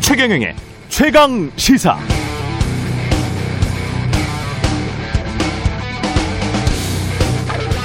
[0.00, 0.56] 최경영의
[0.88, 1.96] 최강 시사.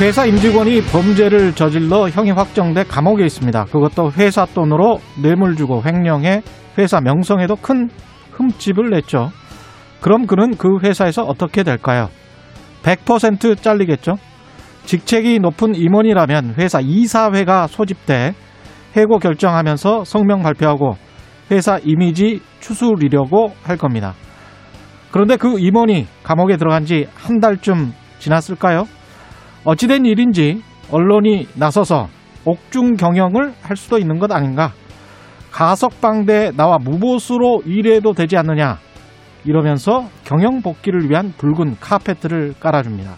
[0.02, 3.66] 회사 임직원이 범죄를 저질러 형이 확정돼 감옥에 있습니다.
[3.66, 6.42] 그것도 회사 돈으로 뇌물 주고 횡령해
[6.80, 7.90] 회사 명성에도 큰
[8.32, 9.32] 흠집을 냈죠.
[10.02, 12.10] 그럼 그는 그 회사에서 어떻게 될까요?
[12.84, 14.14] 100% 잘리겠죠?
[14.86, 18.34] 직책이 높은 임원이라면 회사 이사회가 소집돼
[18.98, 20.98] 해고 결정하면서 성명 발표하고
[21.52, 24.14] 회사 이미지 추스리려고 할 겁니다.
[25.12, 28.86] 그런데 그 임원이 감옥에 들어간 지 한 달쯤 지났을까요?
[29.64, 32.08] 어찌된 일인지 언론이 나서서
[32.46, 34.72] 옥중 경영을 할 수도 있는 것 아닌가?
[35.52, 38.80] 가석방대 나와 무보수로 일해도 되지 않느냐?
[39.46, 43.16] 이러면서 경영 복귀를 위한 붉은 카페트를 깔아줍니다.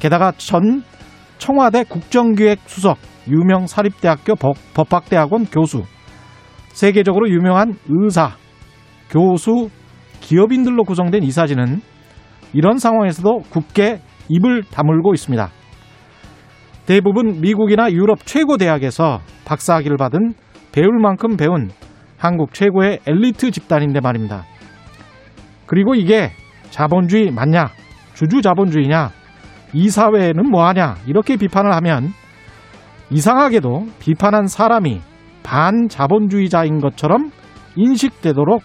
[0.00, 0.82] 게다가 전
[1.38, 5.84] 청와대 국정기획 수석, 유명 사립대학교 법 학대학원 교수,
[6.68, 8.36] 세계적으로 유명한 의사,
[9.10, 9.68] 교수,
[10.20, 11.80] 기업인들로 구성된 이 사진은
[12.52, 15.50] 이런 상황에서도 굳게 입을 다물고 있습니다.
[16.86, 20.34] 대부분 미국이나 유럽 최고 대학에서 박사학위를 받은
[20.72, 21.70] 배울 만큼 배운
[22.16, 24.44] 한국 최고의 엘리트 집단인데 말입니다.
[25.68, 26.32] 그리고 이게
[26.70, 27.68] 자본주의 맞냐?
[28.14, 29.10] 주주 자본주의냐?
[29.74, 30.96] 이 사회는 뭐하냐?
[31.06, 32.08] 이렇게 비판을 하면
[33.10, 35.00] 이상하게도 비판한 사람이
[35.42, 37.30] 반자본주의자인 것처럼
[37.76, 38.62] 인식되도록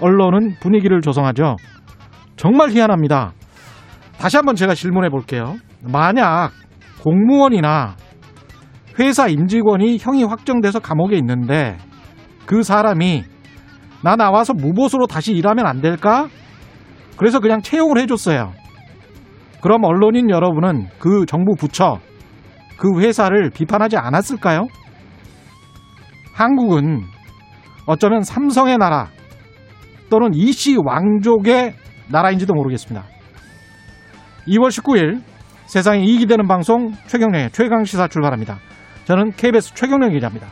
[0.00, 1.56] 언론은 분위기를 조성하죠.
[2.36, 3.32] 정말 희한합니다.
[4.18, 5.56] 다시 한번 제가 질문해 볼게요.
[5.82, 6.50] 만약
[7.02, 7.96] 공무원이나
[8.98, 11.76] 회사 임직원이 형이 확정돼서 감옥에 있는데
[12.46, 13.24] 그 사람이
[14.02, 16.28] 나 나와서 무보수로 다시 일하면 안 될까?
[17.16, 18.52] 그래서 그냥 채용을 해줬어요.
[19.60, 21.98] 그럼 언론인 여러분은 그 정부 부처,
[22.76, 24.66] 그 회사를 비판하지 않았을까요?
[26.34, 27.02] 한국은
[27.86, 29.08] 어쩌면 삼성의 나라
[30.10, 31.74] 또는 이씨 왕족의
[32.10, 33.04] 나라인지도 모르겠습니다.
[34.46, 35.22] 2월 19일
[35.66, 38.58] 세상에 이익이 되는 방송 최경령의 최강시사 출발합니다.
[39.06, 40.46] 저는 KBS 최경령 기자입니다.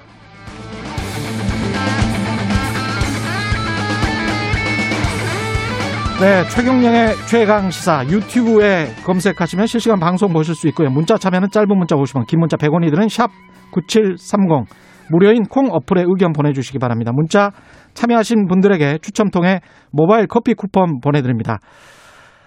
[6.20, 10.88] 네, 최경령의 최강 시사 유튜브에 검색하시면 실시간 방송 보실 수 있고요.
[10.88, 13.30] 문자 참여는 짧은 문자 50원, 긴 문자 100원이 드는 샵
[13.72, 14.64] 9730.
[15.10, 17.10] 무료인 콩 어플에 의견 보내주시기 바랍니다.
[17.12, 17.50] 문자
[17.94, 19.58] 참여하신 분들에게 추첨 통해
[19.90, 21.58] 모바일 커피 쿠폰 보내드립니다.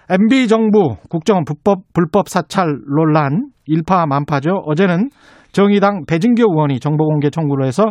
[0.08, 4.62] MB 정부 국정원 불법, 불법 사찰 논란 일파만파죠.
[4.64, 5.10] 어제는
[5.52, 7.84] 정의당 배진교 의원이 정보공개 청구를 해서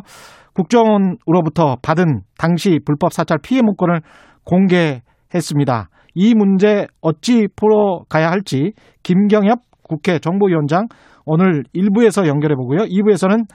[0.54, 4.02] 국정원으로부터 받은 당시 불법 사찰 피해 문건을
[4.44, 5.02] 공개
[5.34, 5.90] 했습니다.
[6.16, 8.74] 이 문제 어찌 풀어가야 할지
[9.04, 10.88] 김경엽 국회 정보위원장
[11.26, 12.80] 오늘 1부에서 연결해 보고요.
[12.86, 13.46] 2부에서는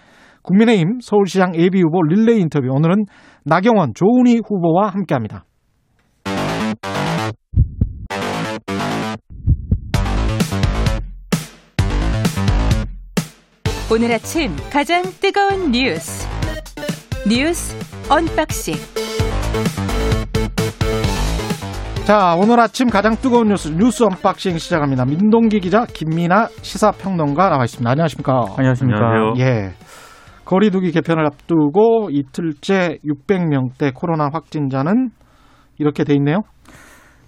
[0.42, 3.04] 국민의힘 서울시장 예비후보 릴레이 인터뷰 오늘은
[3.44, 5.44] 나경원 조은희 후보와 함께합니다.
[13.92, 16.26] 오늘 아침 가장 뜨거운 뉴스
[17.28, 17.76] 뉴스
[18.10, 18.74] 언박싱
[22.12, 25.06] 자 오늘 아침 가장 뜨거운 뉴스 뉴스 unboxing 시작합니다.
[25.06, 27.90] 민동기 기자 김민아 시사평론가 나와 있습니다.
[27.90, 28.32] 안녕하십니까?
[28.58, 29.00] 안녕하십니까?
[29.02, 29.46] 안녕하세요.
[29.46, 29.70] 예.
[30.44, 35.08] 거리두기 개편을 앞두고 이틀째 600명대 코로나 확진자는
[35.78, 36.42] 이렇게 돼 있네요.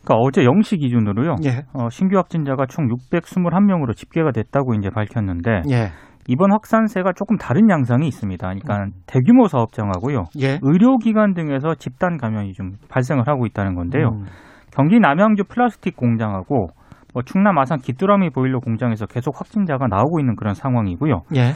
[0.04, 1.36] 그러니까 어제 0시 기준으로요.
[1.46, 1.62] 예.
[1.72, 5.92] 어, 신규 확진자가 총 621명으로 집계가 됐다고 이제 밝혔는데 예.
[6.28, 8.46] 이번 확산세가 조금 다른 양상이 있습니다.
[8.46, 10.24] 그러니까 대규모 사업장하고요.
[10.42, 10.58] 예.
[10.60, 14.10] 의료기관 등에서 집단 감염이 좀 발생을 하고 있다는 건데요.
[14.12, 14.26] 음.
[14.74, 16.68] 경기 남양주 플라스틱 공장하고
[17.14, 21.22] 뭐 충남 아산 기뚜라미 보일러 공장에서 계속 확진자가 나오고 있는 그런 상황이고요.
[21.36, 21.52] 예.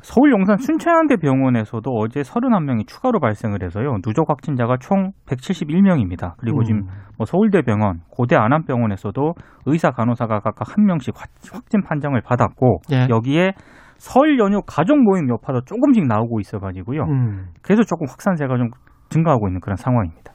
[0.00, 3.96] 서울 용산 순천향대 병원에서도 어제 31명이 추가로 발생을 해서요.
[4.02, 6.34] 누적 확진자가 총 171명입니다.
[6.38, 6.64] 그리고 음.
[6.64, 6.82] 지금
[7.16, 9.34] 뭐 서울대병원, 고대 안암병원에서도
[9.66, 13.06] 의사 간호사가 각각 한 명씩 확- 확진 판정을 받았고 예.
[13.10, 13.52] 여기에
[13.98, 17.02] 설 연휴 가족 모임 여파도 조금씩 나오고 있어 가지고요.
[17.02, 17.46] 음.
[17.62, 18.68] 그래서 조금 확산세가 좀
[19.10, 20.32] 증가하고 있는 그런 상황입니다.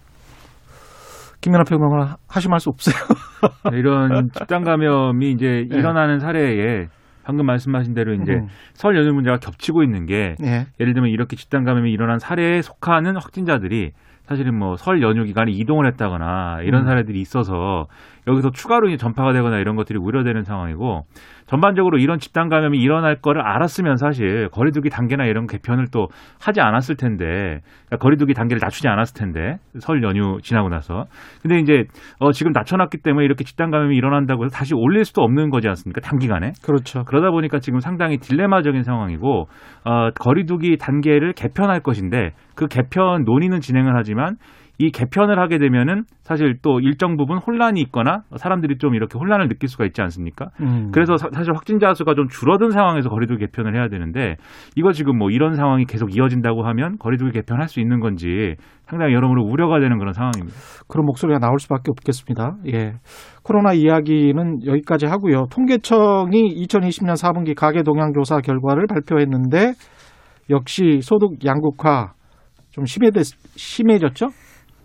[1.43, 2.95] 김민아 평론가 하실 말씀 없어요?
[3.69, 5.77] 네, 이런 집단 감염이 이제 네.
[5.77, 6.87] 일어나는 사례에
[7.25, 8.47] 방금 말씀하신 대로 이제 음.
[8.73, 10.67] 설 연휴 문제가 겹치고 있는 게 예.
[10.79, 13.91] 예를 들면 이렇게 집단 감염이 일어난 사례에 속하는 확진자들이
[14.23, 16.87] 사실은 뭐 설 연휴 기간에 이동을 했다거나 이런 음.
[16.87, 17.87] 사례들이 있어서
[18.25, 21.01] 여기서 추가로 이제 전파가 되거나 이런 것들이 우려되는 상황이고
[21.53, 26.07] 전반적으로 이런 집단 감염이 일어날 거를 알았으면 사실 거리두기 단계나 이런 개편을 또
[26.43, 31.05] 하지 않았을 텐데 그러니까 거리두기 단계를 낮추지 않았을 텐데 설 연휴 지나고 나서.
[31.43, 31.83] 근데 이제
[32.17, 36.01] 어 지금 낮춰놨기 때문에 이렇게 집단 감염이 일어난다고 해서 다시 올릴 수도 없는 거지 않습니까?
[36.01, 36.53] 단기간에.
[36.63, 37.03] 그렇죠.
[37.03, 39.45] 그러다 보니까 지금 상당히 딜레마적인 상황이고
[39.85, 44.37] 어, 거리두기 단계를 개편할 것인데 그 개편 논의는 진행을 하지만
[44.83, 49.69] 이 개편을 하게 되면은 사실 또 일정 부분 혼란이 있거나 사람들이 좀 이렇게 혼란을 느낄
[49.69, 50.47] 수가 있지 않습니까?
[50.59, 50.89] 음.
[50.93, 54.35] 그래서 사- 사실 확진자 수가 좀 줄어든 상황에서 거리두기 개편을 해야 되는데
[54.75, 59.43] 이거 지금 뭐 이런 상황이 계속 이어진다고 하면 거리두기 개편할 수 있는 건지 상당히 여러모로
[59.45, 60.53] 우려가 되는 그런 상황입니다.
[60.89, 62.57] 그런 목소리가 나올 수밖에 없겠습니다.
[62.73, 62.95] 예.
[63.43, 65.45] 코로나 이야기는 여기까지 하고요.
[65.49, 69.73] 통계청이 2020년 4분기 가계 동향 조사 결과를 발표했는데
[70.49, 72.11] 역시 소득 양극화
[72.71, 73.23] 좀 심해졌,
[73.55, 74.27] 심해졌죠?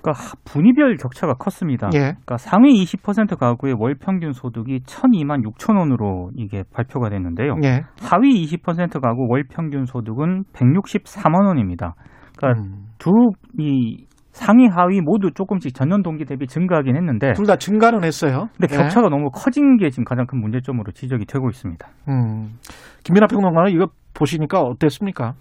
[0.00, 1.88] 그러니까 하- 분위별 격차가 컸습니다.
[1.94, 1.98] 예.
[1.98, 7.56] 그러니까 상위 20% 가구의 월 평균 소득이 1,002만 6천 원으로 이게 발표가 됐는데요.
[7.64, 7.82] 예.
[8.00, 11.94] 하위 20% 가구 월 평균 소득은 164만 원입니다.
[12.36, 12.86] 그러니까 음.
[12.98, 18.46] 두이 상위 하위 모두 조금씩 전년 동기 대비 증가하긴 했는데 둘 다 증가는 했어요.
[18.56, 18.76] 근데 예.
[18.78, 21.88] 격차가 너무 커진 게 지금 가장 큰 문제점으로 지적이 되고 있습니다.
[22.08, 22.56] 음.
[23.02, 25.34] 김민하 평론가는 이거 보시니까 어땠습니까?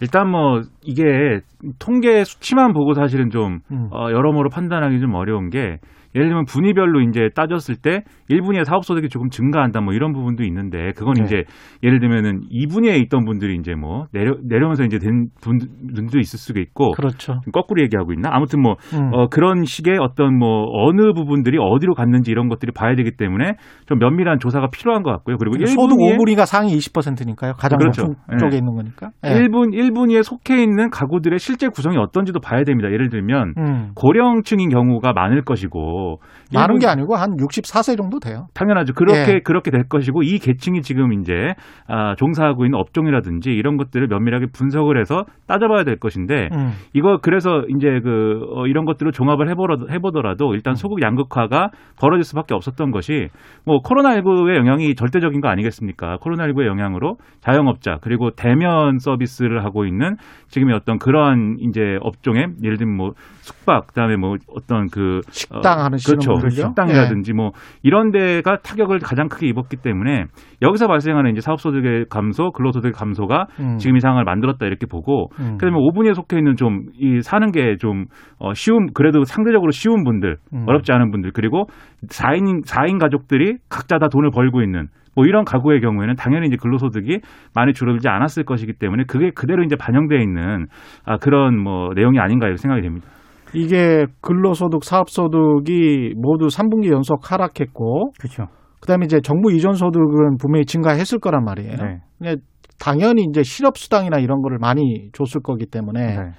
[0.00, 1.40] 일단 뭐 이게
[1.78, 3.88] 통계 수치만 보고 사실은 좀 음.
[3.92, 5.78] 어, 여러모로 판단하기 좀 어려운 게
[6.16, 10.92] 예를 들면 분위별로 이제 따졌을 때 1분위의 사업 소득이 조금 증가한다 뭐 이런 부분도 있는데
[10.96, 11.24] 그건 네.
[11.24, 11.44] 이제
[11.82, 16.92] 예를 들면은 2분위에 있던 분들이 이제 뭐 내려 내려오면서 이제 된 분들도 있을 수가 있고
[16.92, 17.40] 그렇죠.
[17.52, 18.30] 거꾸로 얘기하고 있나?
[18.32, 19.10] 아무튼 뭐 음.
[19.12, 23.98] 어, 그런 식의 어떤 뭐 어느 부분들이 어디로 갔는지 이런 것들이 봐야 되기 때문에 좀
[23.98, 25.36] 면밀한 조사가 필요한 것 같고요.
[25.36, 27.52] 그리고 소득 1분위에 5분위가 상위 20%니까요.
[27.58, 28.02] 가장 그렇죠.
[28.02, 28.36] 높은 예.
[28.38, 29.10] 쪽에 있는 거니까.
[29.26, 29.30] 예.
[29.30, 32.90] 1분 1분위에 속해 있는 가구들의 실제 구성이 어떤지도 봐야 됩니다.
[32.90, 33.90] 예를 들면 음.
[33.94, 36.05] 고령층인 경우가 많을 것이고
[36.54, 38.46] 많은 게 아니고 한 64세 정도 돼요.
[38.54, 38.94] 당연하죠.
[38.94, 39.40] 그렇게 예.
[39.40, 41.54] 그렇게 될 것이고 이 계층이 지금 이제
[41.88, 46.72] 아, 종사하고 있는 업종이라든지 이런 것들을 면밀하게 분석을 해서 따져봐야 될 것인데 음.
[46.92, 51.70] 이거 그래서 이제 그 어, 이런 것들을 종합을 해보더라도, 해보더라도 일단 소국 양극화가
[52.00, 53.28] 벌어질 수밖에 없었던 것이
[53.64, 56.18] 뭐 코로나19의 영향이 절대적인 거 아니겠습니까?
[56.18, 60.16] 코로나19의 영향으로 자영업자 그리고 대면 서비스를 하고 있는
[60.48, 63.10] 지금의 어떤 그러한 이제 업종에 예를 들면 뭐
[63.40, 66.40] 숙박 그다음에 뭐 어떤 그 식당 하 시는 그렇죠.
[66.40, 66.50] 분들요?
[66.50, 66.66] 예.
[66.68, 67.50] 식당이라든지 뭐
[67.82, 70.24] 이런 데가 타격을 가장 크게 입었기 때문에
[70.62, 73.76] 여기서 발생하는 이제 사업소득의 감소, 근로소득의 감소가 음.
[73.78, 75.56] 지금 이 상황을 만들었다 이렇게 보고 음.
[75.58, 78.06] 그다음에 5분위에 속해 있는 좀 이 사는 게 좀
[78.38, 80.64] 어, 쉬운 그래도 상대적으로 쉬운 분들 음.
[80.66, 81.66] 어렵지 않은 분들 그리고
[82.08, 87.20] 4인 4인 가족들이 각자 다 돈을 벌고 있는 뭐 이런 가구의 경우에는 당연히 이제 근로소득이
[87.54, 90.66] 많이 줄어들지 않았을 것이기 때문에 그게 그대로 이제 반영되어 있는
[91.04, 93.08] 아, 그런 뭐 내용이 아닌가 이렇게 생각이 됩니다.
[93.54, 98.48] 이게 근로소득, 사업소득이 모두 3분기 연속 하락했고, 그렇죠.
[98.80, 101.76] 그다음에 이제 정부 이전 소득은 분명히 증가했을 거란 말이에요.
[101.76, 102.00] 네.
[102.18, 102.36] 근데
[102.78, 106.30] 당연히 이제 실업수당이나 이런 거를 많이 줬을 거기 때문에 네.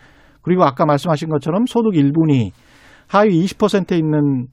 [0.42, 2.52] 그리고 아까 말씀하신 것처럼 소득 1분위
[3.08, 4.48] 하위 20%에 있는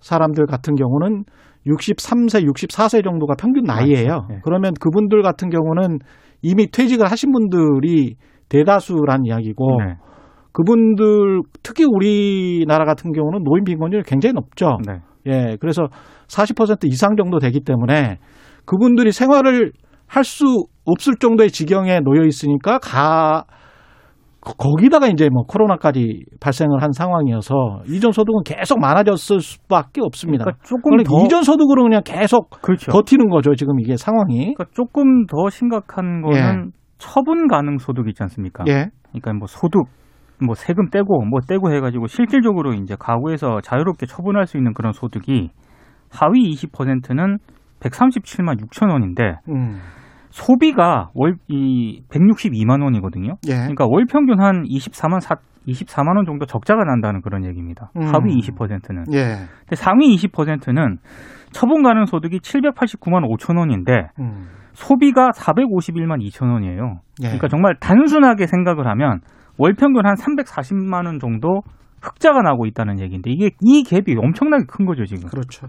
[0.00, 1.24] 사람들 같은 경우는
[1.66, 4.26] 63세, 64세 정도가 평균 나이예요.
[4.28, 4.40] 네.
[4.44, 5.98] 그러면 그분들 같은 경우는
[6.42, 8.16] 이미 퇴직을 하신 분들이
[8.48, 9.96] 대다수란 이야기고 네.
[10.58, 14.78] 그분들 특히 우리나라 같은 경우는 노인 빈곤율이 굉장히 높죠.
[14.84, 14.98] 네.
[15.26, 15.86] 예, 그래서
[16.26, 18.18] 40% 이상 정도 되기 때문에
[18.64, 19.72] 그분들이 생활을
[20.06, 23.44] 할 수 없을 정도의 지경에 놓여 있으니까 가
[24.40, 30.44] 거- 거기다가 이제 뭐 코로나까지 발생을 한 상황이어서 이전 소득은 계속 많아졌을 수밖에 없습니다.
[30.44, 32.90] 그러니까 조금 그러니까 더 이전 소득으로 그냥 계속 그렇죠.
[32.90, 34.54] 버티는 거죠 지금 이게 상황이.
[34.54, 38.64] 그러니까 조금 더 심각한 거는 처분 가능 소득 있지 않습니까?
[38.68, 39.82] 예, 그러니까 뭐 소득
[40.44, 45.50] 뭐 세금 떼고 뭐 떼고 해가지고 실질적으로 이제 가구에서 자유롭게 처분할 수 있는 그런 소득이
[46.10, 47.38] 하위 20%는
[47.80, 49.78] 137만 6천 원인데 음,
[50.30, 53.34] 소비가 월 이 162만 원이거든요.
[53.48, 57.90] 예, 그러니까 월 평균 한 24만 4 24만 원 정도 적자가 난다는 그런 얘기입니다.
[57.96, 58.02] 음.
[58.02, 59.04] 하위 20%는.
[59.12, 60.96] 예, 근데 상위 20%는
[61.52, 67.00] 처분 가능 소득이 789만 5천 원인데 음, 소비가 451만 2천 원이에요.
[67.22, 67.26] 예.
[67.26, 69.20] 그러니까 정말 단순하게 생각을 하면
[69.58, 71.62] 월 평균 한 340만 원 정도
[72.00, 75.28] 흑자가 나고 있다는 얘기인데 이게 이 갭이 엄청나게 큰 거죠 지금.
[75.28, 75.66] 그렇죠.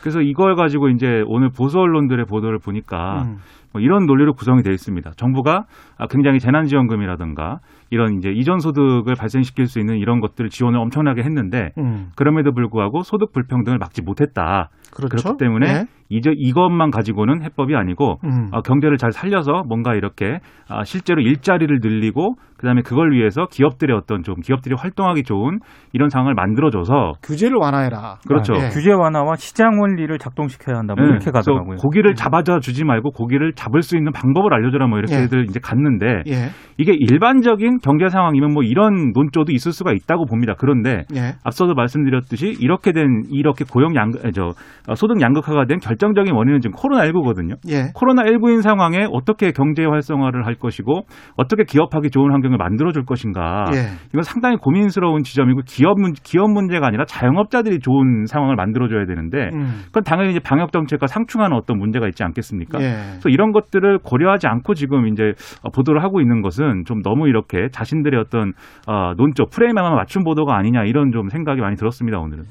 [0.00, 3.36] 그래서 이걸 가지고 이제 오늘 보수 언론들의 보도를 보니까 음,
[3.72, 5.12] 뭐 이런 논리로 구성이 되어 있습니다.
[5.16, 5.64] 정부가
[5.98, 7.58] 아, 굉장히 재난지원금이라든가
[7.90, 13.02] 이런 이제 이전 소득을 발생시킬 수 있는 이런 것들을 지원을 엄청나게 했는데 음, 그럼에도 불구하고
[13.02, 14.70] 소득 불평등을 막지 못했다.
[14.94, 15.16] 그렇죠.
[15.16, 15.84] 그렇기 때문에 예.
[16.10, 18.48] 이제 이것만 가지고는 해법이 아니고 음.
[18.52, 24.22] 어, 경제를 잘 살려서 뭔가 이렇게 아, 실제로 일자리를 늘리고 그다음에 그걸 위해서 기업들의 어떤
[24.22, 25.58] 좀 기업들이 활동하기 좋은
[25.92, 28.16] 이런 상황을 만들어줘서 규제를 완화해라.
[28.26, 28.54] 그렇죠.
[28.54, 28.68] 예.
[28.70, 30.94] 규제 완화와 시장 원리를 작동시켜야 한다.
[30.96, 31.76] 뭐 네, 이렇게 가더라고요.
[31.76, 36.50] 고기를 잡아다 주지 말고 고기를 잡을 수 있는 방법을 알려줘라 뭐 이렇게들 이제 갔는데 예.
[36.78, 40.54] 이게 일반적인 경제 상황이면 뭐 이런 논조도 있을 수가 있다고 봅니다.
[40.56, 41.34] 그런데 예.
[41.42, 44.52] 앞서도 말씀드렸듯이 이렇게 된 이렇게 고용 양, 저
[44.86, 47.56] 어, 소득 양극화가 된 결정적인 원인은 지금 코로나 19거든요.
[47.68, 47.90] 예.
[47.94, 51.02] 코로나 19인 상황에 어떻게 경제 활성화를 할 것이고
[51.36, 53.64] 어떻게 기업하기 좋은 환경을 만들어 줄 것인가.
[53.74, 53.98] 예.
[54.10, 59.50] 이건 상당히 고민스러운 지점이고 기업 문 기업 문제가 아니라 자영업자들이 좋은 상황을 만들어 줘야 되는데
[59.52, 59.82] 음.
[59.86, 62.80] 그건 당연히 이제 방역 정책과 상충하는 어떤 문제가 있지 않겠습니까?
[62.80, 62.94] 예.
[63.10, 67.68] 그래서 이런 것들을 고려하지 않고 지금 이제 어, 보도를 하고 있는 것은 좀 너무 이렇게
[67.70, 68.52] 자신들의 어떤
[68.86, 72.44] 어, 논조 프레임에만 맞춘 보도가 아니냐 이런 좀 생각이 많이 들었습니다 오늘은.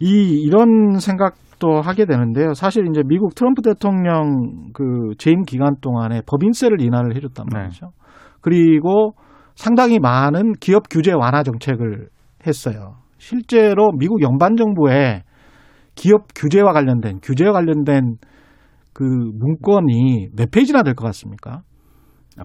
[0.00, 2.52] 이 이런 생각도 하게 되는데요.
[2.54, 7.58] 사실 이제 미국 트럼프 대통령 그 재임 기간 동안에 법인세를 인하를 해줬단 네.
[7.58, 7.90] 말이죠.
[8.40, 9.12] 그리고
[9.54, 12.08] 상당히 많은 기업 규제 완화 정책을
[12.46, 12.96] 했어요.
[13.18, 15.22] 실제로 미국 연방 정부의
[15.94, 18.16] 기업 규제와 관련된 규제와 관련된
[18.96, 21.62] 그 문건이 몇 페이지나 될 것 같습니까?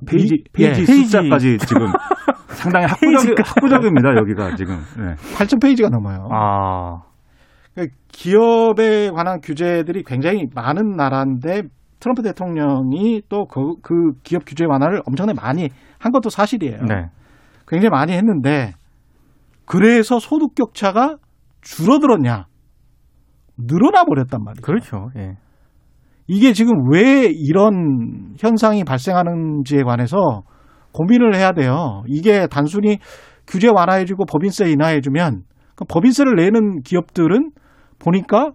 [0.05, 0.85] 페이지 이- 페이지 예.
[0.85, 1.87] 숫자까지 지금
[2.49, 4.75] 상당히 학구적 학구적입니다 여기가 지금.
[4.97, 5.15] 네.
[5.35, 6.27] 8천 페이지가 넘어요.
[6.31, 7.01] 아,
[7.73, 11.63] 그러니까 기업에 관한 규제들이 굉장히 많은 나라인데
[11.99, 16.81] 트럼프 대통령이 또그 기업 규제 완화를 엄청나게 많이 한 것도 사실이에요.
[16.83, 17.09] 네.
[17.67, 18.73] 굉장히 많이 했는데
[19.65, 21.15] 그래서 소득 격차가
[21.61, 22.45] 줄어들었냐?
[23.57, 24.61] 늘어나 버렸단 말이죠.
[24.65, 25.09] 그렇죠.
[25.17, 25.35] 예.
[26.33, 30.43] 이게 지금 왜 이런 현상이 발생하는지에 관해서
[30.93, 32.03] 고민을 해야 돼요.
[32.07, 32.99] 이게 단순히
[33.45, 35.41] 규제 완화해주고 법인세 인하해주면
[35.75, 37.51] 그 법인세를 내는 기업들은
[37.99, 38.51] 보니까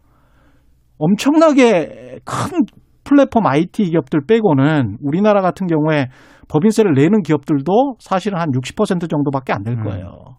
[0.97, 2.65] 엄청나게 큰
[3.05, 6.09] 플랫폼 IT 기업들 빼고는 우리나라 같은 경우에
[6.49, 9.85] 법인세를 내는 기업들도 사실은 한 60% 정도밖에 안될 음.
[9.85, 10.39] 거예요.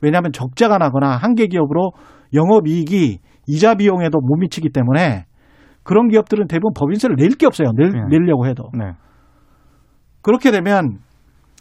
[0.00, 1.90] 왜냐하면 적자가 나거나 한계 기업으로
[2.32, 5.25] 영업이익이 이자 비용에도 못 미치기 때문에
[5.86, 7.70] 그런 기업들은 대부분 법인세를 낼 게 없어요.
[7.76, 8.00] 낼, 네.
[8.18, 8.64] 내려고 해도.
[8.76, 8.92] 네.
[10.22, 10.98] 그렇게 되면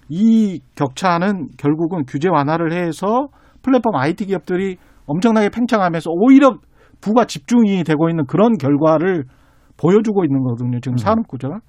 [0.10, 3.28] 이 격차는 결국은 규제 완화를 해서
[3.62, 6.58] 플랫폼 IT 기업들이 엄청나게 팽창하면서 오히려
[7.02, 9.26] 부가 집중이 되고 있는 그런 결과를
[9.78, 10.80] 보여주고 있는 거거든요.
[10.80, 10.98] 지금 음.
[10.98, 11.60] 산업 구조가.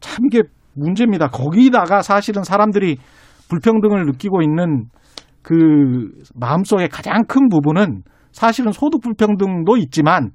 [0.00, 0.42] 참 이게
[0.74, 1.28] 문제입니다.
[1.28, 2.96] 거기다가 사실은 사람들이
[3.48, 4.86] 불평등을 느끼고 있는
[5.42, 8.02] 그 마음속에 가장 큰 부분은
[8.32, 10.30] 사실은 소득 불평등도 있지만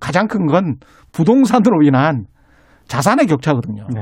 [0.00, 0.76] 가장 큰 건
[1.12, 2.24] 부동산으로 인한
[2.88, 3.86] 자산의 격차거든요.
[3.94, 4.00] 네.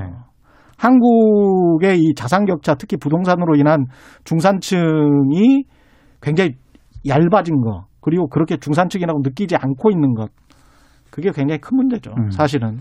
[0.78, 3.86] 한국의 이 자산 격차, 특히 부동산으로 인한
[4.24, 5.64] 중산층이
[6.22, 6.52] 굉장히
[7.06, 10.30] 얇아진 거, 그리고 그렇게 중산층이라고 느끼지 않고 있는 것,
[11.10, 12.12] 그게 굉장히 큰 문제죠.
[12.16, 12.30] 음.
[12.30, 12.80] 사실은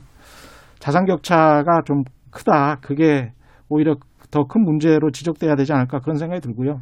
[0.79, 2.75] 자산 격차가 좀 크다.
[2.81, 3.31] 그게
[3.67, 3.95] 오히려
[4.29, 6.81] 더 큰 문제로 지적돼야 되지 않을까 그런 생각이 들고요.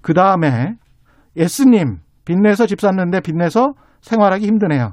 [0.00, 0.74] 그 다음에
[1.36, 4.92] S님 빚내서 집 샀는데 빚내서 생활하기 힘드네요.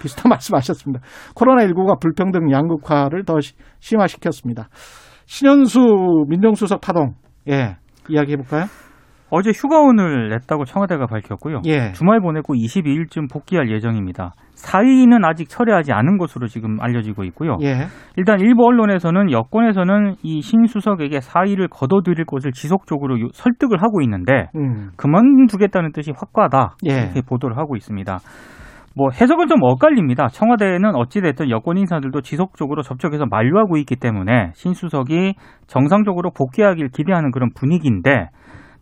[0.00, 1.04] 비슷한 말씀하셨습니다.
[1.34, 4.68] 코로나19가 불평등 양극화를 더 시- 심화시켰습니다.
[5.26, 7.14] 신현수 민정수석 파동,
[7.48, 7.76] 예,
[8.08, 8.64] 이야기해 볼까요?
[9.34, 11.62] 어제 휴가원을 냈다고 청와대가 밝혔고요.
[11.64, 14.32] 예, 주말 보내고 22일쯤 복귀할 예정입니다.
[14.54, 17.56] 사의는 아직 철회하지 않은 것으로 지금 알려지고 있고요.
[17.62, 24.50] 예, 일단 일부 언론에서는 여권에서는 이 신수석에게 사의를 거둬들일 것을 지속적으로 요- 설득을 하고 있는데
[24.54, 26.92] 음, 그만두겠다는 뜻이 확고하다 예.
[26.92, 28.18] 이렇게 보도를 하고 있습니다.
[28.94, 30.28] 뭐 해석은 좀 엇갈립니다.
[30.28, 35.34] 청와대는 어찌됐든 여권 인사들도 지속적으로 접촉해서 만류하고 있기 때문에 신수석이
[35.66, 38.28] 정상적으로 복귀하길 기대하는 그런 분위기인데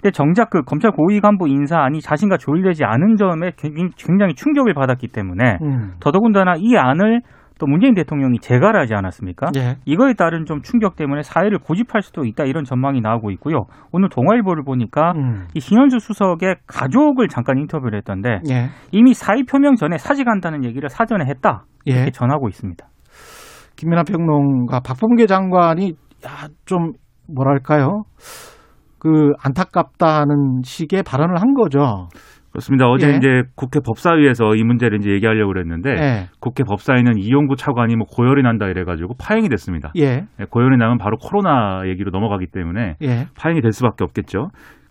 [0.03, 5.59] 근데 정작 그 검찰 고위 간부 인사안이 자신과 조율되지 않은 점에 굉장히- 충격을 받았기 때문에
[5.63, 7.21] 음, 더더군다나 이 안을
[7.61, 9.51] 또 문재인 대통령이 재가를 하지 않았습니까?
[9.57, 13.67] 예, 이거에 따른 좀 충격 때문에 사회를 고집할 수도 있다 이런 전망이 나오고 있고요.
[13.93, 19.77] 오늘 동아일보를 보니까 음, 이 신현수 수석의 가족을 잠깐 인터뷰를 했던데 예, 이미 사의 표명
[19.77, 21.93] 전에 사직한다는 얘기를 사전에 했다 예.
[21.93, 22.85] 이렇게 전하고 있습니다.
[23.77, 25.91] 김민하 평론가 박범계 장관이
[26.27, 26.93] 야, 좀
[27.29, 28.05] 뭐랄까요?
[28.99, 32.09] 그 안타깝다는 식의 발언을 한 거죠.
[32.51, 32.89] 그렇습니다.
[32.89, 33.17] 어제 예.
[33.17, 38.43] 이제 국회 법사위에서 이 문제를 이제 얘기하려고 그랬는데 예, 국회 법사위는 이용구 차관이 뭐 고열이
[38.43, 39.93] 난다 이래가지고 파행이 됐습니다.
[39.97, 44.51] 예, 예, 고열이 나면 바로 코로나 얘기로 넘어가기 때문에 예, 파행이 될 수밖에 없겠죠.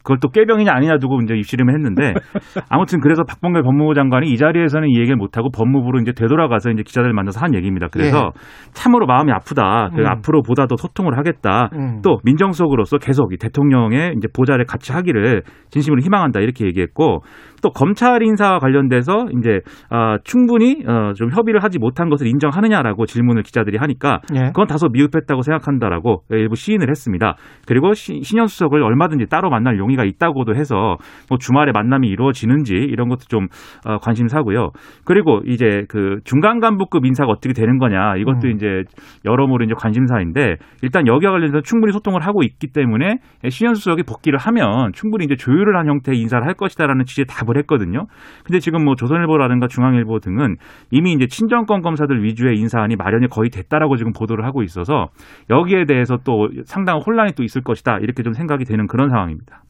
[0.10, 2.13] 그걸 또 꾀병이냐 아니냐 두고 이제 입씨름을 했는데
[2.68, 6.82] 아무튼 그래서 박범계 법무부 장관이 이 자리에서는 이 얘기를 못 하고 법무부로 이제 되돌아가서 이제
[6.82, 7.89] 기자들 만나서 한 얘기입니다.
[7.92, 8.32] 그래서
[8.74, 9.92] 참으로 마음이 아프다.
[9.96, 10.08] 그 음.
[10.08, 11.70] 앞으로 보다 더 소통을 하겠다.
[11.74, 12.01] 음.
[12.04, 17.22] 또 민정수석으로서 계속 이 대통령의 이제 보좌를 같이 하기를 진심으로 희망한다 이렇게 얘기했고
[17.62, 23.44] 또 검찰 인사와 관련돼서 이제 아, 충분히 어, 좀 협의를 하지 못한 것을 인정하느냐라고 질문을
[23.44, 24.48] 기자들이 하니까 예.
[24.48, 27.36] 그건 다소 미흡했다고 생각한다라고 일부 시인을 했습니다.
[27.68, 30.98] 그리고 시, 신현 수석을 얼마든지 따로 만날 용의가 있다고도 해서
[31.30, 33.48] 뭐 주말에 만남이 이루어지는지 이런 것도 좀
[33.86, 34.72] 어, 관심사고요.
[35.06, 38.51] 그리고 이제 그 중간 간부급 인사가 어떻게 되는 거냐 이것도 음.
[38.51, 38.84] 이제
[39.25, 43.18] 여러모로 이제 관심사인데 일단 여기와 관련해서 충분히 소통을 하고 있기 때문에
[43.50, 48.06] 신현 수석이 복귀를 하면 충분히 이제 조율을 한 형태의 인사를 할 것이다라는 취지의 답을 했거든요.
[48.46, 50.56] 근데 지금 뭐 조선일보라든가 중앙일보 등은
[50.91, 55.08] 이미 이제 친정권 검사들 위주의 인사안이 마련이 거의 됐다라고 지금 보도를 하고 있어서
[55.50, 59.62] 여기에 대해서 또 상당한 혼란이 또 있을 것이다 이렇게 좀 생각이 되는 그런 상황입니다.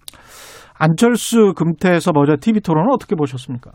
[0.77, 3.71] 안철수 금태에서 먼저 TV 토론은 어떻게 보셨습니까?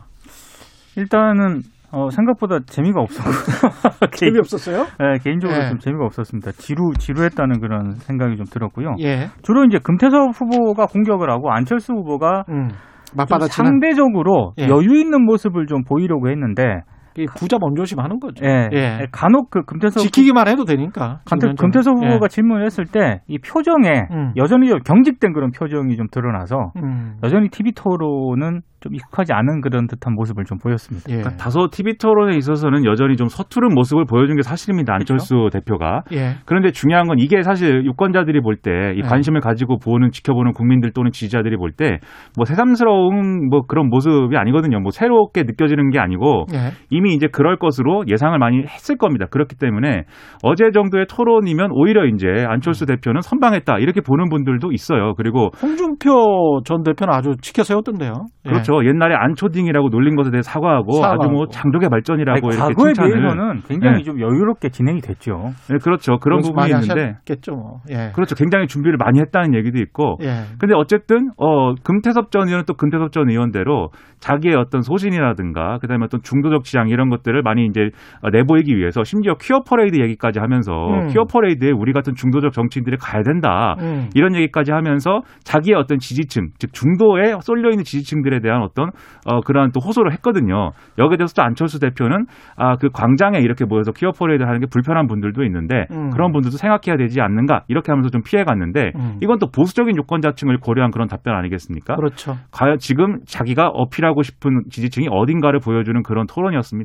[0.97, 3.29] 일단은 어, 생각보다 재미가 없었고
[4.11, 4.85] 개인, 재미 없었어요?
[5.01, 5.69] 예, 개인적으로 예.
[5.69, 6.51] 좀 재미가 없었습니다.
[6.53, 8.95] 지루 지루했다는 그런 생각이 좀 들었고요.
[8.99, 9.29] 예.
[9.43, 12.69] 주로 이제 금태섭 후보가 공격을 하고 안철수 후보가 음.
[13.15, 14.67] 좀 맞받아치는 상대적으로 예.
[14.67, 16.94] 여유 있는 모습을 좀 보이려고 했는데 이
[17.37, 18.45] 부자 먼저심 하는 거죠.
[18.45, 19.07] 예, 예.
[19.11, 21.19] 간혹 그 금태섭 지키기만 해도 되니까.
[21.29, 21.55] 금태, 김현정은.
[21.55, 22.27] 금태섭 후보가 예.
[22.27, 24.33] 질문을 했을 때 이 표정에 음.
[24.35, 27.15] 여전히 좀 경직된 그런 표정이 좀 드러나서 음.
[27.23, 31.05] 여전히 TV 토론은 좀 익숙하지 않은 그런 듯한 모습을 좀 보였습니다.
[31.09, 31.17] 예.
[31.17, 34.93] 그러니까 다소 TV 토론에 있어서는 여전히 좀 서투른 모습을 보여준 게 사실입니다.
[34.93, 36.03] 안철수 대표가.
[36.11, 36.35] 예.
[36.45, 39.07] 그런데 중요한 건 이게 사실 유권자들이 볼 때이 네.
[39.07, 41.97] 관심을 가지고 보는 지켜보는 국민들 또는 지지자들이 볼 때
[42.37, 44.79] 뭐 새삼스러운 뭐 그런 모습이 아니거든요.
[44.79, 46.71] 뭐 새롭게 느껴지는 게 아니고 예.
[47.05, 49.27] 이미 이제 그럴 것으로 예상을 많이 했을 겁니다.
[49.29, 50.05] 그렇기 때문에
[50.41, 55.13] 어제 정도의 토론이면 오히려 이제 안철수 대표는 선방했다 이렇게 보는 분들도 있어요.
[55.15, 58.13] 그리고 홍준표 전 대표는 아주 지켜 세웠던데요.
[58.47, 58.49] 예.
[58.49, 58.83] 그렇죠.
[58.83, 61.23] 옛날에 안초딩이라고 놀린 것에 대해 사과하고, 사과하고.
[61.23, 63.61] 아주 뭐 장족의 발전이라고 아니, 이렇게 과거에 칭찬을.
[63.67, 64.03] 굉장히 네.
[64.03, 65.51] 좀 여유롭게 진행이 됐죠.
[65.69, 66.17] 네, 그렇죠.
[66.17, 67.51] 그런 부분이 많이 있는데 하셨겠죠.
[67.53, 67.79] 뭐.
[67.91, 68.11] 예.
[68.15, 68.35] 그렇죠.
[68.35, 70.45] 굉장히 준비를 많이 했다는 얘기도 있고 예.
[70.59, 76.21] 근데 어쨌든 어 금태섭 전 의원은 또 금태섭 전 의원대로 자기의 어떤 소신이라든가 그다음에 어떤
[76.23, 77.89] 중도적 지향 이런 것들을 많이 이제
[78.21, 81.07] 어, 내보이기 위해서 심지어 퀴어 퍼레이드 얘기까지 하면서 음.
[81.07, 83.75] 퀴어 퍼레이드에 우리 같은 중도적 정치인들이 가야 된다.
[83.79, 84.09] 음.
[84.15, 88.89] 이런 얘기까지 하면서 자기의 어떤 지지층, 즉 중도에 쏠려 있는 지지층들에 대한 어떤
[89.25, 90.71] 어 그러한 또 호소를 했거든요.
[90.97, 92.25] 여기에 대해서 또 안철수 대표는
[92.55, 96.09] 아 그 광장에 이렇게 모여서 퀴어 퍼레이드 하는 게 불편한 분들도 있는데 음.
[96.11, 99.17] 그런 분들도 생각해야 되지 않는가 이렇게 하면서 좀 피해 갔는데 음.
[99.21, 101.95] 이건 또 보수적인 유권자층을 고려한 그런 답변 아니겠습니까?
[101.95, 102.35] 그렇죠.
[102.51, 106.84] 과연 지금 자기가 어필하고 싶은 지지층이 어딘가를 보여주는 그런 토론이었습니다.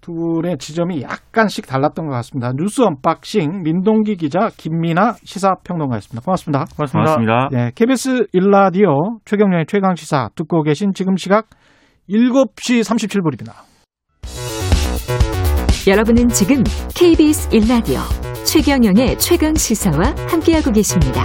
[0.00, 2.52] 두 분의 지점이 약간씩 달랐던 것 같습니다.
[2.56, 6.24] 뉴스 unboxing 민동기 기자 김민아 시사평론가였습니다.
[6.24, 6.64] 고맙습니다.
[6.74, 7.14] 고맙습니다.
[7.14, 7.48] 고맙습니다.
[7.52, 11.48] 네, KBS 일라디오 최경영의 최강 시사 듣고 계신 지금 시각
[12.08, 13.52] 7시 37분입니다.
[15.88, 16.62] 여러분은 지금
[16.94, 18.00] KBS 1라디오
[18.44, 21.24] 최경영의 최강 시사와 함께하고 계십니다.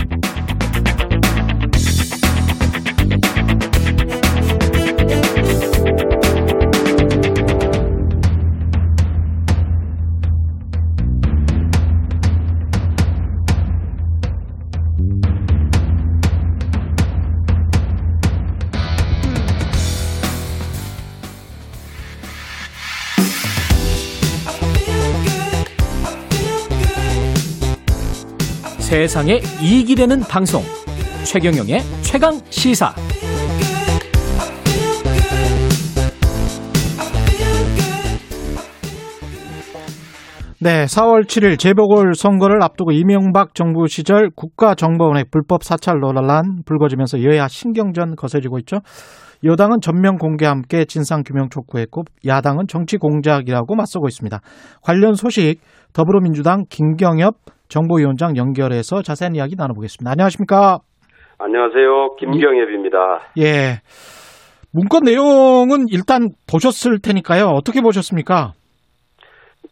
[28.91, 30.61] 세상에 이익이 되는 방송
[31.23, 32.93] 최경영의 최강 시사
[40.59, 47.47] 네, 4월 7일 재보궐 선거를 앞두고 이명박 정부 시절 국가정보원의 불법 사찰 논란 불거지면서 여야
[47.47, 48.79] 신경전 거세지고 있죠.
[49.45, 54.41] 여당은 전면 공개와 함께 진상 규명 촉구했고 야당은 정치 공작이라고 맞서고 있습니다.
[54.83, 55.61] 관련 소식
[55.93, 57.35] 더불어민주당 김경엽
[57.71, 60.11] 정보위원장 연결해서 자세한 이야기 나눠보겠습니다.
[60.11, 60.79] 안녕하십니까?
[61.39, 62.15] 안녕하세요.
[62.19, 62.97] 김경엽입니다.
[63.39, 63.79] 예.
[64.73, 67.47] 문건 내용은 일단 보셨을 테니까요.
[67.47, 68.51] 어떻게 보셨습니까?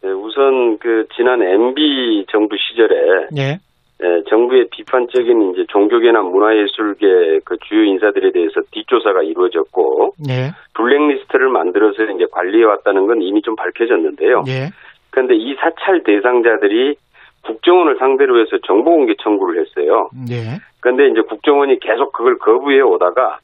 [0.02, 3.58] 네, 우선 그 지난 MB 정부 시절에 예.
[4.02, 10.52] 예, 정부의 비판적인 이제 종교계나 문화예술계 그 주요 인사들에 대해서 뒷조사가 이루어졌고 예.
[10.74, 14.44] 블랙리스트를 만들어서 이제 관리해 왔다는 건 이미 좀 밝혀졌는데요.
[14.48, 14.70] 예.
[15.10, 16.96] 그런데 이 사찰 대상자들이
[17.44, 20.08] 국정원을 상대로 해서 정보 공개 청구를 했어요.
[20.30, 20.58] 예.
[20.80, 23.38] 그런데 이제 국정원이 계속 그걸 거부해 오다가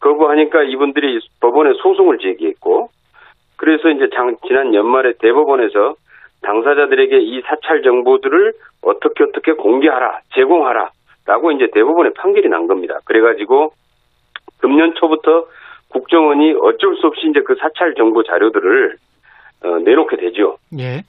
[0.00, 2.88] 거부하니까 이분들이 법원에 소송을 제기했고
[3.56, 5.94] 그래서 이제 장- 지난 연말에 대법원에서
[6.42, 10.90] 당사자들에게 이 사찰 정보들을 어떻게 어떻게 공개하라, 제공하라
[11.26, 12.98] 라고 이제 대법원에 판결이 난 겁니다.
[13.06, 13.70] 그래가지고
[14.60, 15.46] 금년 초부터
[15.88, 18.96] 국정원이 어쩔 수 없이 이제 그 사찰 정보 자료들을
[19.64, 20.58] 어, 내놓게 되죠.
[20.78, 21.00] 예.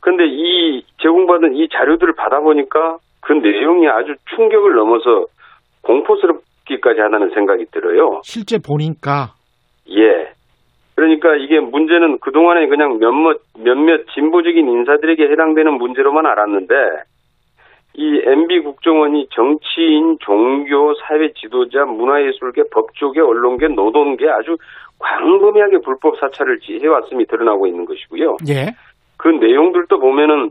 [0.00, 5.26] 근데 이 제공받은 이 자료들을 받아보니까 그 내용이 아주 충격을 넘어서
[5.82, 8.20] 공포스럽기까지 하다는 생각이 들어요.
[8.24, 9.34] 실제 보니까
[9.90, 10.28] 예.
[10.94, 16.74] 그러니까 이게 문제는 그동안에 그냥 몇몇, 몇몇 진보적인 인사들에게 해당되는 문제로만 알았는데
[17.94, 24.56] 이 MB 국정원이 정치인, 종교, 사회 지도자, 문화예술계, 법조계, 언론계, 노동계 아주
[24.98, 28.36] 광범위하게 불법 사찰을 지- 해왔음이 드러나고 있는 것이고요.
[28.48, 28.74] 예.
[29.18, 30.50] 그 내용들도 보면은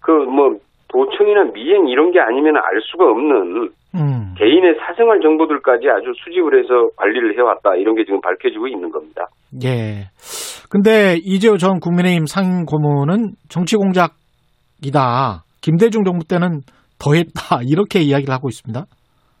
[0.00, 0.58] 그 뭐
[0.92, 4.34] 도청이나 미행 이런 게 아니면 알 수가 없는 음.
[4.38, 9.26] 개인의 사생활 정보들까지 아주 수집을 해서 관리를 해왔다 이런 게 지금 밝혀지고 있는 겁니다.
[9.64, 10.08] 예.
[10.70, 15.44] 근데 이재호 전 국민의힘 상고문은 정치 공작이다.
[15.62, 16.60] 김대중 정부 때는
[17.02, 17.60] 더했다.
[17.68, 18.84] 이렇게 이야기를 하고 있습니다.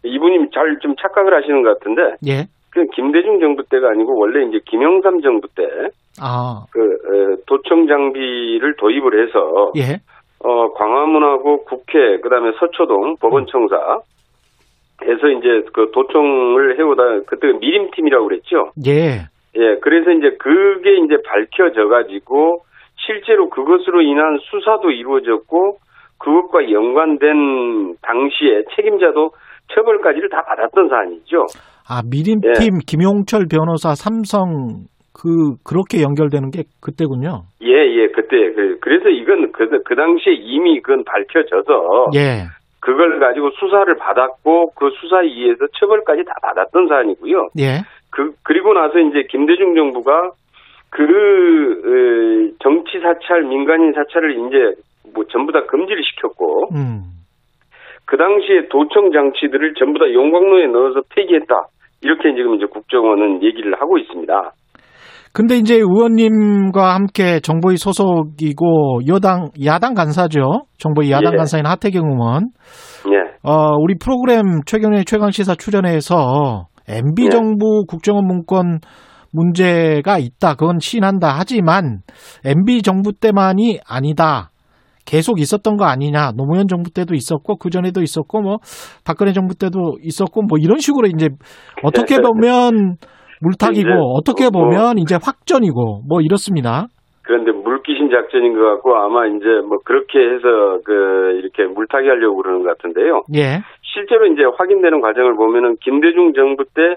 [0.04, 2.46] 이분이 잘 좀 착각을 하시는 것 같은데 예.
[2.70, 5.62] 그 김대중 정부 때가 아니고 원래 이제 김영삼 정부 때
[6.22, 9.98] 아, 그 도청 장비를 도입을 해서 예.
[10.44, 13.76] 어 광화문하고 국회 그다음에 서초동 법원청사
[15.04, 18.70] 에서 이제 그 도청을 해오다 그때 미림팀이라고 그랬죠.
[18.86, 19.26] 예.
[19.56, 22.62] 예, 그래서 이제 그게 이제 밝혀져 가지고
[23.04, 25.78] 실제로 그것으로 인한 수사도 이루어졌고
[26.18, 29.30] 그것과 연관된 당시에 책임자도
[29.74, 31.46] 처벌까지를 다 받았던 사안이죠.
[31.88, 34.86] 아, 미림팀 김용철 변호사 삼성
[35.22, 37.44] 그 그렇게 연결되는 게 그때군요.
[37.62, 42.50] 예, 예, 그때 그, 그래서 이건 그, 그 당시에 이미 그건 밝혀져서 예.
[42.80, 47.50] 그걸 가지고 수사를 받았고 그 수사에 의해서 처벌까지 다 받았던 사안이고요.
[47.60, 47.86] 예.
[48.10, 50.32] 그 그리고 나서 이제 김대중 정부가
[50.90, 51.02] 그
[51.86, 54.82] 에, 정치 사찰, 민간인 사찰을 이제
[55.14, 57.02] 뭐 전부 다 금지를 시켰고 음.
[58.06, 61.54] 그 당시에 도청 장치들을 전부 다 용광로에 넣어서 폐기했다.
[62.02, 64.52] 이렇게 지금 이제 국정원은 얘기를 하고 있습니다.
[65.32, 70.66] 근데 이제 의원님과 함께 정보위 소속이고 여당 야당 간사죠.
[70.76, 71.36] 정보위 야당 예.
[71.38, 72.50] 간사인 하태경 의원.
[73.08, 73.32] 예.
[73.42, 77.28] 어, 우리 프로그램 최경의 최강 시사 출연해서 MB 예.
[77.30, 78.80] 정부 국정원 문건
[79.32, 80.54] 문제가 있다.
[80.54, 81.34] 그건 시인한다.
[81.38, 82.00] 하지만
[82.44, 84.50] MB 정부 때만이 아니다.
[85.06, 86.32] 계속 있었던 거 아니냐.
[86.36, 88.58] 노무현 정부 때도 있었고 그 전에도 있었고 뭐
[89.04, 91.30] 박근혜 정부 때도 있었고 뭐 이런 식으로 이제
[91.82, 92.98] 어떻게 보면
[93.42, 96.86] 물타기고 이제 어떻게 뭐- 보면 이제 확전이고 뭐 이렇습니다.
[97.22, 102.62] 그런데 물귀신 작전인 것 같고 아마 이제 뭐 그렇게 해서 그 이렇게 물타기 하려고 그러는
[102.64, 103.22] 것 같은데요.
[103.36, 103.62] 예.
[103.82, 106.96] 실제로 이제 확인되는 과정을 보면은 김대중 정부 때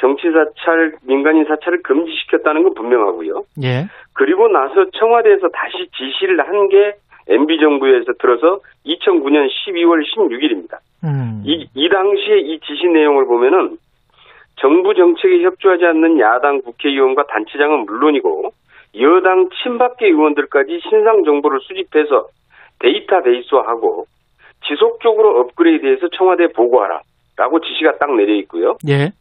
[0.00, 3.42] 정치 사찰, 민간인 사찰을 금지시켰다는 건 분명하고요.
[3.62, 3.86] 예.
[4.14, 6.94] 그리고 나서 청와대에서 다시 지시를 한 게
[7.28, 10.78] MB 정부에서 들어서 2009년 12월 16일입니다.
[11.04, 11.42] 음.
[11.44, 13.76] 이, 이 당시에 이 지시 내용을 보면은
[14.60, 18.50] 정부 정책에 협조하지 않는 야당 국회의원과 단체장은 물론이고
[19.00, 22.26] 여당 친박계 의원들까지 신상 정보를 수집해서
[22.80, 24.04] 데이터베이스화하고
[24.66, 28.76] 지속적으로 업그레이드해서 청와대에 보고하라라고 지시가 딱 내려 있고요.
[28.88, 29.12] 예.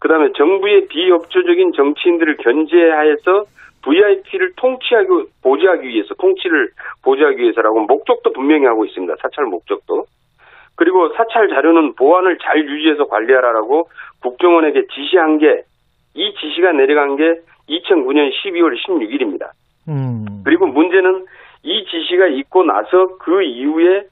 [0.00, 3.44] 그다음에 정부의 비협조적인 정치인들을 견제하여서
[3.82, 5.08] VIP를 통치하기
[5.42, 6.70] 보좌하기 위해서 통치를
[7.02, 9.14] 보좌하기 위해서라고 목적도 분명히 하고 있습니다.
[9.20, 10.06] 사찰 목적도.
[10.78, 13.90] 그리고 사찰 자료는 보안을 잘 유지해서 관리하라라고
[14.22, 15.68] 국정원에게 지시한 게
[16.18, 19.50] 이 지시가 내려간 게 2009년 12월 16일입니다.
[19.88, 20.42] 음.
[20.44, 21.26] 그리고 문제는
[21.62, 24.02] 이 지시가 있고 나서 그 이후에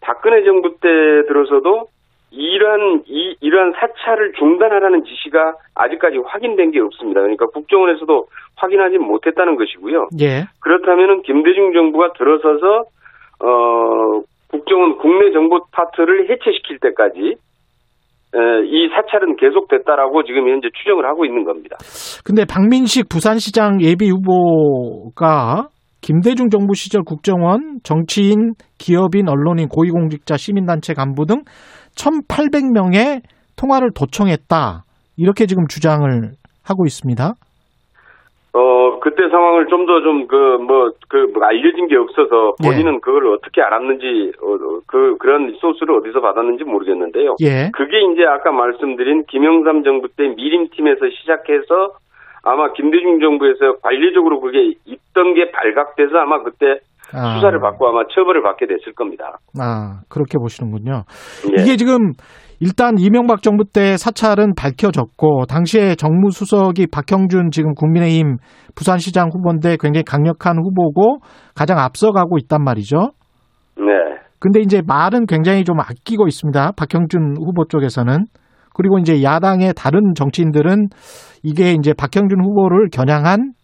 [0.00, 0.88] 박근혜 정부 때
[1.28, 1.88] 들어서도
[2.30, 7.20] 이러한 이 이러한 사찰을 중단하라는 지시가 아직까지 확인된 게 없습니다.
[7.20, 10.08] 그러니까 국정원에서도 확인하지 못했다는 것이고요.
[10.20, 10.44] 예.
[10.60, 12.84] 그렇다면은 김대중 정부가 들어서서
[13.40, 14.22] 어
[14.52, 17.36] 국정원 국내 정보 파트를 해체시킬 때까지
[18.34, 21.76] 에, 이 사찰은 계속됐다라고 지금 현재 추정을 하고 있는 겁니다.
[22.24, 25.68] 근데 박민식 부산시장 예비 후보가
[26.00, 31.42] 김대중 정부 시절 국정원, 정치인, 기업인, 언론인, 고위공직자, 시민단체 간부 등
[31.96, 33.22] 1,800명의
[33.56, 34.82] 통화를 도청했다.
[35.16, 36.08] 이렇게 지금 주장을
[36.64, 37.34] 하고 있습니다.
[39.02, 44.32] 어, 그때 상황을 좀 더 좀 그 뭐그 알려진 게 없어서 본인은 그걸 어떻게 알았는지
[44.40, 47.34] 어, 어, 그 그런 소스를 어디서 받았는지 모르겠는데요.
[47.42, 47.70] 예.
[47.74, 51.98] 그게 이제 아까 말씀드린 김영삼 정부 때 미림팀에서 시작해서
[52.44, 56.78] 아마 김대중 정부에서 관리적으로 그게 있던 게 발각돼서 아마 그때
[57.14, 57.34] 아.
[57.34, 59.38] 수사를 받고 아마 처벌을 받게 됐을 겁니다.
[59.60, 61.04] 아, 그렇게 보시는군요.
[61.50, 61.62] 예.
[61.62, 62.12] 이게 지금
[62.64, 68.36] 일단 이명박 정부 때 사찰은 밝혀졌고 당시에 정무수석이 박형준 지금 국민의힘
[68.76, 71.18] 부산시장 후보인데 굉장히 강력한 후보고
[71.56, 73.10] 가장 앞서가고 있단 말이죠.
[73.78, 73.84] 네.
[74.38, 76.72] 근데 이제 말은 굉장히 좀 아끼고 있습니다.
[76.76, 78.26] 박형준 후보 쪽에서는.
[78.74, 80.86] 그리고 이제 야당의 다른 정치인들은
[81.42, 83.54] 이게 이제 박형준 후보를 겨냥한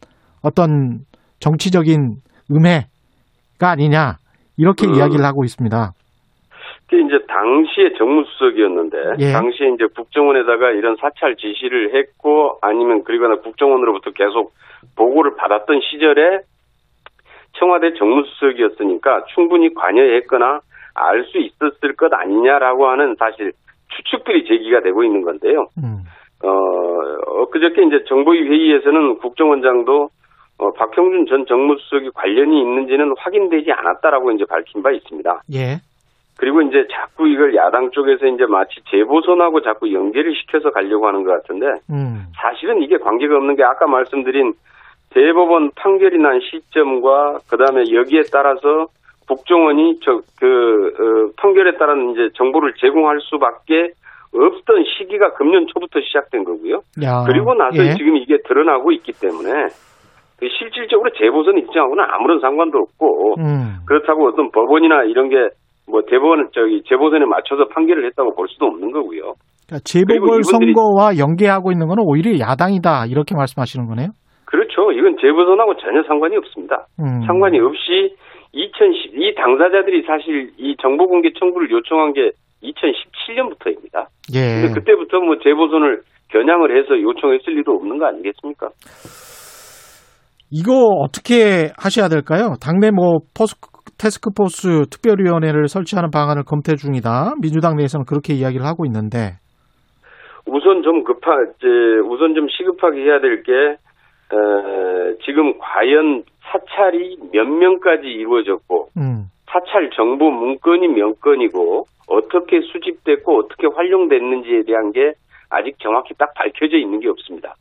[0.42, 1.04] 어떤
[1.38, 2.16] 정치적인
[2.50, 4.16] 음해가 아니냐
[4.56, 4.96] 이렇게 음.
[4.96, 5.92] 이야기를 하고 있습니다.
[6.88, 9.32] 그게 이제 당시에 정무수석이었는데 예.
[9.32, 14.52] 당시에 이제 국정원에다가 이런 사찰 지시를 했고 아니면 그리거나 국정원으로부터 계속
[14.96, 16.40] 보고를 받았던 시절에
[17.58, 20.60] 청와대 정무수석이었으니까 충분히 관여했거나
[20.94, 23.52] 알 수 있었을 것 아니냐라고 하는 사실
[23.94, 25.68] 추측들이 제기가 되고 있는 건데요.
[25.78, 26.02] 음.
[26.42, 30.08] 어, 엊그저께 이제 정보위 회의에서는 국정원장도
[30.58, 35.42] 어, 박형준 전 정무수석이 관련이 있는지는 확인되지 않았다라고 이제 밝힌 바 있습니다.
[35.54, 35.76] 예.
[36.38, 41.32] 그리고 이제 자꾸 이걸 야당 쪽에서 이제 마치 재보선하고 자꾸 연계를 시켜서 가려고 하는 것
[41.32, 42.26] 같은데 음.
[42.40, 44.52] 사실은 이게 관계가 없는 게 아까 말씀드린
[45.10, 48.86] 대법원 판결이 난 시점과 그다음에 여기에 따라서
[49.26, 53.90] 국정원이 저그 판결에 따른 이제 정보를 제공할 수밖에
[54.32, 56.82] 없던 시기가 금년 초부터 시작된 거고요.
[57.02, 57.24] 야.
[57.26, 57.94] 그리고 나서 예.
[57.96, 59.50] 지금 이게 드러나고 있기 때문에
[60.38, 63.78] 그 실질적으로 재보선 입장하고는 아무런 상관도 없고 음.
[63.86, 65.48] 그렇다고 어떤 법원이나 이런 게
[65.90, 69.34] 뭐 대법원 저기 재보선에 맞춰서 판결을 했다고 볼 수도 없는 거고요.
[69.66, 74.08] 그러니까 재보궐 선거와 연계하고 있는 거는 오히려 야당이다 이렇게 말씀하시는 거네요.
[74.44, 74.92] 그렇죠.
[74.92, 76.86] 이건 재보선하고 전혀 상관이 없습니다.
[77.00, 77.20] 음.
[77.26, 78.16] 상관이 없이
[78.52, 82.30] 2010, 이 당사자들이 사실 이 정보 공개 청구를 요청한 게
[82.62, 84.06] 2017년부터입니다.
[84.34, 84.62] 예.
[84.62, 88.68] 근데 그때부터 뭐 재보선을 겨냥을 해서 요청했을 리도 없는 거 아니겠습니까?
[90.50, 90.72] 이거
[91.04, 92.54] 어떻게 하셔야 될까요?
[92.60, 93.54] 당내 뭐 포스,
[93.98, 97.34] 테스크포스 특별위원회를 설치하는 방안을 검토 중이다.
[97.42, 99.38] 민주당 내에서는 그렇게 이야기를 하고 있는데,
[100.46, 101.66] 우선 좀 급하, 이제
[102.06, 109.90] 우선 좀 시급하게 해야 될 게, 어, 지금 과연 사찰이 몇 명까지 이루어졌고, 음, 사찰
[109.90, 115.12] 정보 문건이 몇 건이고, 어떻게 수집됐고, 어떻게 활용됐는지에 대한 게
[115.50, 117.54] 아직 정확히 딱 밝혀져 있는 게 없습니다.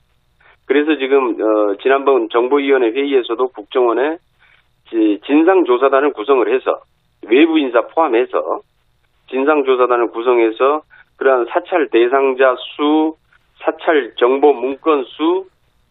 [0.66, 4.27] 그래서 지금, 어, 지난번 정보위원회 회의에서도 국정원에 지-
[5.26, 6.80] 진상조사단을 구성을 해서,
[7.28, 8.62] 외부 인사 포함해서,
[9.30, 10.82] 진상조사단을 구성해서
[11.18, 13.16] 그러한 사찰 대상자 수,
[13.60, 15.46] 사찰 정보 문건 수,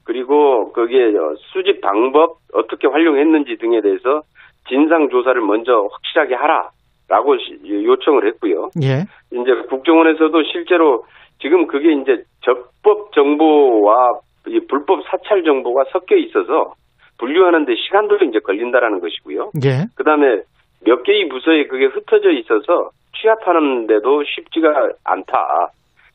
[0.04, 4.22] 그리고 거기에 어, 수집 방법 어떻게 활용했는지 등에 대해서
[4.68, 8.70] 진상 조사를 먼저 확실하게 하라라고 시- 요청을 했고요.
[8.82, 11.04] 예, 이제 국정원에서도 실제로
[11.40, 16.74] 지금 그게 이제 적법 정보와 이 불법 사찰 정보가 섞여 있어서
[17.18, 19.50] 분류하는데 시간도 이제 걸린다라는 것이고요.
[19.64, 20.42] 예, 그다음에
[20.84, 24.68] 몇 개의 부서에 그게 흩어져 있어서 취합하는데도 쉽지가
[25.04, 25.68] 않다.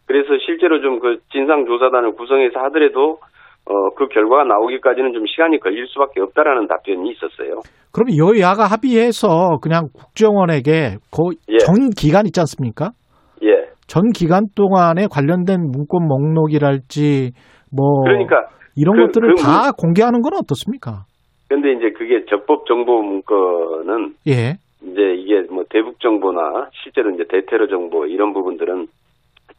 [0.06, 3.20] 그래서 실제로 좀 그 진상조사단을 구성해서 하더라도
[3.66, 7.62] 어, 그 결과가 나오기까지는 좀 시간이 걸릴 수밖에 없다라는 답변이 있었어요.
[7.94, 11.58] 그럼 여야가 합의해서 그냥 국정원에게 그 예.
[11.60, 12.90] 전 기간 있지 않습니까?
[13.44, 13.70] 예.
[13.88, 17.32] 전 기간 동안에 관련된 문건 목록이랄지
[17.76, 21.06] 뭐 그러니까 이런 그- 것들을 그 다 공개하는 건 어떻습니까?
[21.50, 27.68] 근데 이제 그게 적법 정보 문건은 예, 이제 이게 뭐 대북 정보나 실제로 이제 대테러
[27.68, 28.88] 정보 이런 부분들은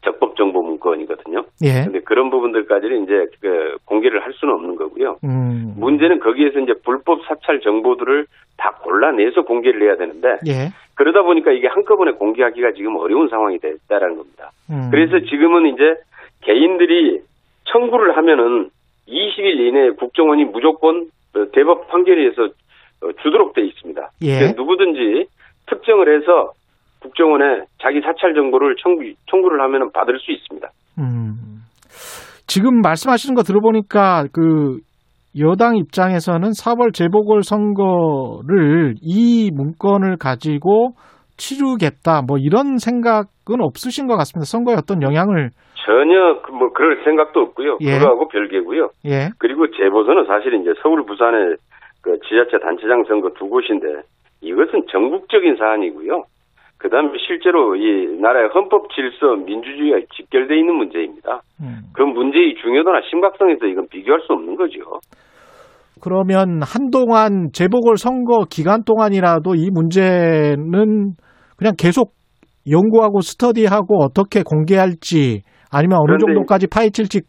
[0.04, 1.44] 적법 정보 문건이거든요.
[1.62, 5.18] 예, 근데 그런 부분들까지는 이제 그 공개를 할 수는 없는 거고요.
[5.24, 11.52] 음, 문제는 거기에서 이제 불법 사찰 정보들을 다 골라내서 공개를 해야 되는데 예, 그러다 보니까
[11.52, 14.50] 이게 한꺼번에 공개하기가 지금 어려운 상황이 됐다라는 겁니다.
[14.70, 15.82] 음, 그래서 지금은 이제
[16.40, 17.20] 개인들이
[17.64, 18.70] 청구를 하면은
[19.08, 24.10] 20일 이내에 국정원이 무조건 어, 대법 판결에서 어, 주도록 돼 있습니다.
[24.22, 24.52] 예.
[24.52, 25.26] 누구든지
[25.66, 26.52] 특정을 해서
[27.00, 30.68] 국정원에 자기 사찰 정보를 청구, 청구를 하면은 받을 수 있습니다.
[30.98, 31.32] 음.
[32.46, 34.78] 지금 말씀하시는 거 들어보니까 그
[35.38, 40.92] 여당 입장에서는 4월 재보궐 선거를 이 문건을 가지고
[41.36, 44.46] 치르겠다 뭐 이런 생각은 없으신 것 같습니다.
[44.46, 45.50] 선거에 어떤 영향을
[45.84, 47.78] 전혀 그뭐 그럴 생각도 없고요.
[47.80, 47.98] 예.
[47.98, 48.90] 그거하고 별개고요.
[49.06, 51.56] 예, 그리고 재보선은 사실 이제 서울, 부산의
[52.02, 54.02] 그 지자체 단체장 선거 두 곳인데
[54.40, 56.24] 이것은 전국적인 사안이고요.
[56.78, 61.42] 그 다음에 실제로 이 나라의 헌법 질서, 민주주의가 직결되어 있는 문제입니다.
[61.60, 61.82] 음.
[61.94, 65.00] 그 문제의 중요도나 심각성에서 이건 비교할 수 없는 거죠.
[66.02, 71.14] 그러면 한동안 재보궐 선거 기간 동안이라도 이 문제는
[71.56, 72.10] 그냥 계속
[72.68, 77.22] 연구하고 스터디하고 어떻게 공개할지 아니면 어느 정도까지 파헤칠지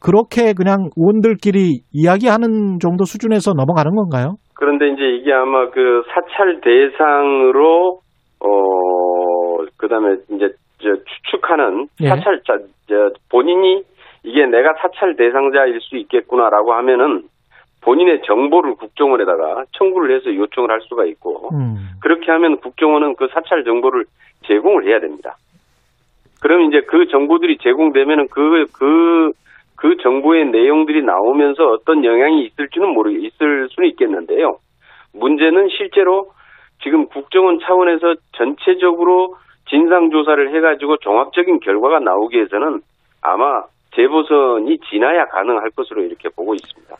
[0.00, 4.36] 그렇게 그냥 의원들끼리 이야기하는 정도 수준에서 넘어가는 건가요?
[4.54, 8.00] 그런데 이제 이게 아마 그 사찰 대상으로
[8.44, 12.08] 어 그다음에 이제 저 추측하는 예.
[12.08, 12.94] 사찰자 저
[13.30, 13.82] 본인이
[14.22, 17.22] 이게 내가 사찰 대상자일 수 있겠구나라고 하면은
[17.88, 21.76] 본인의 정보를 국정원에다가 청구를 해서 요청을 할 수가 있고 음.
[22.02, 24.04] 그렇게 하면 국정원은 그 사찰 정보를
[24.46, 25.36] 제공을 해야 됩니다.
[26.42, 29.32] 그럼 이제 그 정보들이 제공되면은 그, 그,
[29.74, 34.58] 그 정보의 내용들이 나오면서 어떤 영향이 있을지는 모르, 있을 수는 있겠는데요.
[35.14, 36.26] 문제는 실제로
[36.82, 39.36] 지금 국정원 차원에서 전체적으로
[39.70, 42.80] 진상 조사를 해가지고 종합적인 결과가 나오기 위해서는
[43.22, 43.62] 아마
[43.94, 46.94] 재보선이 지나야 가능할 것으로 이렇게 보고 있습니다.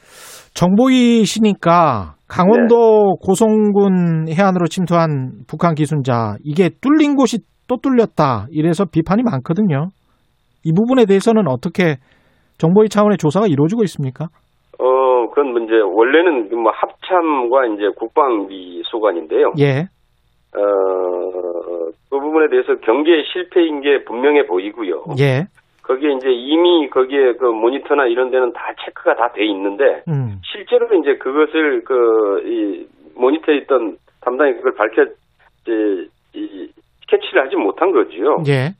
[0.55, 9.88] 정보이시니까 강원도 고성군 해안으로 침투한 북한 기순자 이게 뚫린 곳이 또 뚫렸다 이래서 비판이 많거든요.
[10.64, 11.96] 이 부분에 대해서는 어떻게
[12.59, 14.27] 정보위 차원의 조사가 이루어지고 있습니까?
[14.79, 19.53] 어, 그건 문제, 원래는 뭐 합참과 이제 국방비 소관인데요.
[19.61, 19.87] 예,
[20.57, 25.05] 어, 그 부분에 대해서 경계 실패인 게 분명해 보이고요.
[25.20, 25.44] 예,
[25.88, 30.87] 거기에 이제 이미 거기에 그 모니터나 이런 데는 다 체크가 다 돼 있는데 음, 실제로
[31.01, 32.87] 이제 그것을 그 이
[33.18, 35.03] 모니터에 있던 담당이 그걸 밝혀
[35.62, 36.68] 이제 이
[37.09, 38.37] 캐치를 하지 못한 거지요.
[38.46, 38.70] 예,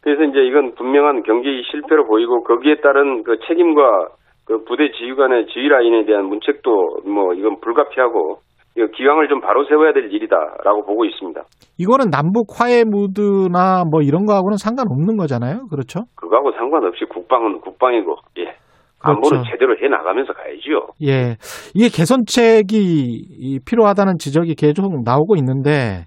[0.00, 4.08] 그래서 이제 이건 분명한 경기 실패로 보이고 거기에 따른 그 책임과
[4.46, 8.38] 그 부대 지휘관의 지휘 라인에 대한 문책도 뭐 이건 불가피하고
[8.76, 11.42] 기강을 좀 바로 세워야 될 일이다라고 보고 있습니다.
[11.78, 15.66] 이거는 남북 화해 무드나 뭐 이런 거하고는 상관없는 거잖아요.
[15.70, 16.04] 그렇죠?
[16.14, 18.56] 그거하고 상관없이 국방은 국방이고 예.
[18.98, 19.36] 그렇죠.
[19.36, 20.88] 안보는 제대로 해 나가면서 가야지요.
[21.02, 21.36] 예,
[21.74, 26.04] 이게 개선책이 이 필요하다는 지적이 계속 나오고 있는데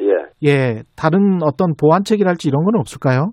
[0.00, 0.12] 예.
[0.44, 3.32] 예, 다른 어떤 보완책이랄지 이런 건 없을까요?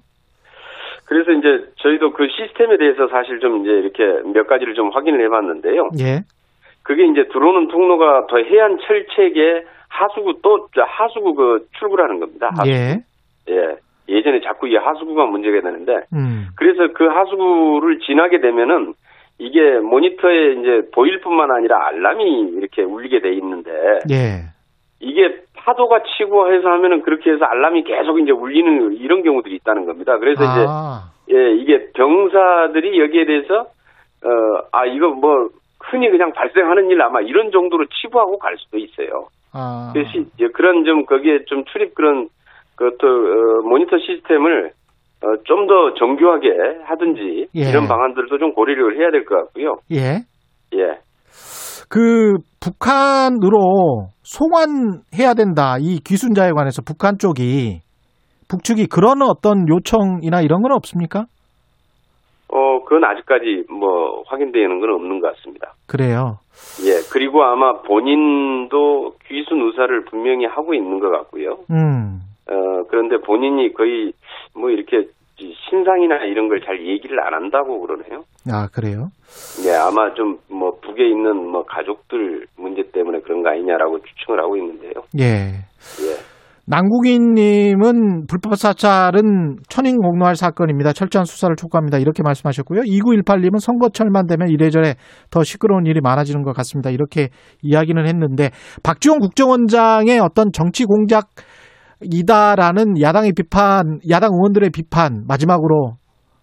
[1.06, 5.30] 그래서 이제 저희도 그 시스템에 대해서 사실 좀 이제 이렇게 몇 가지를 좀 확인을 해
[5.30, 5.90] 봤는데요.
[6.00, 6.22] 예,
[6.92, 12.50] 그게 이제 들어오는 통로가 더 해안 철책에 하수구 또 하수구 그 출구라는 겁니다.
[12.52, 12.70] 하수구.
[12.70, 12.98] 예,
[13.48, 13.78] 예.
[14.10, 18.94] 예전에 자꾸 이 하수구가 문제가 되는데 음, 그래서 그 하수구를 지나게 되면은
[19.40, 23.72] 이게 모니터에 이제 보일 뿐만 아니라 알람이 이렇게 울리게 돼 있는데
[24.12, 24.52] 예,
[25.00, 30.18] 이게 파도가 치고 해서 하면은 그렇게 해서 알람이 계속 이제 울리는 이런 경우들이 있다는 겁니다.
[30.18, 33.68] 그래서 이제 아, 예, 이게 병사들이 여기에 대해서
[34.24, 35.50] 어, 아 이거 뭐
[35.90, 39.28] 흔히 그냥 발생하는 일 아마 이런 정도로 치부하고 갈 수도 있어요.
[39.54, 42.28] 아, 그래서 이제 그런 좀 거기에 좀 출입 그런
[42.76, 44.72] 그또 어, 모니터 시스템을
[45.24, 46.48] 어, 좀 더 정교하게
[46.86, 47.70] 하든지 예.
[47.70, 49.76] 이런 방안들도 좀 고려를 해야 될 것 같고요.
[49.92, 50.24] 예.
[50.74, 51.00] 예.
[51.90, 55.76] 그 북한으로 송환해야 된다.
[55.80, 57.80] 이 귀순자에 관해서 북한 쪽이
[58.50, 61.26] 북측이 그런 어떤 요청이나 이런 건 없습니까?
[62.52, 65.74] 어, 그건 아직까지 뭐 확인되는 건 없는 것 같습니다.
[65.88, 66.38] 그래요.
[66.86, 67.00] 예.
[67.12, 71.60] 그리고 아마 본인도 귀순 의사를 분명히 하고 있는 것 같고요.
[71.72, 72.20] 음.
[72.50, 74.14] 어, 그런데 본인이 거의
[74.54, 75.08] 뭐 이렇게
[75.70, 78.24] 신상이나 이런 걸 잘 얘기를 안 한다고 그러네요.
[78.52, 79.08] 아, 그래요?
[79.64, 84.58] 네, 아마 좀 뭐 북에 있는 뭐 가족들 문제 때문에 그런 거 아니냐라고 추측을 하고
[84.58, 84.92] 있는데요.
[85.18, 85.24] 예.
[86.04, 86.31] 예.
[86.72, 90.94] 남국인님은 불법 사찰은 천인 공노할 사건입니다.
[90.94, 91.98] 철저한 수사를 촉구합니다.
[91.98, 92.84] 이렇게 말씀하셨고요.
[92.84, 94.94] 2918님은 선거철만 되면 이래저래
[95.32, 96.90] 더 시끄러운 일이 많아지는 것 같습니다.
[96.90, 97.28] 이렇게
[97.62, 98.52] 이야기는 했는데
[98.84, 100.86] 박지원 국정원장의 어떤 정치
[102.06, 105.96] 공작이다라는 야당의 비판, 야당 의원들의 비판 마지막으로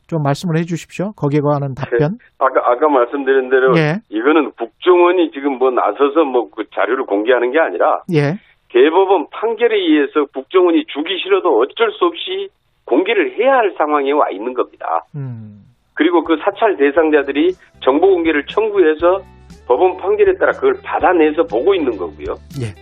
[0.09, 1.13] 좀 말씀을 해 주십시오.
[1.13, 2.17] 거기에 관한 답변.
[2.39, 4.01] 아까 아까 말씀드린 대로 예.
[4.09, 8.35] 이거는 국정원이 지금 뭐 나서서 뭐 그 자료를 공개하는 게 아니라 예.
[8.73, 12.49] 대법원 판결에 의해서 국정원이 주기 싫어도 어쩔 수 없이
[12.85, 14.87] 공개를 해야 할 상황에 와 있는 겁니다.
[15.15, 15.65] 음.
[15.95, 17.53] 그리고 그 사찰 대상자들이
[17.83, 19.21] 정보 공개를 청구해서
[19.67, 22.37] 법원 판결에 따라 그걸 받아내서 보고 있는 거고요.
[22.63, 22.73] 예.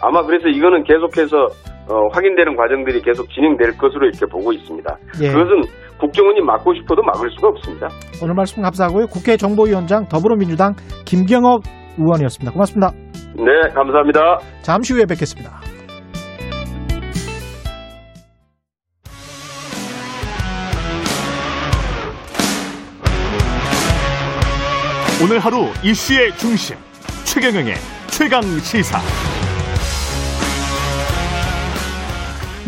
[0.00, 1.36] 아마 그래서 이거는 계속해서
[1.90, 4.96] 어, 확인되는 과정들이 계속 진행될 것으로 이렇게 보고 있습니다.
[5.22, 5.28] 예.
[5.28, 5.62] 그것은
[5.98, 7.88] 국정원이 막고 싶어도 막을 수가 없습니다.
[8.22, 9.06] 오늘 말씀 감사하고요.
[9.06, 11.62] 국회 정보위원장 더불어민주당 김경업
[11.98, 12.52] 의원이었습니다.
[12.52, 13.01] 고맙습니다.
[13.34, 14.38] 네, 감사합니다.
[14.60, 15.60] 잠시 후에 뵙겠습니다.
[25.22, 26.76] 오늘 하루 이슈의 중심
[27.24, 27.74] 최경영의
[28.08, 28.98] 최강 시사.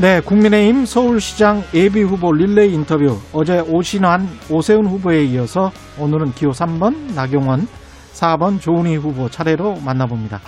[0.01, 3.19] 네, 국민의힘 서울시장 예비 후보 릴레이 인터뷰.
[3.33, 7.69] 어제 오신환, 오세훈 후보에 이어서 오늘은 기호 3번 나경원,
[8.15, 10.39] 4번 조은희 후보 차례로 만나봅니다.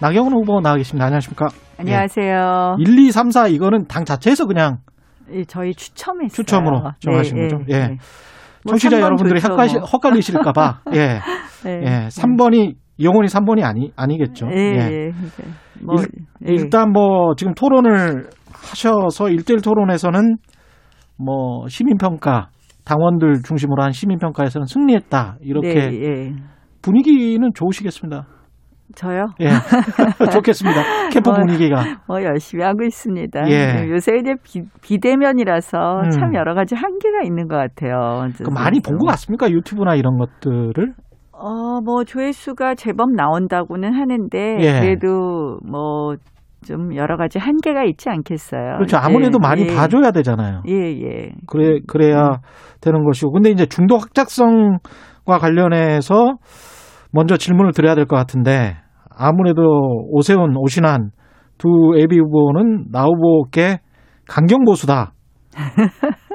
[0.00, 1.04] 나경원 후보 나와 계십니다.
[1.04, 1.48] 안녕하십니까?
[1.78, 2.76] 안녕하세요.
[2.78, 4.78] 1, 2, 3, 4 이거는 당 자체에서 그냥
[5.32, 6.28] 예, 저희 추첨했어요.
[6.34, 7.58] 추첨으로 정하신 네, 거죠?
[7.68, 7.78] 예, 예.
[7.80, 7.88] 네.
[8.64, 9.82] 뭐 청취자 3번 여러분들이 헷갈리, 뭐.
[9.92, 10.80] 헷갈리실까 봐.
[10.94, 11.20] 예.
[11.64, 11.80] 네.
[11.82, 12.08] 예.
[12.08, 14.48] 3번이 영원히 3번이 아니 아니겠죠.
[14.52, 14.78] 예, 예.
[14.78, 15.10] 예.
[15.82, 16.52] 뭐, 예.
[16.52, 20.36] 일단 뭐 지금 토론을 하셔서 일대일 토론에서는
[21.16, 22.48] 뭐 시민 평가
[22.84, 26.32] 당원들 중심으로 한 시민 평가에서는 승리했다 이렇게 네, 예.
[26.82, 28.26] 분위기는 좋으시겠습니다.
[28.96, 29.26] 저요?
[29.40, 29.46] 예,
[30.32, 31.08] 좋겠습니다.
[31.12, 33.40] 캠프 어, 분위기가 뭐 열심히 하고 있습니다.
[33.48, 33.88] 예.
[33.88, 36.10] 요새 이제 비, 비대면이라서 음.
[36.10, 38.26] 참 여러 가지 한계가 있는 것 같아요.
[38.42, 39.48] 그 많이 본 것 같습니까?
[39.50, 40.92] 유튜브나 이런 것들을
[41.32, 44.80] 어, 뭐 조회수가 제법 나온다고는 하는데 예.
[44.80, 46.14] 그래도 뭐
[46.66, 48.74] 좀 여러 가지 한계가 있지 않겠어요.
[48.76, 48.98] 그렇죠.
[48.98, 49.74] 아무래도 예, 많이 예.
[49.74, 50.62] 봐줘야 되잖아요.
[50.68, 51.30] 예, 예.
[51.46, 52.40] 그래 그래야
[52.82, 56.34] 되는 것이고 근데 이제 중도 확장성과 관련해서
[57.12, 58.76] 먼저 질문을 드려야 될 것 같은데
[59.10, 59.62] 아무래도
[60.10, 61.10] 오세훈 오신환
[61.58, 63.80] 두 예비 후보는 나 후보께
[64.28, 65.12] 강경 보수다.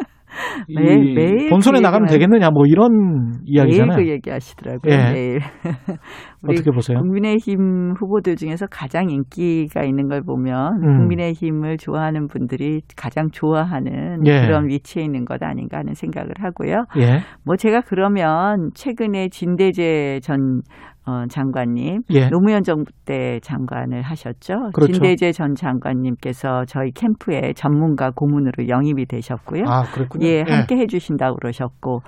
[0.68, 3.98] 이 매일- 매일 본선에 그 나가면 되겠느냐 뭐 이런 이야기잖아요.
[3.98, 4.94] 매일 그 얘기 하시더라고요.
[4.94, 5.12] 예.
[5.14, 5.40] 매일.
[6.48, 7.00] 어떻게 보세요?
[7.00, 10.98] 국민의힘 후보들 중에서 가장 인기가 있는 걸 보면 음.
[11.00, 14.42] 국민의힘을 좋아하는 분들이 가장 좋아하는 예.
[14.46, 16.86] 그런 위치에 있는 것 아닌가 하는 생각을 하고요.
[16.98, 17.20] 예.
[17.44, 20.62] 뭐 제가 그러면 최근에 진대재 전
[21.06, 22.30] 어, 장관님 예.
[22.30, 24.72] 노무현 정부 때 장관을 하셨죠.
[24.74, 24.94] 그렇죠.
[24.94, 29.64] 진대재 전 장관님께서 저희 캠프에 전문가 고문으로 영입이 되셨고요.
[29.68, 30.26] 아, 그랬군요.
[30.26, 32.02] 예, 함께 해주신다고 그러셨고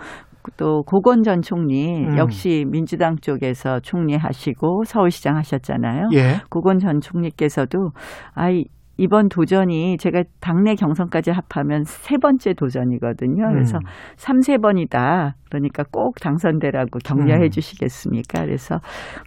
[0.56, 2.18] 또 고건 전 총리 음.
[2.18, 6.10] 역시 민주당 쪽에서 총리하시고 서울시장 하셨잖아요.
[6.14, 6.41] 예.
[6.50, 7.91] 고건 전 총리께서도
[8.34, 8.64] 아이
[8.98, 13.48] 이번 도전이 제가 당내 경선까지 합하면 세 번째 도전이거든요.
[13.50, 13.88] 그래서 음.
[14.18, 15.36] 삼세 번이다.
[15.50, 17.50] 그러니까 꼭 당선되라고 격려해 음.
[17.50, 18.45] 주시겠습니까?
[18.45, 18.80] 그래서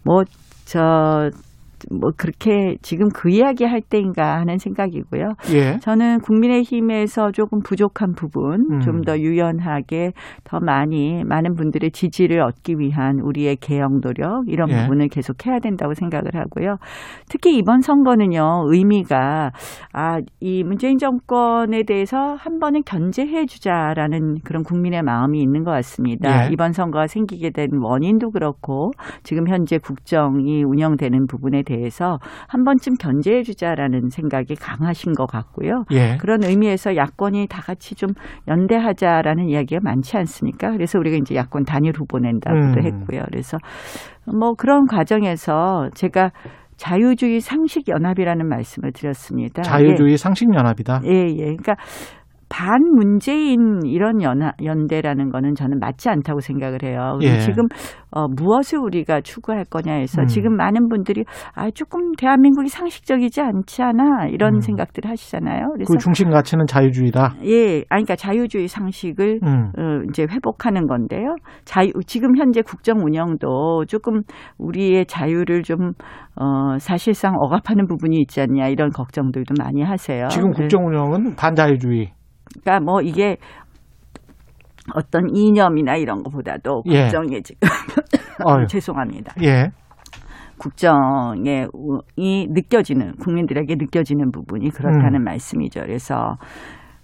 [0.04, 1.30] 뭐저
[1.90, 5.34] 뭐 그렇게 지금 그 이야기 할 때인가 하는 생각이고요.
[5.52, 5.78] 예.
[5.78, 8.80] 저는 국민의힘에서 조금 부족한 부분, 음.
[8.80, 10.12] 좀더 유연하게
[10.44, 14.82] 더 많이 많은 분들의 지지를 얻기 위한 우리의 개혁 노력 이런 예.
[14.82, 16.76] 부분을 계속 해야 된다고 생각을 하고요.
[17.28, 19.52] 특히 이번 선거는요 의미가
[19.92, 26.46] 아 이 문재인 정권에 대해서 한 번은 견제해 주자라는 그런 국민의 마음이 있는 것 같습니다.
[26.46, 26.52] 예.
[26.52, 28.90] 이번 선거가 생기게 된 원인도 그렇고
[29.22, 32.18] 지금 현재 국정이 운영되는 부분에 대해서
[32.48, 35.84] 한 번쯤 견제해 주자라는 생각이 강하신 것 같고요.
[35.92, 36.16] 예.
[36.20, 38.10] 그런 의미에서 야권이 다 같이 좀
[38.48, 40.72] 연대하자라는 이야기가 많지 않습니까?
[40.72, 42.84] 그래서 우리가 이제 야권 단일 후보 낸다고도 음.
[42.84, 43.22] 했고요.
[43.30, 43.58] 그래서
[44.26, 46.30] 뭐 그런 과정에서 제가
[46.76, 49.62] 자유주의 상식 연합이라는 말씀을 드렸습니다.
[49.62, 51.02] 자유주의 상식 연합이다.
[51.04, 51.44] 예, 예.
[51.44, 51.76] 그러니까
[52.50, 57.16] 반 문재인 이런 연하, 연대라는 거는 저는 맞지 않다고 생각을 해요.
[57.22, 57.38] 예.
[57.38, 57.66] 지금
[58.10, 60.26] 어, 무엇을 우리가 추구할 거냐 해서 음.
[60.26, 61.24] 지금 많은 분들이
[61.54, 64.60] 아 조금 대한민국이 상식적이지 않지 않아 이런 음.
[64.60, 65.68] 생각들을 하시잖아요.
[65.74, 67.36] 그래서 그 중심 가치는 자유주의다.
[67.44, 69.70] 예, 아니 그러니까 자유주의 상식을 음.
[69.78, 71.36] 어, 이제 회복하는 건데요.
[71.64, 74.22] 자유 지금 현재 국정 운영도 조금
[74.58, 75.92] 우리의 자유를 좀
[76.34, 80.26] 어, 사실상 억압하는 부분이 있지 않냐 이런 걱정들도 많이 하세요.
[80.28, 82.19] 지금 국정 운영은 반자유주의.
[82.62, 83.36] 그러니까 뭐 이게
[84.94, 87.02] 어떤 이념이나 이런 것보다도 예.
[87.04, 87.60] 국정에 지금
[88.44, 88.66] 어휴.
[88.66, 89.34] 죄송합니다.
[89.42, 89.70] 예.
[90.58, 95.24] 국정에 우- 이 느껴지는 국민들에게 느껴지는 부분이 그렇다는 음.
[95.24, 95.80] 말씀이죠.
[95.80, 96.36] 그래서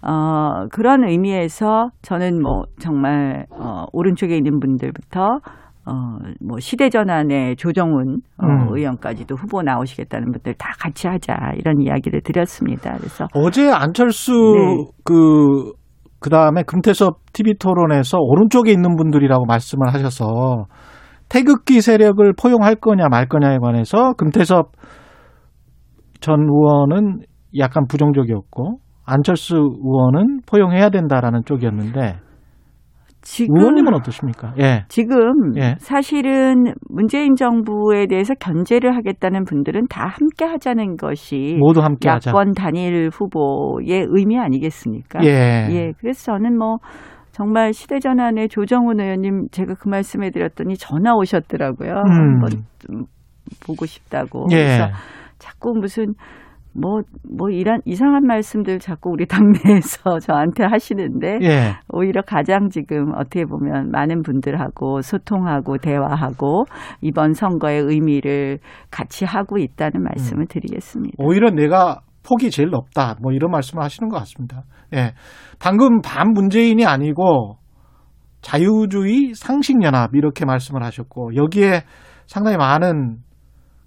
[0.02, 5.40] 어 그런 의미에서 저는 뭐 정말 어 오른쪽에 있는 분들부터
[5.86, 8.68] 어 뭐 시대전환의 조정훈 어, 음.
[8.70, 12.96] 의원까지도 후보 나오시겠다는 분들 다 같이 하자 이런 이야기를 드렸습니다.
[12.96, 14.84] 그래서 어제 안철수 네.
[15.04, 15.72] 그
[16.20, 20.66] 그다음에 금태섭 TV 토론에서 오른쪽에 있는 분들이라고 말씀을 하셔서
[21.28, 24.72] 태극기 세력을 포용할 거냐 말 거냐에 관해서 금태섭
[26.20, 27.20] 전 의원은
[27.58, 32.18] 약간 부정적이었고 안철수 의원은 포용해야 된다라는 쪽이었는데
[33.26, 34.54] 지금 의원님은 어떠십니까?
[34.60, 34.84] 예.
[34.86, 35.74] 지금 예.
[35.80, 42.30] 사실은 문재인 정부에 대해서 견제를 하겠다는 분들은 다 함께 하자는 것이 모두 함께 하자.
[42.30, 45.24] 야권 단일 후보의 의미 아니겠습니까?
[45.24, 45.66] 예.
[45.72, 46.76] 예, 그래서 저는 뭐
[47.32, 51.90] 정말 시대 전환의 조정훈 의원님 제가 그 말씀해 드렸더니 전화 오셨더라고요.
[51.90, 52.10] 음.
[52.12, 53.06] 한번 좀
[53.66, 54.46] 보고 싶다고.
[54.52, 54.56] 예.
[54.56, 54.88] 그래서
[55.38, 56.14] 자꾸 무슨
[56.78, 61.76] 뭐, 뭐, 이런 이상한 말씀들 자꾸 우리 당내에서 저한테 하시는데, 예.
[61.88, 66.64] 오히려 가장 지금 어떻게 보면 많은 분들하고 소통하고 대화하고
[67.00, 68.58] 이번 선거의 의미를
[68.90, 71.16] 같이 하고 있다는 말씀을 드리겠습니다.
[71.18, 73.16] 오히려 내가 폭이 제일 높다.
[73.22, 74.64] 뭐 이런 말씀을 하시는 것 같습니다.
[74.94, 75.12] 예.
[75.58, 77.58] 방금 반 문재인이 아니고
[78.42, 81.82] 자유주의 상식연합 이렇게 말씀을 하셨고 여기에
[82.26, 83.18] 상당히 많은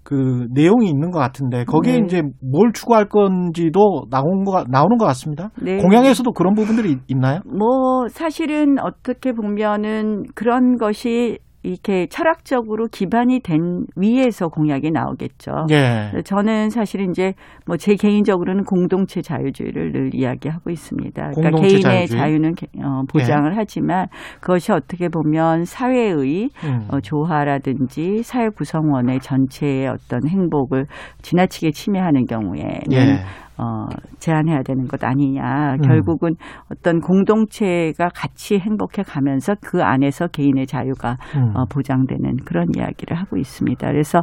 [0.04, 2.06] 그 내용이 있는 것 같은데 거기에 네.
[2.06, 5.52] 이제 뭘 추구할 건지도 나온 거 나오는 것 같습니다.
[5.62, 5.78] 네.
[5.78, 7.40] 공약에서도 그런 부분들이 있- 있나요?
[7.46, 15.66] 뭐 사실은 어떻게 보면은 그런 것이 이렇게 철학적으로 기반이 된 위에서 공약이 나오겠죠.
[15.72, 16.12] 예.
[16.24, 17.34] 저는 사실 이제
[17.66, 21.32] 뭐 제 개인적으로는 공동체 자유주의를 늘 이야기하고 있습니다.
[21.36, 22.08] 그러니까 개인의 자유주의?
[22.20, 24.08] 자유는 개- 어, 보장을 하지만
[24.40, 26.88] 그것이 어떻게 보면 사회의 음.
[26.92, 30.86] 어, 조화라든지 사회 구성원의 전체의 어떤 행복을
[31.22, 33.20] 지나치게 침해하는 경우에는 예.
[33.60, 33.88] 어,
[34.20, 35.74] 제한해야 되는 것 아니냐.
[35.74, 35.82] 음.
[35.82, 36.36] 결국은
[36.72, 41.52] 어떤 공동체가 같이 행복해 가면서 그 안에서 개인의 자유가 음.
[41.56, 43.86] 어, 보장되는 그런 이야기를 하고 있습니다.
[43.88, 44.20] 그래서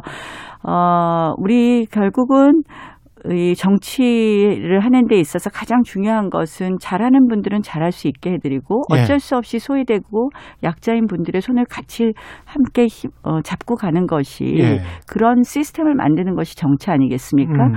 [0.63, 2.63] 어, 우리 결국은
[3.29, 9.01] 이 정치를 하는 데 있어서 가장 중요한 것은 잘하는 분들은 잘할 수 있게 해드리고 예.
[9.01, 10.29] 어쩔 수 없이 소외되고
[10.63, 12.13] 약자인 분들의 손을 같이
[12.45, 14.81] 함께 힘- 어, 잡고 가는 것이 예.
[15.07, 17.53] 그런 시스템을 만드는 것이 정치 아니겠습니까?
[17.67, 17.73] 음.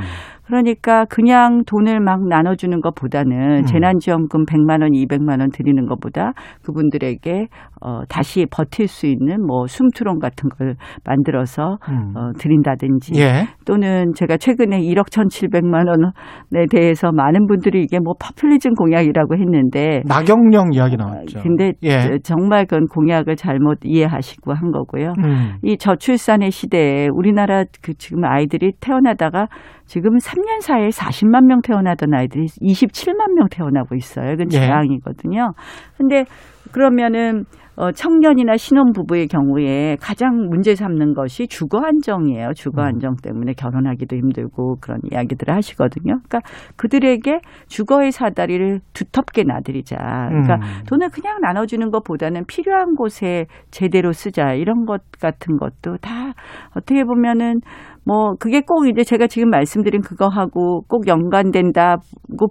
[0.50, 3.62] 그러니까 그냥 돈을 막 나눠주는 것보다는 음.
[3.66, 6.32] 재난지원금 100만 원, 200만 원 드리는 것보다
[6.64, 7.46] 그분들에게
[7.80, 10.74] 어, 다시 버틸 수 있는 뭐 숨투론 같은 걸
[11.04, 12.12] 만들어서 음.
[12.16, 13.46] 어, 드린다든지 예.
[13.70, 20.72] 또는 제가 최근에 1억 1,700만 원에 대해서 많은 분들이 이게 뭐 파퓰리즘 공약이라고 했는데 나경령
[20.72, 21.38] 이야기 나왔죠.
[21.40, 22.00] 근데 예.
[22.00, 25.12] 저- 정말 그건 공약을 잘못 이해하시고 한 거고요.
[25.24, 25.52] 음.
[25.62, 29.46] 이 저출산의 시대에 우리나라 그 지금 아이들이 태어나다가
[29.86, 34.32] 지금 3년 사이에 40만 명 태어나던 아이들이 27만 명 태어나고 있어요.
[34.32, 34.58] 이건 예.
[34.58, 35.52] 재앙이거든요.
[35.96, 36.24] 근데
[36.72, 37.44] 그러면은
[37.80, 42.48] 어, 청년이나 신혼부부의 경우에 가장 문제 삼는 것이 주거 안정이에요.
[42.48, 42.52] 음.
[42.54, 46.18] 주거 안정 때문에 결혼하기도 힘들고 그런 이야기들을 하시거든요.
[46.28, 46.40] 그러니까
[46.76, 49.96] 그들에게 주거의 사다리를 두텁게 놔드리자.
[49.96, 50.84] 그러니까 음.
[50.88, 56.34] 돈을 그냥 나눠주는 것보다는 필요한 곳에 제대로 쓰자 이런 것 같은 것도 다
[56.76, 57.60] 어떻게 보면은
[58.04, 62.00] 뭐 그게 꼭 이제 제가 지금 말씀드린 그거하고 꼭 연관된다고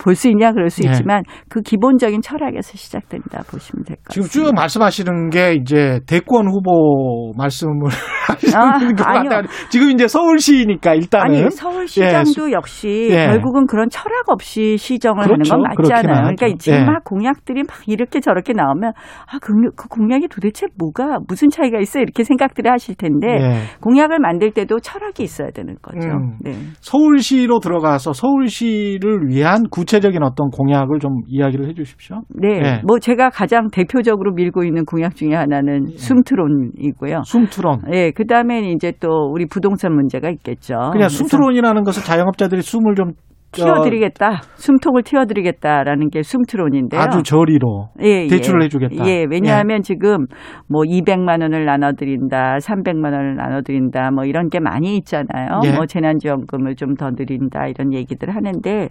[0.02, 0.90] 볼 수 있냐 그럴 수 네.
[0.90, 4.50] 있지만 그 기본적인 철학에서 시작된다 보시면 될것 지금 같습니다.
[4.50, 7.88] 쭉 말씀하시는 게 이제 대권 후보 말씀을
[8.56, 9.30] 아, 하시는 것 아니요.
[9.30, 9.48] 같아요.
[9.70, 13.28] 지금 이제 서울시니까 일단은 아니 서울시장도 역시 예.
[13.28, 15.54] 결국은 그런 철학 없이 시정을 그렇죠.
[15.54, 16.36] 하는 건 맞잖아요.
[16.36, 16.84] 그러니까 지금 예.
[16.84, 22.00] 막 공약들이 막 이렇게 저렇게 나오면 아 그, 그 공약이 도대체 뭐가 무슨 차이가 있어
[22.00, 23.54] 이렇게 생각들을 하실 텐데 예.
[23.82, 26.08] 공약을 만들 때도 철학이 있어 야 되는 거죠.
[26.08, 26.38] 음.
[26.42, 26.52] 네.
[26.82, 32.22] 서울시로 들어가서 서울시를 위한 구체적인 어떤 공약을 좀 이야기를 해 주십시오.
[32.30, 32.82] 네, 예.
[32.86, 37.22] 뭐 제가 가장 대표적으로 밀고 있는 공약 중에 하나는 숨트론이고요.
[37.24, 37.82] 숨트론.
[37.94, 40.76] 예, 그 다음에 이제 또 우리 부동산 문제가 있겠죠.
[40.92, 43.14] 그냥 숨트론이라는 것은 자영업자들이 숨을 좀 저,
[43.52, 47.02] 튀어드리겠다, 숨통을 튀어드리겠다라는 게 숨트론인데요.
[47.02, 48.66] 아주 저리로 예, 대출을 예.
[48.66, 49.08] 해주겠다.
[49.08, 50.28] 예, 왜냐하면 지금
[50.68, 55.62] 뭐 200만 원을 나눠드린다, 300만 원을 나눠드린다, 뭐 이런 게 많이 있잖아요.
[55.66, 55.72] 예.
[55.72, 58.90] 뭐 재난지원금을 좀 더 드린다 이런 얘기들 하는데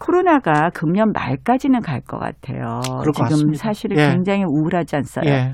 [0.00, 2.80] 코로나가 금년 말까지는 갈 것 같아요.
[2.82, 3.58] 지금 같습니다.
[3.58, 4.08] 사실은 예.
[4.08, 5.50] 굉장히 우울하지 않, 예.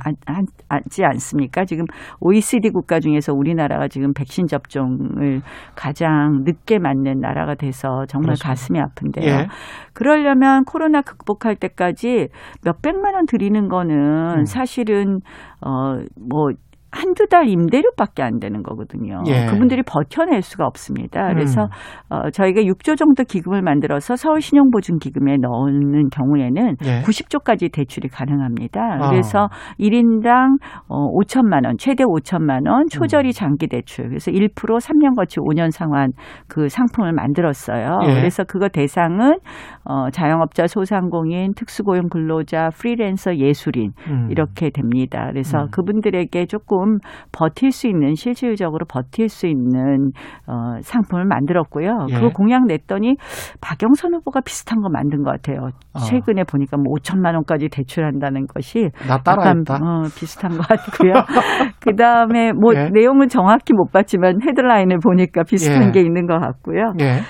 [0.88, 1.64] 지 않습니까?
[1.64, 1.84] 지금
[2.20, 5.42] OECD 국가 중에서 우리나라가 지금 백신 접종을
[5.74, 8.48] 가장 늦게 맞는 나라가 돼서 정말 그렇습니다.
[8.48, 9.26] 가슴이 아픈데요.
[9.28, 9.46] 예.
[9.92, 12.28] 그러려면 코로나 극복할 때까지
[12.64, 14.44] 몇 백만 원 드리는 거는 음.
[14.44, 15.18] 사실은
[15.60, 16.52] 어뭐
[16.96, 19.22] 한두 달 임대료밖에 안 되는 거거든요.
[19.26, 19.46] 예.
[19.46, 21.28] 그분들이 버텨낼 수가 없습니다.
[21.28, 21.68] 그래서 음.
[22.08, 27.02] 어, 저희가 6조 정도 기금을 만들어서 서울신용보증기금에 넣는 경우에는 예.
[27.02, 28.80] 90조까지 대출이 가능합니다.
[29.00, 29.10] 아.
[29.10, 30.56] 그래서 1인당
[30.88, 32.88] 어, 5천만 원, 최대 5천만 원 음.
[32.88, 34.08] 초저리 장기 대출.
[34.08, 36.12] 그래서 1% 3년 거치 5년 상환
[36.48, 38.00] 그 상품을 만들었어요.
[38.04, 38.14] 예.
[38.14, 39.38] 그래서 그거 대상은
[39.84, 44.28] 어, 자영업자, 소상공인, 특수고용 근로자, 프리랜서, 예술인 음.
[44.30, 45.28] 이렇게 됩니다.
[45.30, 45.68] 그래서 음.
[45.70, 46.85] 그분들에게 조금
[47.32, 50.10] 버틸 수 있는 실질적으로 버틸 수 있는
[50.46, 52.06] 어, 상품을 만들었고요.
[52.10, 52.14] 예.
[52.14, 53.16] 그거 공약 냈더니
[53.60, 55.70] 박영선 후보가 비슷한 거 만든 것 같아요.
[55.94, 55.98] 아.
[56.00, 58.90] 최근에 보니까 뭐 5천만 원까지 대출한다는 것이.
[59.08, 61.12] 약간, 어, 비슷한 것 같고요.
[61.80, 62.90] 그 다음에 뭐 예.
[62.90, 65.90] 내용은 정확히 못 봤지만 헤드라인을 보니까 비슷한 예.
[65.90, 66.92] 게 있는 것 같고요.
[67.00, 67.20] 예.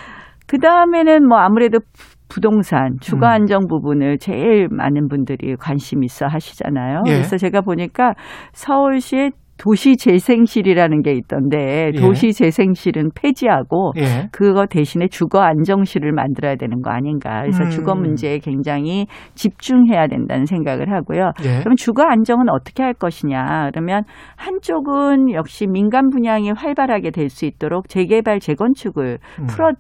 [0.47, 1.81] 그 다음에는 뭐 아무래도
[2.29, 3.33] 부동산, 주거 음.
[3.33, 7.03] 안정 부분을 제일 많은 분들이 관심 있어 하시잖아요.
[7.07, 7.13] 예.
[7.13, 8.15] 그래서 제가 보니까
[8.53, 12.01] 서울시에 도시재생실이라는 게 있던데 예.
[12.01, 14.29] 도시재생실은 폐지하고 예.
[14.33, 17.43] 그거 대신에 주거 안정실을 만들어야 되는 거 아닌가.
[17.43, 17.71] 그래서 음.
[17.71, 21.33] 주거 문제에 굉장히 집중해야 된다는 생각을 하고요.
[21.45, 21.61] 예.
[21.61, 23.71] 그럼 주거 안정은 어떻게 할 것이냐?
[23.73, 24.03] 그러면
[24.37, 29.47] 한쪽은 역시 민간 분양이 활발하게 될 수 있도록 재개발 재건축을 음.
[29.47, 29.73] 풀어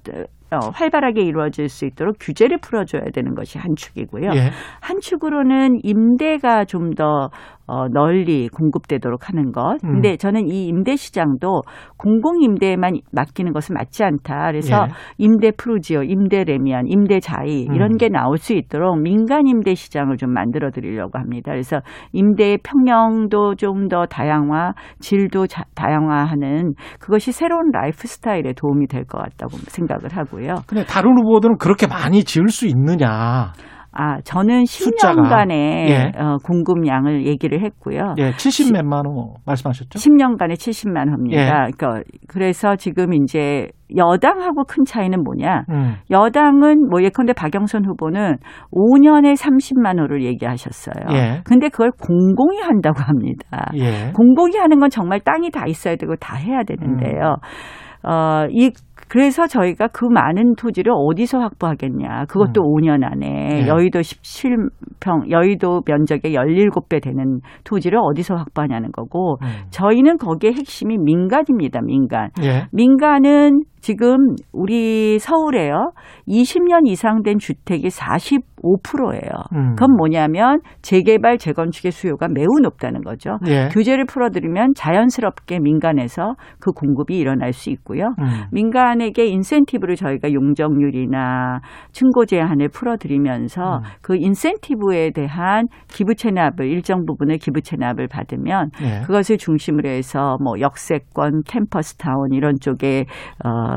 [0.52, 4.30] 어, 활발하게 이루어질 수 있도록 규제를 풀어줘야 되는 것이 한 축이고요.
[4.34, 4.50] 예.
[4.80, 7.30] 한 축으로는 임대가 좀더
[7.66, 9.78] 어, 널리 공급되도록 하는 것.
[9.84, 9.94] 음.
[9.94, 11.62] 근데 저는 이 임대 시장도
[11.96, 14.46] 공공 임대에만 맡기는 것은 맞지 않다.
[14.52, 14.92] 그래서 예.
[15.18, 17.96] 임대 프루지오, 임대 래미안, 임대 자이 이런 음.
[17.96, 21.50] 게 나올 수 있도록 민간 임대 시장을 좀 만들어 드리려고 합니다.
[21.52, 21.78] 그래서
[22.12, 29.18] 임대의 평형도 좀 더 다양화, 질도 자- 다양화하는 그것이 새로운 라이프 스타일에 도움이 될 것
[29.18, 30.56] 같다고 생각을 하고요.
[30.66, 33.52] 근데 다른 후보들은 그렇게 많이 지을 수 있느냐.
[33.99, 35.14] 아, 저는 숫자가.
[35.22, 35.51] 10년간의
[35.88, 36.12] 예.
[36.18, 38.14] 어, 공급량을 얘기를 했고요.
[38.18, 39.99] 예, 70 몇만 호 말씀하셨죠?
[39.99, 41.66] 10년간에 70만 호입니다.
[41.68, 41.70] 예.
[41.72, 45.62] 그러니까 그래서 지금 이제 여당하고 큰 차이는 뭐냐?
[45.70, 45.94] 음.
[46.11, 48.36] 여당은 뭐 예컨대 박영선 후보는
[48.72, 51.16] 5년에 30만 호를 얘기하셨어요.
[51.16, 51.40] 예.
[51.44, 53.70] 근데 그걸 공공이 한다고 합니다.
[53.76, 54.12] 예.
[54.12, 57.36] 공공이 하는 건 정말 땅이 다 있어야 되고 다 해야 되는데요.
[57.42, 58.09] 음.
[58.09, 58.70] 어, 이
[59.09, 62.24] 그래서 저희가 그 많은 토지를 어디서 확보하겠냐.
[62.28, 62.74] 그것도 음.
[62.74, 63.66] 5년 안에 예.
[63.66, 69.46] 여의도 17평, 여의도 면적의 17배 되는 토지를 어디서 확보하냐는 거고 음.
[69.70, 71.80] 저희는 거기에 핵심이 민간입니다.
[71.82, 72.30] 민간.
[72.42, 72.66] 예.
[72.72, 75.93] 민간은 지금 우리 서울에요.
[76.26, 79.30] 20년 이상 된 주택이 45%예요.
[79.53, 79.76] 음.
[79.76, 83.39] 그건 뭐냐면 재개발 재건축의 수요가 매우 높다는 거죠.
[83.47, 83.68] 예.
[83.68, 88.07] 규제를 풀어드리면 자연스럽게 민간에서 그 공급이 일어날 수 있고요.
[88.18, 88.24] 음.
[88.51, 91.61] 민간에게 인센티브를 저희가 용적률이나
[91.93, 93.82] 층고 제한을 풀어드리면서 음.
[94.03, 99.03] 그 인센티브에 대한 기부 체납을 일정 부분의 기부 체납을 받으면 예.
[99.03, 103.05] 그것을 중심으로 해서 뭐 역세권, 캠퍼스 타운 이런 쪽에
[103.45, 103.75] 어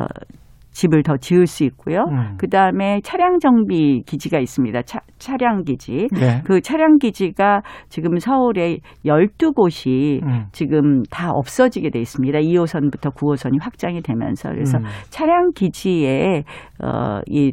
[0.71, 2.05] 집을 더 지을 수 있고요.
[2.09, 2.35] 음.
[2.37, 4.81] 그 다음에 차량 정비 기지가 있습니다.
[4.83, 6.07] 차, 차량 기지.
[6.15, 6.41] 예.
[6.45, 10.45] 그 차량 기지가 지금 서울에 12곳이 음.
[10.51, 12.39] 지금 다 없어지게 돼 있습니다.
[12.39, 14.83] 2호선부터 9호선이 확장이 되면서 그래서 음.
[15.09, 16.43] 차량 기지에
[16.81, 17.51] 어이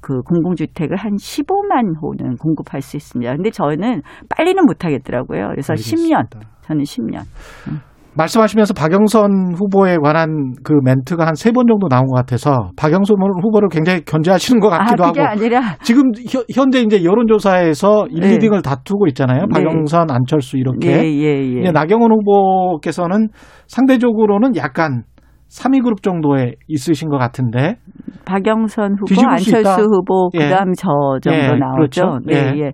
[0.00, 3.36] 그 공공주택을 한 15만 호는 공급할 수 있습니다.
[3.36, 5.48] 근데 저는 빨리는 못 하겠더라고요.
[5.50, 6.16] 그래서 10년.
[6.16, 6.40] 알겠습니다.
[6.62, 7.91] 저는 10년.
[8.14, 13.68] 말씀하시면서 박영선 후보에 관한 그 멘트가 한 세 번 정도 나온 것 같아서 박영선 후보를
[13.70, 18.38] 굉장히 견제하시는 것 아, 같기도 그게 하고 아니라 지금 현- 현재 이제 여론조사에서 1, 네.
[18.38, 19.40] 2등을 다투고 있잖아요.
[19.42, 19.46] 네.
[19.52, 20.88] 박영선, 안철수 이렇게.
[20.90, 21.60] 예, 예, 예.
[21.60, 23.28] 이제 나경원 후보께서는
[23.66, 25.04] 상대적으로는 약간
[25.50, 27.76] 3위 그룹 정도에 있으신 것 같은데.
[28.24, 29.58] 박영선 후보, 뒤집을 수 있다.
[29.58, 30.38] 안철수 후보, 예.
[30.48, 30.88] 그다음 저
[31.22, 31.74] 정도 예, 나오죠.
[31.76, 32.18] 그렇죠.
[32.26, 32.60] 네, 예.
[32.66, 32.72] 예.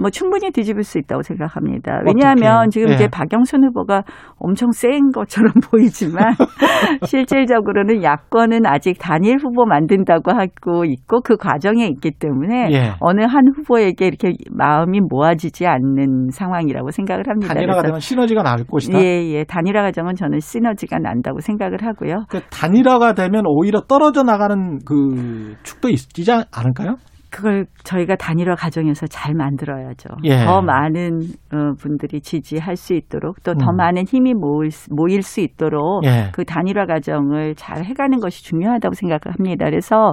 [0.00, 2.00] 뭐 충분히 뒤집을 수 있다고 생각합니다.
[2.06, 2.70] 왜냐하면 어떻게요?
[2.70, 2.94] 지금 예.
[2.94, 4.02] 이제 박영선 후보가
[4.38, 6.34] 엄청 센 것처럼 보이지만
[7.04, 12.92] 실질적으로는 야권은 아직 단일 후보 만든다고 하고 있고 그 과정에 있기 때문에 예.
[13.00, 17.54] 어느 한 후보에게 이렇게 마음이 모아지지 않는 상황이라고 생각을 합니다.
[17.54, 18.98] 단일화가 되면 시너지가 날 것이다.
[19.00, 19.44] 예, 예.
[19.44, 22.24] 단일화 과정은 저는 시너지가 난다고 생각을 하고요.
[22.28, 26.96] 그 단일화가 되면 오히려 떨어져 나가는 그 축도 있지 않을까요?
[27.30, 30.08] 그걸 저희가 단일화 과정에서 잘 만들어야죠.
[30.24, 30.44] 예.
[30.44, 31.20] 더 많은
[31.52, 33.76] 어, 분들이 지지할 수 있도록 또더 음.
[33.76, 36.30] 많은 힘이 모일, 수- 모일 수 있도록 예.
[36.32, 39.64] 그 단일화 과정을 잘 해가는 것이 중요하다고 생각합니다.
[39.66, 40.12] 그래서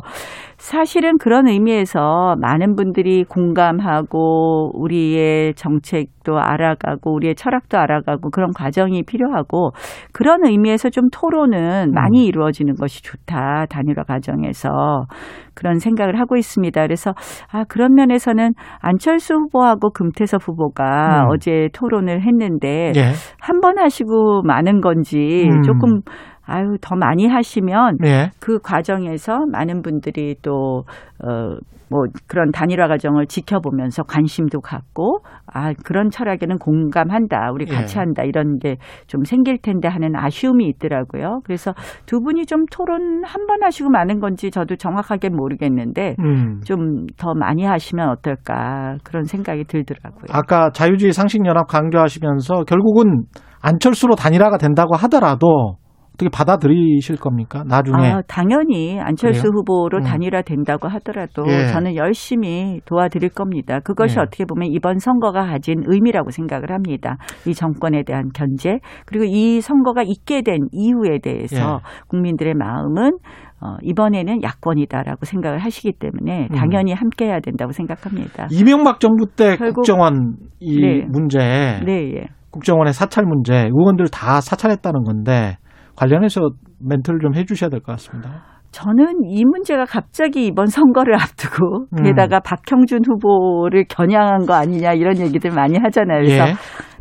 [0.58, 9.72] 사실은 그런 의미에서 많은 분들이 공감하고 우리의 정책도 알아가고 우리의 철학도 알아가고 그런 과정이 필요하고
[10.14, 12.28] 그런 의미에서 좀 토론은 많이 음.
[12.28, 13.66] 이루어지는 것이 좋다.
[13.70, 15.06] 단일화 과정에서
[15.54, 16.80] 그런 생각을 하고 있습니다.
[16.82, 17.07] 그래서
[17.52, 21.30] 아 그런 면에서는 안철수 후보하고 금태섭 후보가 음.
[21.30, 23.12] 어제 토론을 했는데 예.
[23.40, 25.62] 한번 하시고 많은 건지 음.
[25.62, 26.02] 조금
[26.48, 28.32] 아유 더 많이 하시면 예.
[28.40, 30.84] 그 과정에서 많은 분들이 또
[31.24, 31.58] 어
[31.90, 38.00] 뭐 그런 단일화 과정을 지켜보면서 관심도 갖고 아 그런 철학에는 공감한다 우리 같이 예.
[38.02, 38.76] 한다 이런 게
[39.08, 41.40] 좀 생길 텐데 하는 아쉬움이 있더라고요.
[41.46, 41.74] 그래서
[42.06, 46.60] 두 분이 좀 토론 한 번 하시고 많은 건지 저도 정확하게 모르겠는데 음.
[46.66, 50.26] 좀더 많이 하시면 어떨까 그런 생각이 들더라고요.
[50.32, 53.24] 아까 자유주의 상식연합 강조하시면서 결국은
[53.62, 55.78] 안철수로 단일화가 된다고 하더라도
[56.18, 57.64] 어떻게 받아들이실 겁니까?
[57.66, 57.96] 나중에.
[58.12, 59.52] 아, 당연히 안철수 그래요?
[59.56, 60.04] 후보로 음.
[60.04, 61.68] 단일화 된다고 하더라도 예.
[61.68, 63.80] 저는 열심히 도와드릴 겁니다.
[63.80, 64.22] 그것이 예.
[64.24, 67.18] 어떻게 보면 이번 선거가 가진 의미라고 생각을 합니다.
[67.46, 72.06] 이 정권에 대한 견제 그리고 이 선거가 있게 된 이유에 대해서 예.
[72.08, 73.12] 국민들의 마음은
[73.60, 76.56] 어, 이번에는 야권이다라고 생각을 하시기 때문에 음.
[76.56, 78.48] 당연히 함께해야 된다고 생각합니다.
[78.52, 81.06] 이명박 정부 때 결국- 국정원 이 네.
[81.08, 81.38] 문제,
[81.86, 82.26] 네, 예.
[82.52, 85.58] 국정원의 사찰 문제, 의원들 다 사찰했다는 건데
[85.98, 88.44] 관련해서 멘트를 좀 해주셔야 될 것 같습니다.
[88.72, 92.04] 저는 이 문제가 갑자기 이번 선거를 앞두고 음.
[92.04, 96.20] 게다가 박형준 후보를 겨냥한 거 아니냐 이런 얘기들 많이 하잖아요.
[96.22, 96.54] 그래서 예.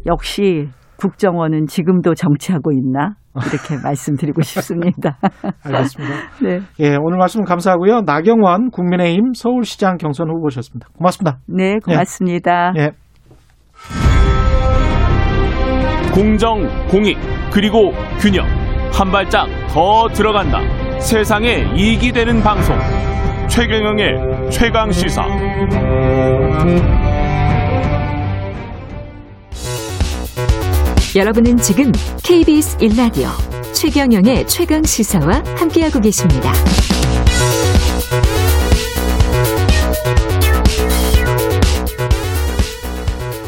[0.06, 0.68] 역시
[0.98, 5.18] 국정원은 지금도 정치하고 있나 이렇게 말씀드리고 싶습니다.
[5.64, 6.14] 알겠습니다.
[6.42, 8.02] 네, 예, 오늘 말씀 감사하고요.
[8.06, 10.88] 나경원 국민의힘 서울시장 경선 후보셨습니다.
[10.96, 11.38] 고맙습니다.
[11.46, 12.72] 네 고맙습니다.
[12.78, 12.90] 예.
[16.14, 17.18] 공정, 공익,
[17.52, 18.46] 그리고 균형.
[18.92, 20.60] 한 발짝 더 들어간다.
[21.00, 22.76] 세상에 이익이 되는 방송.
[23.48, 25.22] 최경영의 최강 시사.
[31.14, 33.28] 여러분은 지금 KBS 1라디오
[33.72, 36.52] 최경영의 최강 시사와 함께하고 계십니다.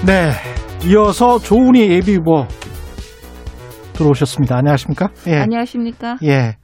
[0.06, 0.32] 네.
[0.86, 2.46] 이어서 조은희 예비후보
[3.98, 4.56] 들어오셨습니다.
[4.56, 5.08] 안녕하십니까?
[5.26, 5.40] 예.
[5.40, 6.18] 안녕하십니까?
[6.22, 6.56] 예.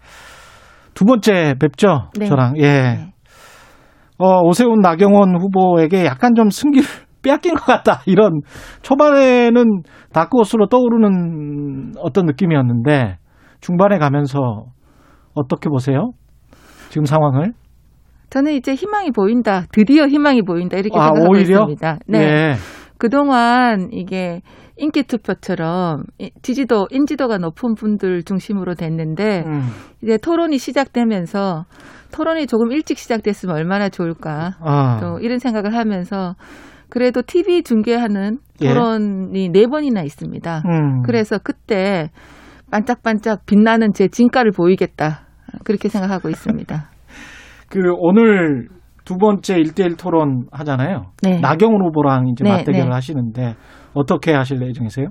[0.94, 2.08] 두 번째 뵙죠?
[2.18, 2.26] 네.
[2.26, 2.54] 저랑.
[2.58, 2.62] 예.
[2.62, 3.14] 네.
[4.18, 6.86] 어, 오세훈 나경원 후보에게 약간 좀 승기를
[7.22, 8.02] 빼앗긴 것 같다.
[8.06, 8.40] 이런
[8.82, 9.82] 초반에는
[10.12, 13.16] 다크호스로 떠오르는 어떤 느낌이었는데
[13.60, 14.66] 중반에 가면서
[15.34, 16.10] 어떻게 보세요?
[16.90, 17.52] 지금 상황을?
[18.30, 19.64] 저는 이제 희망이 보인다.
[19.72, 20.76] 드디어 희망이 보인다.
[20.76, 21.60] 이렇게 아, 생각하고 오히려?
[21.60, 21.98] 있습니다.
[22.06, 22.18] 네.
[22.18, 22.54] 예.
[22.98, 24.40] 그동안 이게
[24.76, 29.62] 인기 투표처럼 이- 지지도 인지도가 높은 분들 중심으로 됐는데 음.
[30.02, 31.64] 이제 토론이 시작되면서
[32.12, 34.56] 토론이 조금 일찍 시작됐으면 얼마나 좋을까.
[34.60, 34.98] 아.
[35.00, 36.34] 또 이런 생각을 하면서
[36.88, 38.68] 그래도 TV 중계하는 예.
[38.68, 40.62] 토론이 네 번이나 있습니다.
[40.66, 41.02] 음.
[41.02, 42.10] 그래서 그때
[42.70, 45.26] 반짝반짝 빛나는 제 진가를 보이겠다.
[45.64, 46.90] 그렇게 생각하고 있습니다.
[47.70, 48.68] 그 오늘
[49.04, 51.12] 두 번째 일대일 토론 하잖아요.
[51.22, 51.38] 네.
[51.40, 52.94] 나경원 후보랑 이제 네, 맞대결을 네.
[52.94, 53.54] 하시는데
[53.94, 55.08] 어떻게 하실 예정이세요?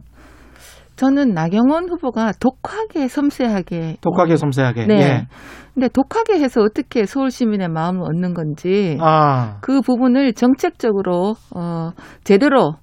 [0.95, 4.85] 저는 나경원 후보가 독하게 섬세하게 독하게 섬세하게.
[4.85, 4.95] 네.
[4.95, 5.27] 예.
[5.73, 9.57] 근데 독하게 해서 어떻게 서울 시민의 마음을 얻는 건지 아.
[9.61, 11.89] 그 부분을 정책적으로 어
[12.23, 12.75] 제대로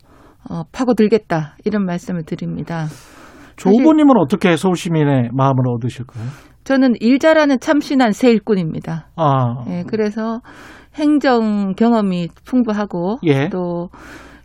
[0.51, 2.86] 어 파고들겠다 이런 말씀을 드립니다.
[3.57, 6.28] 조 후보님은 어떻게 서울 시민의 마음을 얻으실 거예요?
[6.64, 9.09] 저는 일 잘하는 참신한 새 일꾼입니다.
[9.16, 9.64] 아.
[9.68, 10.40] 예, 그래서
[10.94, 13.48] 행정 경험이 풍부하고 예.
[13.51, 13.88] 또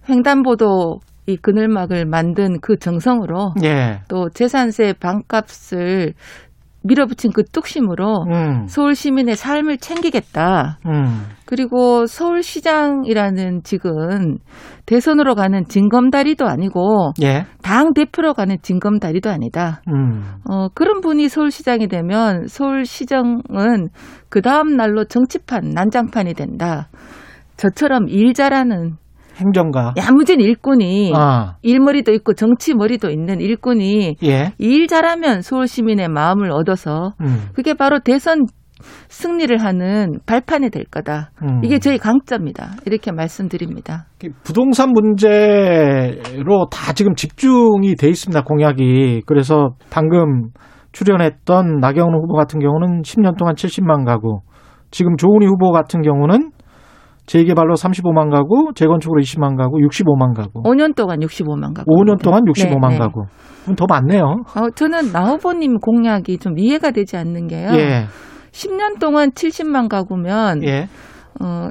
[0.07, 4.01] 횡단보도 이 그늘막을 만든 그 정성으로 예.
[4.07, 6.13] 또 재산세 반값을
[6.85, 8.67] 밀어붙인 그 뚝심으로 음.
[8.67, 10.79] 서울 시민의 삶을 챙기겠다.
[10.85, 11.23] 음.
[11.45, 14.37] 그리고 서울시장이라는 직은
[14.85, 17.45] 대선으로 가는 징검다리도 아니고 예.
[17.63, 19.81] 당 대표로 가는 징검다리도 아니다.
[19.87, 20.21] 음.
[20.47, 23.89] 어, 그런 분이 서울시장이 되면 서울시정은
[24.29, 26.89] 그 다음 날로 정치판, 난장판이 된다.
[27.57, 28.97] 저처럼 일 잘하는
[29.35, 29.93] 행정가.
[29.97, 31.55] 야무진 일꾼이 아.
[31.61, 34.53] 일머리도 있고 정치 머리도 있는 일꾼이 예.
[34.57, 37.49] 일 잘하면 서울 시민의 마음을 얻어서 음.
[37.53, 38.45] 그게 바로 대선
[39.07, 41.31] 승리를 하는 발판이 될 거다.
[41.43, 41.61] 음.
[41.63, 42.71] 이게 저희 강점입니다.
[42.85, 44.05] 이렇게 말씀드립니다.
[44.43, 49.23] 부동산 문제로 다 지금 집중이 돼 있습니다, 공약이.
[49.25, 50.49] 그래서 방금
[50.91, 54.41] 출연했던 나경원 후보 같은 경우는 10년 동안 70만 가구,
[54.91, 56.51] 지금 조은희 후보 같은 경우는
[57.25, 60.61] 재개발로 35만 가구, 재건축으로 20만 가구, 65만 가구.
[60.63, 61.91] 5년 동안 65만 가구.
[61.91, 62.97] 5년 동안 65만 네, 네.
[62.99, 63.25] 가구.
[63.63, 64.21] 그럼 더 많네요.
[64.21, 67.69] 어, 저는 나 후보님 공약이 좀 이해가 되지 않는 게요.
[67.73, 68.05] 예.
[68.51, 70.87] 10년 동안 70만 가구면 예.
[71.41, 71.69] 어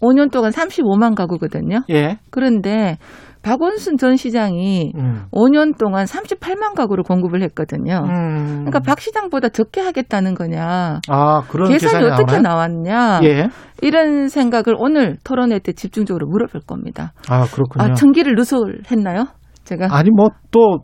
[0.00, 1.82] 5년 동안 35만 가구거든요.
[1.90, 2.18] 예.
[2.30, 2.98] 그런데
[3.44, 5.24] 박원순 전 시장이 음.
[5.30, 8.02] 5년 동안 38만 가구를 공급을 했거든요.
[8.08, 8.64] 음.
[8.64, 11.00] 그러니까 박 시장보다 적게 하겠다는 거냐.
[11.08, 12.40] 아, 그런 계산이 계산이 어떻게?
[12.40, 13.20] 나왔냐.
[13.24, 13.48] 예.
[13.82, 17.12] 이런 생각을 오늘 토론회 때 집중적으로 물어볼 겁니다.
[17.28, 17.84] 아, 그렇군요.
[17.84, 19.26] 아, 청기를 누설했나요?
[19.64, 20.78] 제가 아니 뭐또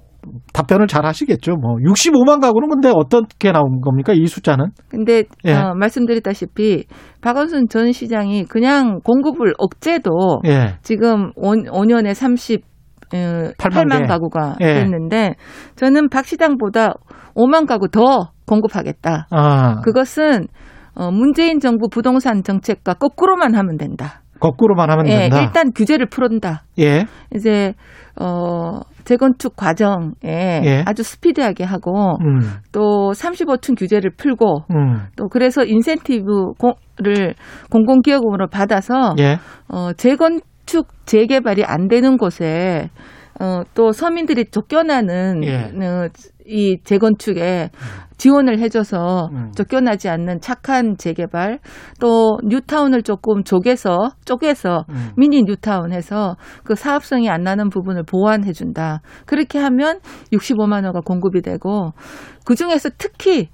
[0.52, 1.56] 답변을 잘 하시겠죠.
[1.56, 4.12] 뭐 65만 가구는 근데 어떻게 나온 겁니까?
[4.14, 4.66] 이 숫자는?
[4.88, 5.54] 근데 예.
[5.54, 6.84] 어, 말씀드렸다시피
[7.20, 10.76] 박원순 전 시장이 그냥 공급을 억제도 예.
[10.82, 12.62] 지금 5, 5년에 30
[13.12, 14.06] 어, 8만 8만 개.
[14.06, 14.74] 가구가 예.
[14.74, 15.34] 됐는데
[15.76, 16.94] 저는 박 시장보다
[17.34, 19.28] 5만 가구 더 공급하겠다.
[19.30, 19.80] 아.
[19.82, 20.46] 그것은
[20.94, 24.22] 어, 문재인 정부 부동산 정책과 거꾸로만 하면 된다.
[24.40, 25.42] 거꾸로만 하면 예, 된다.
[25.42, 26.64] 일단 규제를 풀은다.
[26.78, 27.06] 예.
[27.34, 27.74] 이제
[28.20, 30.82] 어 재건축 과정에 예.
[30.86, 32.40] 아주 스피디하게 하고 음.
[32.72, 35.06] 또 35층 규제를 풀고 음.
[35.16, 37.34] 또 그래서 인센티브를
[37.70, 39.38] 공공기업으로 받아서 예.
[39.68, 42.90] 어 재건축 재개발이 안 되는 곳에
[43.40, 45.86] 어또 서민들이 쫓겨나는 예.
[45.86, 46.08] 어,
[46.46, 47.70] 이 재건축에
[48.20, 49.50] 지원을 해줘서 음.
[49.56, 51.58] 쫓겨나지 않는 착한 재개발
[52.00, 55.10] 또 뉴타운을 조금 쪼개서 쪼개서 음.
[55.16, 59.00] 미니 뉴타운 해서 그 사업성이 안 나는 부분을 보완해 준다.
[59.24, 60.00] 그렇게 하면
[60.34, 61.94] 65만 호가 공급이 되고
[62.44, 63.48] 그 중에서 특히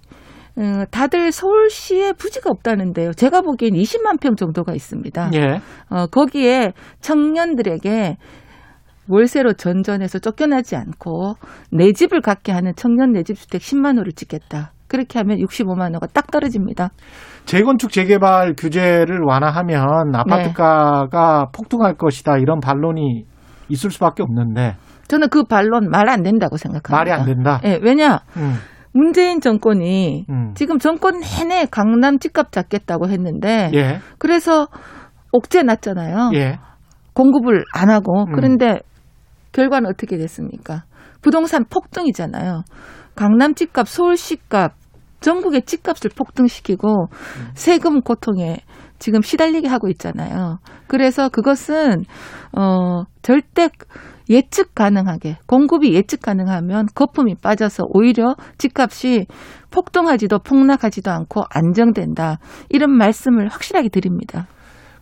[0.58, 3.12] 어, 다들 서울시에 부지가 없다는데요.
[3.12, 5.30] 제가 보기엔 20만 평 정도가 있습니다.
[5.34, 5.60] 예.
[5.90, 8.16] 어, 거기에 청년들에게
[9.08, 11.34] 월세로 전전해서 쫓겨나지 않고
[11.72, 14.72] 내 집을 갖게 하는 청년 내 집 주택 10만 호를 짓겠다.
[14.88, 16.90] 그렇게 하면 65만 호가 딱 떨어집니다.
[17.44, 20.18] 재건축 재개발 규제를 완화하면 네.
[20.18, 23.24] 아파트가가 폭등할 것이다 이런 반론이
[23.68, 24.76] 있을 수밖에 없는데
[25.08, 26.96] 저는 그 반론 말 안 된다고 생각합니다.
[26.96, 27.60] 말이 안 된다.
[27.64, 28.20] 예, 왜냐?
[28.36, 28.54] 음,
[28.92, 30.52] 문재인 정권이 음.
[30.54, 34.68] 지금 정권 내내 강남 집값 잡겠다고 했는데 예, 그래서
[35.32, 36.30] 옥죄 났잖아요.
[36.34, 36.58] 예.
[37.14, 38.32] 공급을 안 하고 음.
[38.34, 38.78] 그런데
[39.56, 40.84] 결과는 어떻게 됐습니까?
[41.22, 42.62] 부동산 폭등이잖아요.
[43.14, 44.74] 강남 집값, 서울 시값,
[45.20, 47.06] 전국의 집값을 폭등시키고
[47.54, 48.58] 세금 고통에
[48.98, 50.58] 지금 시달리게 하고 있잖아요.
[50.88, 52.04] 그래서 그것은
[52.52, 53.70] 어 절대
[54.28, 59.26] 예측 가능하게 공급이 예측 가능하면 거품이 빠져서 오히려 집값이
[59.70, 62.38] 폭등하지도 폭락하지도 않고 안정된다.
[62.68, 64.48] 이런 말씀을 확실하게 드립니다.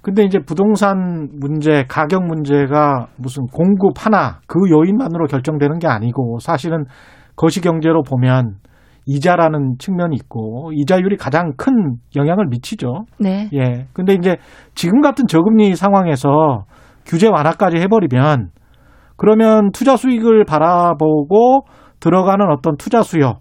[0.05, 6.85] 근데 이제 부동산 문제, 가격 문제가 무슨 공급 하나 그 요인만으로 결정되는 게 아니고 사실은
[7.37, 8.57] 거시 경제로 보면
[9.07, 13.07] 이자라는 측면이 있고 이자율이 가장 큰 영향을 미치죠.
[13.19, 13.49] 네.
[13.55, 13.87] 예.
[13.95, 14.37] 근데 이제
[14.75, 16.67] 지금 같은 저금리 상황에서
[17.07, 18.51] 규제 완화까지 해버리면
[19.17, 21.63] 그러면 투자 수익을 바라보고
[22.01, 23.39] 들어가는 어떤 투자 수요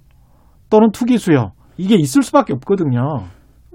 [0.70, 3.26] 또는 투기 수요 이게 있을 수밖에 없거든요.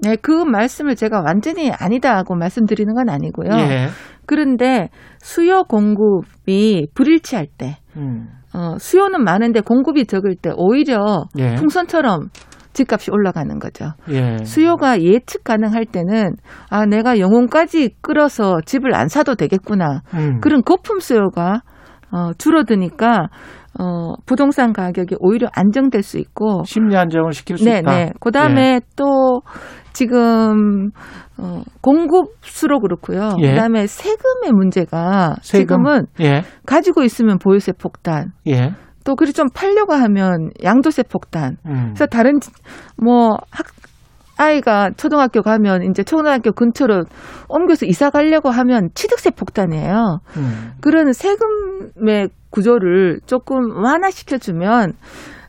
[0.01, 3.49] 네, 그 말씀을 제가 완전히 아니다 하고 말씀드리는 건 아니고요.
[3.51, 3.87] 예.
[4.25, 4.89] 그런데
[5.19, 8.27] 수요 공급이 불일치할 때, 음.
[8.53, 11.55] 어, 수요는 많은데 공급이 적을 때 오히려 예.
[11.55, 12.29] 풍선처럼
[12.73, 13.91] 집값이 올라가는 거죠.
[14.09, 14.37] 예.
[14.43, 16.35] 수요가 예측 가능할 때는
[16.69, 20.39] 아 내가 영혼까지 끌어서 집을 안 사도 되겠구나 음.
[20.39, 21.61] 그런 거품 수요가
[22.11, 23.27] 어, 줄어드니까
[23.79, 27.91] 어, 부동산 가격이 오히려 안정될 수 있고 심리 안정을 시킬 수 네, 있다.
[27.91, 28.11] 네.
[28.19, 29.41] 그다음에 또
[29.93, 30.89] 지금
[31.37, 33.29] 어, 공급수로 그렇고요.
[33.41, 33.51] 예.
[33.51, 35.77] 그다음에 세금의 문제가 세금?
[35.77, 36.43] 지금은 예.
[36.65, 38.71] 가지고 있으면 보유세 폭탄, 예.
[39.05, 41.57] 또 그리 좀 팔려고 하면 양도세 폭탄.
[41.65, 41.93] 음.
[41.95, 42.51] 그래서 다른 지-
[43.01, 43.65] 뭐 학,
[44.39, 47.03] 아이가 초등학교 가면 이제 초등학교 근처로
[47.49, 50.19] 옮겨서 이사 가려고 하면 취득세 폭탄이에요.
[50.37, 50.71] 음.
[50.79, 54.93] 그런 세금의 구조를 조금 완화시켜주면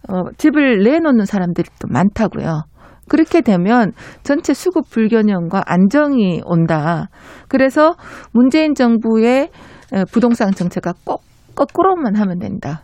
[0.08, 2.64] 어, 집을 내놓는 사람들이 또 많다고요.
[3.08, 3.92] 그렇게 되면
[4.24, 7.10] 전체 수급 불균형과 안정이 온다.
[7.48, 7.94] 그래서
[8.32, 9.50] 문재인 정부의
[9.92, 11.22] 에, 부동산 정책가 꼭
[11.54, 12.82] 거꾸로만 하면 된다.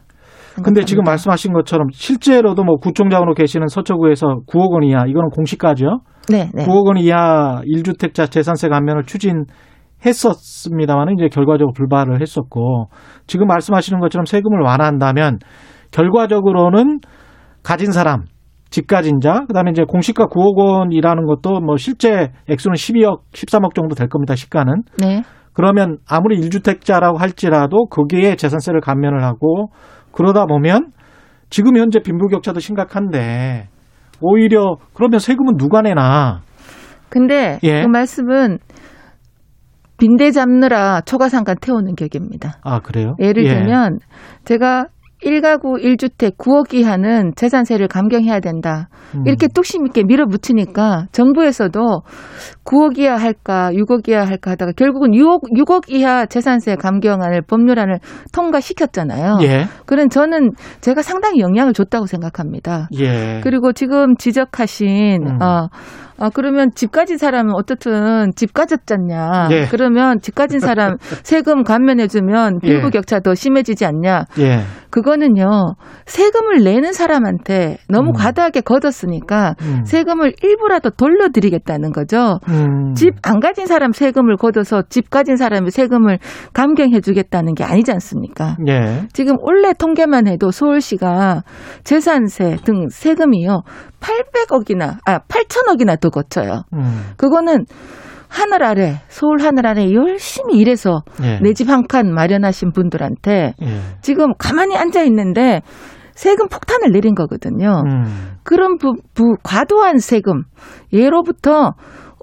[0.62, 1.04] 근데 지금.
[1.04, 6.00] 말씀하신 것처럼 실제로도 뭐 구청장으로 계시는 서초구에서 9억 원 이하 이거는 공시가죠.
[6.28, 6.64] 네, 네.
[6.64, 12.88] 9억 원 이하 1주택자 재산세 감면을 추진했었습니다만 이제 결과적으로 불발을 했었고
[13.26, 15.38] 지금 말씀하시는 것처럼 세금을 완화한다면
[15.92, 16.98] 결과적으로는
[17.62, 18.24] 가진 사람
[18.70, 23.94] 집 가진 자 그다음에 이제 공시가 9억 원이라는 것도 뭐 실제 액수는 12억 13억 정도
[23.94, 25.22] 될 겁니다 시가는 네.
[25.52, 29.70] 그러면 아무리 1주택자라고 할지라도 거기에 재산세를 감면을 하고
[30.16, 30.92] 그러다 보면
[31.50, 33.68] 지금 현재 빈부격차도 심각한데
[34.20, 36.40] 오히려 그러면 세금은 누가 내나?
[37.08, 37.82] 근데 예.
[37.82, 38.58] 그 말씀은
[39.98, 42.58] 빈대 잡느라 초가상간 태우는 격입니다.
[42.62, 43.14] 아 그래요?
[43.20, 43.48] 예를 예.
[43.54, 43.98] 들면
[44.44, 44.86] 제가
[45.26, 48.88] 1가구 1주택 9억 이 하는 재산세를 감경해야 된다.
[49.14, 49.24] 음.
[49.26, 51.80] 이렇게 뚝심 있게 밀어붙이니까 정부에서도
[52.64, 57.98] 9억 이하 할까 6억 이하 할까 하다가 결국은 6억, 6억 이하 재산세 감경안을 법률안을
[58.32, 59.38] 통과시켰잖아요.
[59.42, 59.64] 예.
[59.84, 62.88] 그런 저는 제가 상당히 영향을 줬다고 생각합니다.
[62.94, 63.40] 예.
[63.42, 65.42] 그리고 지금 지적하신 음.
[65.42, 65.68] 어,
[66.18, 69.48] 어 그러면 집 가진 사람은 어떻든 집 가졌잖냐.
[69.50, 69.66] 예.
[69.70, 72.68] 그러면 집 가진 사람 세금 감면해 주면 예.
[72.68, 74.24] 빈부 격차 더 심해지지 않냐.
[74.38, 74.60] 예.
[74.90, 75.74] 그거는요.
[76.06, 78.12] 세금을 내는 사람한테 너무 음.
[78.14, 79.84] 과다하게 걷었으니까 음.
[79.84, 82.38] 세금을 일부라도 돌려드리겠다는 거죠.
[82.48, 82.94] 음.
[82.94, 86.18] 집안 가진 사람 세금을 걷어서 집 가진 사람의 세금을
[86.54, 88.56] 감경해 주겠다는 게 아니지 않습니까?
[88.68, 89.06] 예.
[89.12, 91.42] 지금 올해 통계만 해도 서울시가
[91.84, 93.62] 재산세 등 세금이요
[94.06, 96.62] 800억이나 아 8천억이나 더 거쳐요.
[96.74, 97.12] 음.
[97.16, 97.66] 그거는
[98.28, 101.38] 하늘 아래 서울 하늘 아래 열심히 일해서 예.
[101.42, 103.66] 내집 한 칸 마련하신 분들한테 예.
[104.02, 105.62] 지금 가만히 앉아 있는데
[106.14, 107.82] 세금 폭탄을 내린 거거든요.
[107.86, 108.36] 음.
[108.42, 110.42] 그런 부, 부- 과도한 세금
[110.92, 111.74] 예로부터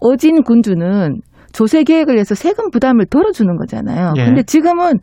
[0.01, 1.21] 어진 군주는
[1.53, 4.13] 조세 계획을 해서 세금 부담을 덜어주는 거잖아요.
[4.17, 4.25] 예.
[4.25, 4.99] 근데 지금은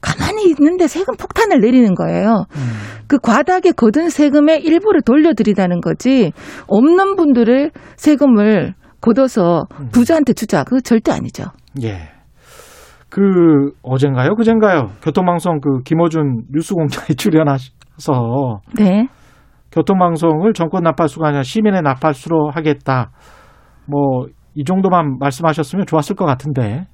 [0.00, 2.44] 가만히 있는데 세금 폭탄을 내리는 거예요.
[2.54, 2.62] 음.
[3.08, 6.32] 그 과다하게 거둔 세금의 일부를 돌려드리다는 거지
[6.68, 9.88] 없는 분들을 세금을 걷어서 음.
[9.90, 11.44] 부자한테 주자 그거 절대 아니죠.
[11.82, 12.10] 예.
[13.08, 14.34] 그 어젠가요?
[14.34, 14.90] 그젠가요?
[15.02, 19.08] 교통방송 그 김어준 뉴스공장에 출연하셔서 네.
[19.72, 23.10] 교통방송을 정권 나팔수가 아니라 시민의 나팔수로 하겠다.
[23.86, 24.26] 뭐
[24.56, 26.86] 이 정도만 말씀하셨으면 좋았을 것 같은데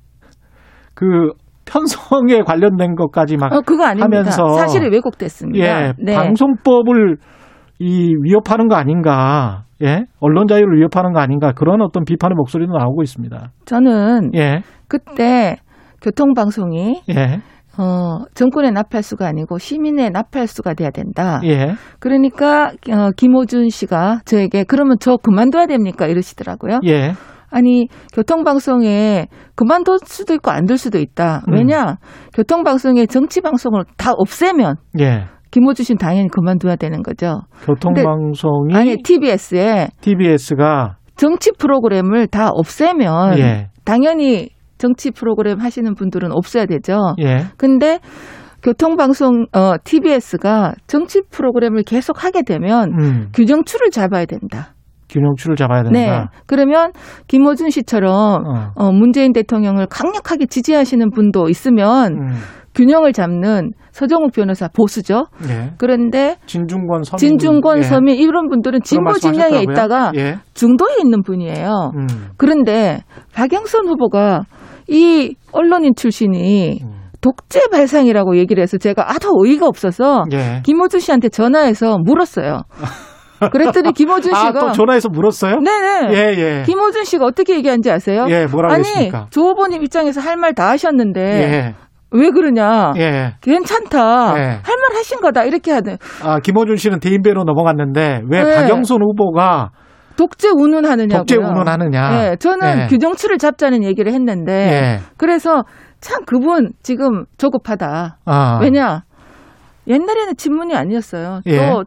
[0.95, 1.31] 그
[1.65, 4.05] 편성에 관련된 것까지 막 어 그거 아닙니다.
[4.05, 5.65] 하면서 사실이 왜곡됐습니다.
[5.65, 6.15] 예, 네.
[6.15, 7.17] 방송법을
[7.79, 9.65] 이 위협하는 거 아닌가?
[9.83, 11.53] 예, 언론 자유를 위협하는 거 아닌가?
[11.53, 13.53] 그런 어떤 비판의 목소리도 나오고 있습니다.
[13.65, 15.57] 저는 예, 그때
[16.03, 17.41] 교통방송이 예,
[17.79, 21.41] 어, 정권의 나팔수가 아니고 시민의 나팔수가 돼야 된다.
[21.45, 21.75] 예.
[22.01, 26.81] 그러니까 어, 김호준 씨가 저에게 그러면 저 그만둬야 됩니까 이러시더라고요.
[26.85, 27.13] 예.
[27.53, 31.43] 아니 교통방송에 그만둘 수도 있고 안 둘 수도 있다.
[31.49, 31.55] 음.
[31.55, 31.99] 왜냐
[32.35, 35.25] 교통방송에 정치방송을 다 없애면 예.
[35.51, 37.43] 김호준 씨는 당연히 그만둬야 되는 거죠.
[37.67, 43.69] 교통방송이 아니 TBS에 TBS가 정치 프로그램을 다 없애면 예.
[43.85, 44.49] 당연히
[44.79, 47.15] 정치 프로그램 하시는 분들은 없어야 되죠.
[47.21, 47.45] 예.
[47.57, 48.01] 근데
[48.63, 53.29] 교통방송 어 TBS가 정치 프로그램을 계속 하게 되면 음.
[53.35, 54.75] 규정추를 잡아야 된다.
[55.13, 55.91] 균형추를 잡아야 네.
[55.93, 56.31] 된다.
[56.47, 56.93] 그러면
[57.29, 58.71] 김호준 씨처럼 어.
[58.75, 62.29] 어, 문재인 대통령을 강력하게 지지하시는 분도 있으면 음.
[62.75, 65.27] 균형을 잡는 서정욱 변호사 보수죠.
[65.49, 65.73] 예.
[65.77, 67.83] 그런데 진중권 서민 진중권 예.
[67.83, 69.61] 서민 이런 분들은 진보 진영에.
[69.63, 70.39] 있다가 예.
[70.55, 71.93] 중도에 있는 분이에요.
[71.95, 72.07] 음.
[72.39, 73.03] 그런데
[73.35, 74.45] 박영선 후보가
[74.89, 77.03] 이 언론인 출신이 음.
[77.21, 80.63] 독재 발상이라고 얘기를 해서 제가 아주 어이가 없어서 예.
[80.65, 82.63] 김호준 씨한테 전화해서 물었어요.
[83.51, 85.57] 그랬더니 김호준 씨가 아, 또 전화해서 물었어요?
[85.61, 86.15] 네네.
[86.15, 86.63] 예, 예.
[86.67, 88.27] 김호준 씨가 어떻게 얘기한지 아세요?
[88.29, 89.27] 예, 뭐라고 아니 했습니까?
[89.31, 91.75] 조 후보님 입장에서 할 말 다 하셨는데 예.
[92.15, 92.93] 왜 그러냐?
[92.99, 93.35] 예.
[93.41, 94.35] 괜찮다.
[94.37, 94.43] 예.
[94.63, 95.45] 할말 하신 거다.
[95.45, 98.55] 이렇게 하든 아, 김호준 씨는 대인배로 넘어갔는데 왜 네.
[98.57, 99.71] 박영선 후보가
[100.17, 101.25] 독재 운운하느냐고요.
[101.25, 102.11] 독재 운운하느냐?
[102.33, 102.87] 예, 저는 예.
[102.89, 104.99] 규정치를 잡자는 얘기를 했는데 예.
[105.17, 105.63] 그래서
[106.01, 108.19] 참 그분 지금 조급하다.
[108.27, 108.59] 아.
[108.61, 109.05] 왜냐?
[109.89, 111.41] 옛날에는 친문이 아니었어요.
[111.47, 111.57] 예.
[111.57, 111.85] 또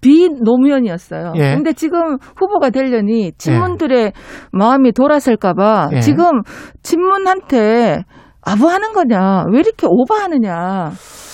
[0.00, 1.32] 비노무현이었어요.
[1.36, 1.54] 예.
[1.54, 4.12] 근데 지금 후보가 되려니 친문들의
[4.52, 6.00] 마음이 돌아설까봐 예.
[6.00, 6.42] 지금
[6.82, 8.04] 친문한테
[8.42, 9.44] 아부하는 거냐?
[9.50, 10.90] 왜 이렇게 오버하느냐?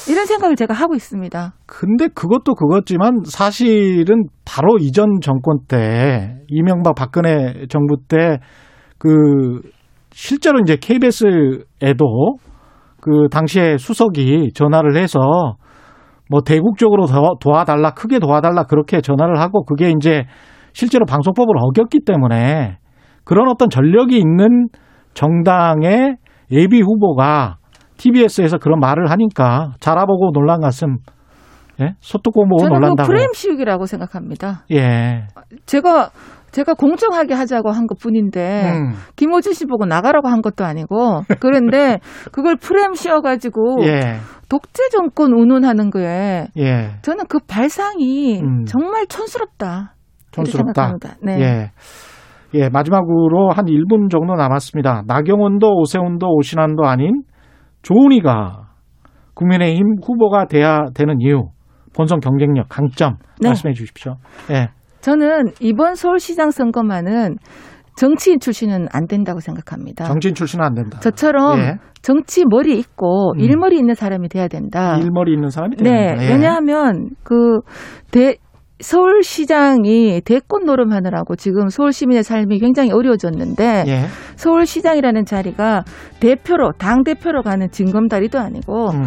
[0.08, 1.54] 이런 생각을 제가 하고 있습니다.
[1.66, 8.38] 근데 그것도 그것지만 사실은 바로 이전 정권 때 이명박 박근혜 정부 때
[9.02, 9.60] 그
[10.12, 12.36] 실제로 이제 KBS에도
[13.00, 15.18] 그 당시에 수석이 전화를 해서
[16.32, 20.24] 뭐 대국적으로 도- 도와달라 크게 도와달라 그렇게 전화를 하고 그게 이제
[20.72, 22.78] 실제로 방송법을 어겼기 때문에
[23.24, 24.68] 그런 어떤 전력이 있는
[25.12, 26.16] 정당의
[26.50, 27.56] 예비 후보가
[27.98, 30.96] TBS에서 그런 말을 하니까 자라보고 놀란 가슴
[31.82, 31.90] 예?
[32.00, 34.64] 소뚜껑 보고 저는 그 놀란다고 프레임 씌우기라고 생각합니다.
[34.70, 35.26] 예.
[35.66, 36.08] 제가
[36.52, 38.92] 제가 공정하게 하자고 한 것 뿐인데 음.
[39.16, 41.98] 김호준 씨 보고 나가라고 한 것도 아니고 그런데
[42.30, 44.18] 그걸 프레임 씌워가지고 예.
[44.48, 46.90] 독재 정권 운운하는 거에 예.
[47.02, 48.64] 저는 그 발상이 음.
[48.66, 49.94] 정말 촌스럽다.
[50.30, 50.94] 촌스럽다.
[51.22, 51.40] 네.
[51.40, 51.70] 예.
[52.54, 55.02] 예, 마지막으로 한 1분 정도 남았습니다.
[55.06, 57.22] 나경원도 오세훈도 오신환도 아닌
[57.82, 58.68] 조은희가
[59.34, 61.48] 국민의힘 후보가 돼야 되는 이유,
[61.96, 63.48] 본선 경쟁력, 강점 네.
[63.48, 64.16] 말씀해 주십시오.
[64.50, 64.68] 예.
[65.02, 67.36] 저는 이번 서울시장 선거만은
[67.96, 70.04] 정치인 출신은 안 된다고 생각합니다.
[70.06, 70.98] 정치인 출신은 안 된다.
[71.00, 71.74] 저처럼 예.
[72.00, 73.40] 정치 머리 있고 음.
[73.40, 74.96] 일머리 있는 사람이 돼야 된다.
[74.98, 76.24] 일머리 있는 사람이 되는 네, 거다.
[76.24, 76.28] 예.
[76.30, 77.60] 왜냐하면 그
[78.10, 78.36] 대,
[78.80, 84.06] 서울시장이 대권 노름하느라고 지금 서울 시민의 삶이 굉장히 어려워졌는데 예.
[84.36, 85.84] 서울시장이라는 자리가
[86.20, 89.04] 대표로 당 대표로 가는 징검다리도 아니고 음.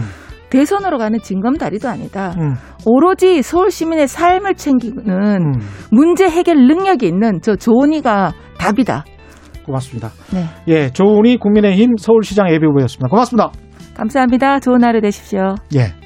[0.50, 2.34] 대선으로 가는 징검다리도 아니다.
[2.39, 2.54] 음.
[2.86, 5.54] 오로지 서울 시민의 삶을 챙기는 음.
[5.91, 9.06] 문제 해결 능력이 있는 저 조은이가 답이다.
[9.66, 10.12] 고맙습니다.
[10.32, 13.08] 네, 예, 조은희 국민의힘 서울시장 예비 후보였습니다.
[13.10, 13.52] 고맙습니다.
[13.96, 14.60] 감사합니다.
[14.60, 15.56] 좋은 하루 되십시오.
[15.76, 16.05] 예.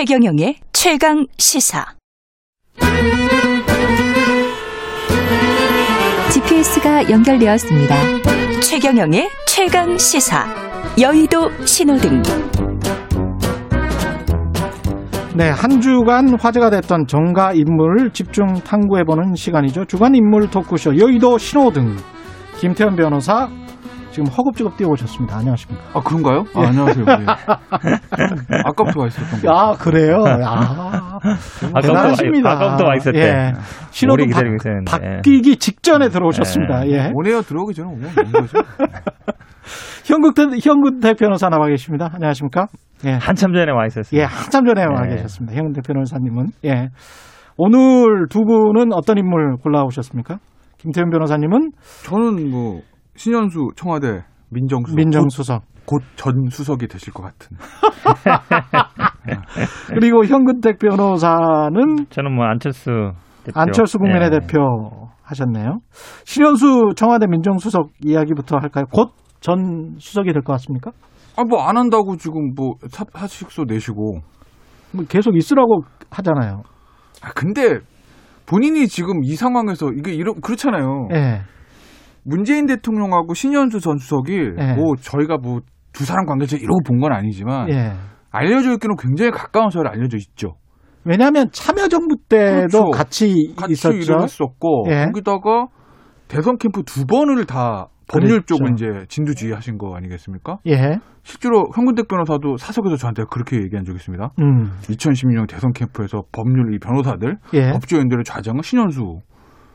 [0.00, 1.84] 최경영의 최강 시사.
[6.32, 7.94] GPS가 연결되었습니다.
[8.62, 10.46] 최경영의 최강 시사.
[10.98, 12.22] 여의도 신호등.
[15.36, 19.84] 네, 한 주간 화제가 됐던 정가 인물 집중 탐구해보는 시간이죠.
[19.84, 21.96] 주간 인물 토크쇼 여의도 신호등
[22.58, 23.50] 김태현 변호사
[24.10, 25.36] 지금 허겁지겁 뛰어오셨습니다.
[25.36, 25.84] 안녕하십니까?
[25.94, 26.44] 아 그런가요?
[26.54, 26.66] 아, 예.
[26.66, 27.04] 안녕하세요.
[27.08, 27.26] 예.
[28.66, 29.50] 아까부터 와 있었던 거.
[29.52, 30.16] 아 그래요?
[30.26, 31.18] 아,
[31.80, 32.50] 대단하십니다.
[32.52, 33.18] 아까부터 와 있었대.
[33.20, 33.52] 예.
[33.90, 34.56] 신호등 오래 기다리고
[34.86, 34.98] 바.
[34.98, 36.88] 바뀌기 직전에 들어오셨습니다.
[36.88, 37.12] 예.
[37.14, 38.58] 오네요 들어오기 전에 오면 되는 거죠.
[40.04, 42.10] 현국태 현근태 변호사 나와 계십니다.
[42.12, 42.66] 안녕하십니까?
[43.06, 43.12] 예.
[43.12, 44.20] 한참 전에 와 있었어요.
[44.20, 45.10] 예, 한참 전에 와 네.
[45.16, 45.56] 계셨습니다.
[45.56, 46.88] 현근태 변호사님은 예.
[47.56, 50.38] 오늘 두 분은 어떤 인물 골라오셨습니까?
[50.78, 51.70] 김태현 변호사님은
[52.04, 52.80] 저는 뭐
[53.16, 57.56] 신현수 청와대 민정수석 민정수석 곧 전 수석이 되실 것 같은.
[59.88, 62.90] 그리고 현근택 변호사는 저는 뭐 안철수
[63.44, 63.60] 대표.
[63.60, 64.38] 안철수 국민의 예.
[64.38, 64.58] 대표
[65.22, 65.78] 하셨네요.
[66.24, 68.84] 신현수 청와대 민정수석 이야기부터 할까요?
[68.92, 70.90] 곧 전 수석이 될 것 같습니까?
[71.34, 74.18] 아, 뭐 안 한다고 지금 뭐 사, 사직서 내시고.
[74.92, 75.80] 뭐 계속 있으라고
[76.10, 76.60] 하잖아요.
[77.22, 77.78] 아, 근데
[78.44, 81.08] 본인이 지금 이 상황에서 이게 이런 그렇잖아요.
[81.14, 81.40] 예.
[82.24, 84.74] 문재인 대통령하고 신현수 전 수석이 예.
[84.74, 85.60] 뭐 저희가 뭐
[85.92, 87.92] 두 사람 관계자 이러고 본 건 아니지만 예.
[88.30, 90.54] 알려져 있기는 굉장히 가까운 사이로 알려져 있죠.
[91.04, 92.90] 왜냐하면 참여정부 때도 그렇죠.
[92.90, 93.96] 같이, 같이 있었죠.
[93.96, 95.06] 일을 했었고 예.
[95.06, 95.66] 거기다가
[96.28, 98.12] 대선 캠프 두 번을 다 그랬죠.
[98.12, 100.58] 법률 쪽을 이제 진두지휘 하신 거 아니겠습니까?
[100.66, 100.98] 예.
[101.24, 104.30] 실제로 현근택 변호사도 사석에서 저한테 그렇게 얘기한 적이 있습니다.
[104.40, 104.70] 음.
[104.82, 107.72] 2016년 대선 캠프에서 법률 이 변호사들 예.
[107.72, 109.18] 법조연들의 좌정은 신현수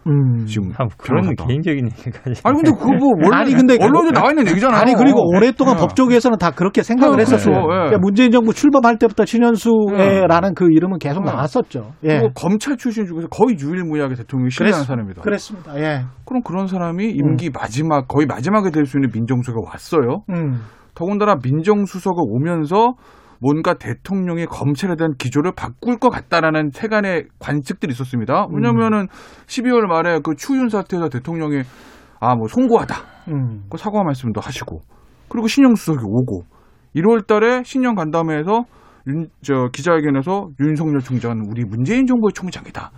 [0.08, 0.45] 음.
[0.45, 1.47] 지금 그런 변호사다.
[1.47, 2.41] 개인적인 얘기까지.
[2.43, 4.80] 아니 근데 그거 뭐 원래 아니 근데 언론에 나와 있는 얘기잖아요.
[4.80, 5.82] 아니 그리고 오랫동안 네.
[5.82, 7.56] 법조계에서는 다 그렇게 생각을 어, 했었어요.
[7.56, 7.62] 예.
[7.62, 11.32] 그러니까 문재인 정부 출범할 때부터 신현수라는 그 이름은 계속 네.
[11.32, 11.93] 나왔었죠.
[12.03, 12.30] 예.
[12.36, 15.22] 검찰 출신 중에서 거의 유일무이하게 대통령이 신뢰하는 그랬- 사람입니다.
[15.22, 15.80] 그랬습니다.
[15.80, 16.01] 예.
[16.26, 20.22] 그럼 그런 사람이 임기 마지막 거의 마지막에 될 수 있는 민정수석가 왔어요.
[20.30, 20.62] 음.
[20.93, 22.93] 더군다나 민정수석가 오면서
[23.39, 28.47] 뭔가 대통령이 검찰에 대한 기조를 바꿀 것 같다라는 세간의 관측들이 있었습니다.
[28.51, 29.07] 왜냐면은
[29.47, 31.63] 12월 말에 그 추윤 사태에서 대통령이
[32.19, 32.95] 아 뭐 송구하다.
[33.29, 33.63] 음.
[33.69, 34.81] 그 사과 말씀도 하시고
[35.29, 36.43] 그리고 신영 수석이 오고
[36.95, 38.63] 1월 달에 신년 간담회에서
[39.07, 42.91] 윤, 저 기자회견에서 윤석열 총장은 우리 문재인 정부의 총장이다.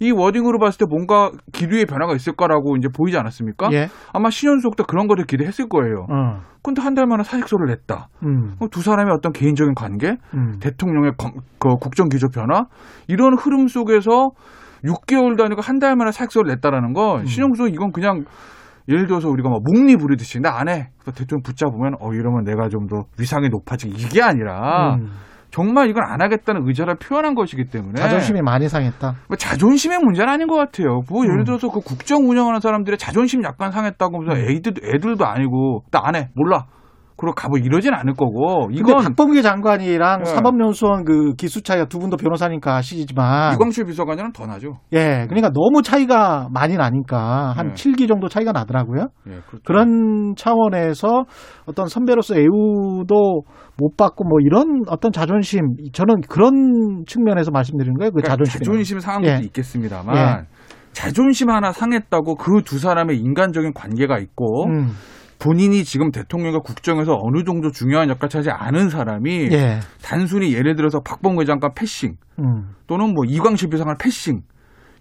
[0.00, 3.70] 이 워딩으로 봤을 때 뭔가 기류의 변화가 있을 거라고 이제 보이지 않았습니까?
[3.72, 3.88] 예.
[4.12, 6.06] 아마 신현 수석도 그런 거를 기대했을 거예요.
[6.10, 6.40] 어.
[6.62, 8.08] 근데 한 달 만에 사직서를 냈다.
[8.24, 8.56] 음.
[8.70, 10.58] 두 사람의 어떤 개인적인 관계, 음.
[10.60, 12.64] 대통령의 검- 그 국정 기조 변화
[13.08, 14.30] 이런 흐름 속에서
[14.84, 17.26] 6개월 단위가 한 달 만에 사직서를 냈다라는 건 음.
[17.26, 18.24] 신영 수석 이건 그냥
[18.88, 20.90] 예를 들어서 우리가 막 목리 부리듯이 나 안 해.
[21.04, 25.10] 대통령 붙잡으면 어 이러면 내가 좀 더 위상이 높아지고 이게 아니라 음.
[25.50, 29.14] 정말 이건 안 하겠다는 의사를 표현한 것이기 때문에 자존심이 많이 상했다.
[29.28, 31.02] 뭐 자존심의 문제는 아닌 것 같아요.
[31.08, 31.30] 뭐 음.
[31.30, 34.48] 예를 들어서 그 국정 운영하는 사람들의 자존심 약간 상했다고 하면서 음.
[34.50, 36.28] 애들, 애들도 아니고 나 안 해.
[36.34, 36.66] 몰라.
[37.18, 40.24] 그리고 가뭐 이러진 않을 거고 이건 박범계 장관이랑 예.
[40.26, 44.80] 사법연수원 그 기수 차이가 두 분도 변호사니까 아시지만 이광실 비서관이랑 더 나죠.
[44.92, 47.72] 예, 그러니까 너무 차이가 많이 나니까 한 네.
[47.72, 49.08] 7기 정도 차이가 나더라고요.
[49.28, 49.62] 예, 그렇죠.
[49.64, 51.24] 그런 차원에서
[51.64, 53.42] 어떤 선배로서 애우도
[53.78, 58.10] 못 받고 뭐 이런 어떤 자존심 저는 그런 측면에서 말씀드리는 거예요.
[58.10, 58.58] 그 그러니까 자존심.
[58.60, 59.44] 자존심 상한 것도 예.
[59.44, 60.46] 있겠습니다만 예.
[60.92, 64.92] 자존심 하나 상했다고 그 두 사람의 인간적인 관계가 있고 음,
[65.38, 69.80] 본인이 지금 대통령과 국정에서 어느 정도 중요한 역할 차지 않은 사람이 예.
[70.02, 74.40] 단순히 예를 들어서 박범계 장관 패싱 음, 또는 뭐 이광실 비서관 패싱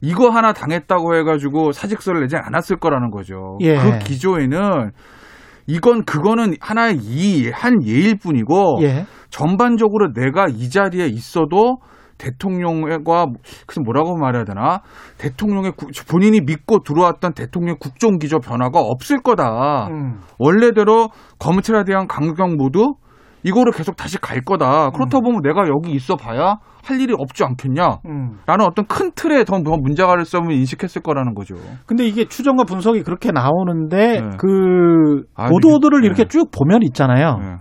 [0.01, 3.57] 이거 하나 당했다고 해가지고 사직서를 내지 않았을 거라는 거죠.
[3.61, 3.77] 예.
[3.77, 4.91] 그 기조에는
[5.67, 9.05] 이건 그거는 하나의 이 한 예일 뿐이고 예.
[9.29, 11.77] 전반적으로 내가 이 자리에 있어도
[12.17, 13.25] 대통령과
[13.67, 14.81] 그래서 뭐라고 말해야 되나
[15.17, 19.87] 대통령의 구- 본인이 믿고 들어왔던 대통령 국정 기조 변화가 없을 거다.
[19.91, 21.09] 음, 원래대로
[21.39, 22.93] 검찰에 대한 강경 모두
[23.45, 24.89] 이거를 계속 다시 갈 거다.
[24.89, 27.99] 그렇다 보면 내가 여기 있어 봐야 할 일이 없지 않겠냐?
[28.07, 28.39] 음.
[28.47, 31.55] 라는 어떤 큰 틀에 더 문제가 있음을 인식했을 거라는 거죠.
[31.85, 34.29] 근데 이게 추정과 분석이 그렇게 나오는데 네.
[34.37, 36.27] 그 아, 보도들을 이게- 이렇게 네.
[36.27, 37.37] 쭉 보면 있잖아요.
[37.39, 37.55] 네.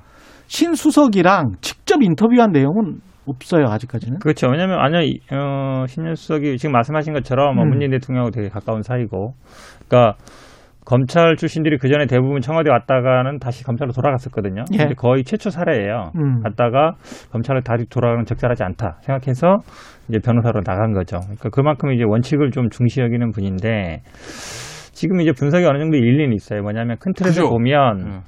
[0.47, 4.19] 신수석이랑 직접 인터뷰한 내용은 없어요 아직까지는.
[4.21, 4.49] 그렇죠.
[4.49, 7.71] 왜냐하면 아니 어, 신현수석이 지금 말씀하신 것처럼 뭐 음.
[7.71, 9.35] 문재인 대통령하고 되게 가까운 사이고,
[9.89, 10.17] 그러니까
[10.85, 14.65] 검찰 출신들이 그 전에 대부분 청와대 왔다가는 다시 검찰로 돌아갔었거든요.
[14.73, 14.77] 예.
[14.77, 16.11] 근데 거의 최초 사례예요.
[16.17, 16.43] 음.
[16.43, 16.93] 갔다가
[17.33, 19.59] 검찰로 다시 돌아가는 적절하지 않다 생각해서
[20.09, 21.19] 이제 변호사로 나간 거죠.
[21.21, 24.03] 그러니까 그만큼 이제 원칙을 좀 중시 여기는 분인데
[24.93, 26.63] 지금 이제 분석이 어느 정도 일리는 있어요.
[26.63, 27.51] 뭐냐면 큰 틀에서 그죠?
[27.51, 28.19] 보면 네.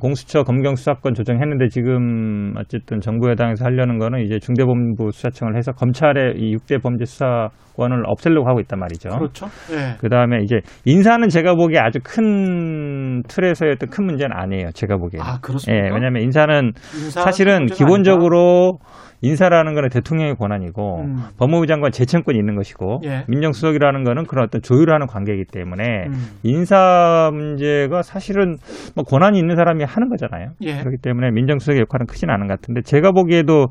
[0.00, 6.34] 공수처 검경 수사권 조정했는데 지금 어쨌든 정부 여당에서 하려는 거는 이제 중대본부 수사청을 해서 검찰의
[6.36, 9.10] 이 육대 범죄 수사권을 없애려고 하고 있단 말이죠.
[9.10, 9.46] 그렇죠.
[9.72, 9.96] 예.
[10.00, 14.70] 그 다음에 이제 인사는 제가 보기에 아주 큰 틀에서의 어떤 큰 문제는 아니에요.
[14.74, 15.20] 제가 보기에.
[15.22, 15.86] 아 그렇습니까?
[15.86, 16.72] 예, 왜냐하면 인사는
[17.10, 18.78] 사실은 기본적으로
[19.20, 21.16] 인사라는 거는 대통령의 권한이고 음.
[21.38, 23.24] 법무부 장관 제청권이 있는 것이고 예.
[23.28, 26.12] 민정수석이라는 거는 그런 어떤 조율하는 관계이기 때문에 음.
[26.42, 28.56] 인사 문제가 사실은
[28.94, 30.50] 뭐 권한이 있는 사람이 하는 거잖아요.
[30.62, 30.78] 예.
[30.78, 33.66] 그렇기 때문에 민정수석의 역할은 크지는 않은 것 같은데 제가 보기에도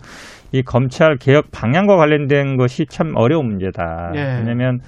[0.52, 4.12] 이 검찰 개혁 방향과 관련된 것이 참 어려운 문제다.
[4.16, 4.20] 예.
[4.40, 4.80] 왜냐하면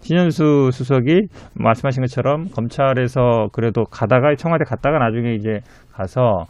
[0.00, 5.60] 신현수 수석이 말씀하신 것처럼 검찰에서 그래도 가다가 청와대 갔다가 나중에 이제
[5.92, 6.44] 가서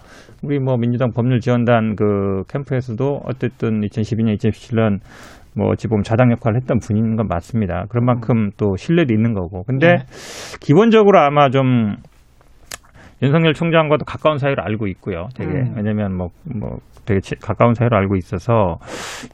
[0.45, 4.99] 우리 뭐 민주당 법률 지원단 그 캠프에서도 어쨌든 2012년, 2017년
[5.57, 7.85] 뭐 어찌 보면 좌장 역할을 했던 분인 건 맞습니다.
[7.89, 9.63] 그런 만큼 또 신뢰도 있는 거고.
[9.65, 9.97] 근데 예.
[10.61, 11.95] 기본적으로 아마 좀
[13.23, 15.29] 윤석열 총장과도 가까운 사이로 알고 있고요.
[15.37, 15.75] 되게 음.
[15.77, 18.79] 왜냐면 뭐 뭐 되게 치- 가까운 사이로 알고 있어서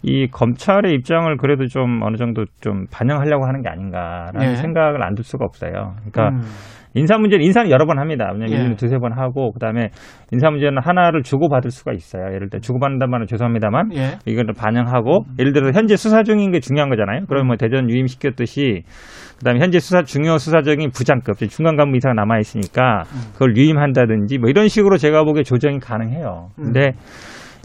[0.03, 4.57] 이 검찰의 입장을 그래도 좀 어느 정도 좀 반영하려고 하는 게 아닌가라는 예.
[4.57, 5.95] 생각을 안 들 수가 없어요.
[6.11, 6.43] 그러니까 음.
[6.95, 8.31] 인사 문제는 인사는 여러 번 합니다.
[8.33, 8.71] 왜냐면 예.
[8.71, 9.91] 일 두세 번 하고 그다음에
[10.33, 12.25] 인사 문제는 하나를 주고받을 수가 있어요.
[12.35, 14.19] 예를 들어 주고받는다는 말은 죄송합니다만 예.
[14.27, 17.27] 이거를 반영하고 예를 들어 현재 수사 중인 게 중요한 거잖아요.
[17.29, 18.83] 그러면 뭐 대전 유임시켰듯이
[19.39, 24.69] 그다음에 현재 수사 중요 수사적인 부장급 중간 간부 이상 남아 있으니까 그걸 유임한다든지 뭐 이런
[24.69, 26.49] 식으로 제가 보기에 조정이 가능해요.
[26.57, 26.93] 근데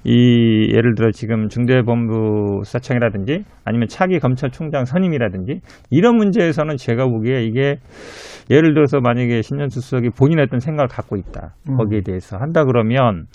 [0.06, 7.78] 이 예를 들어 지금 중대본부 수사청이라든지 아니면 차기 검찰총장 선임이라든지 이런 문제에서는 제가 보기에 이게
[8.52, 11.78] 예를 들어서 만약에 신년수 수석이 본인의 어떤 생각을 갖고 있다 음.
[11.78, 13.26] 거기에 대해서 한다 그러면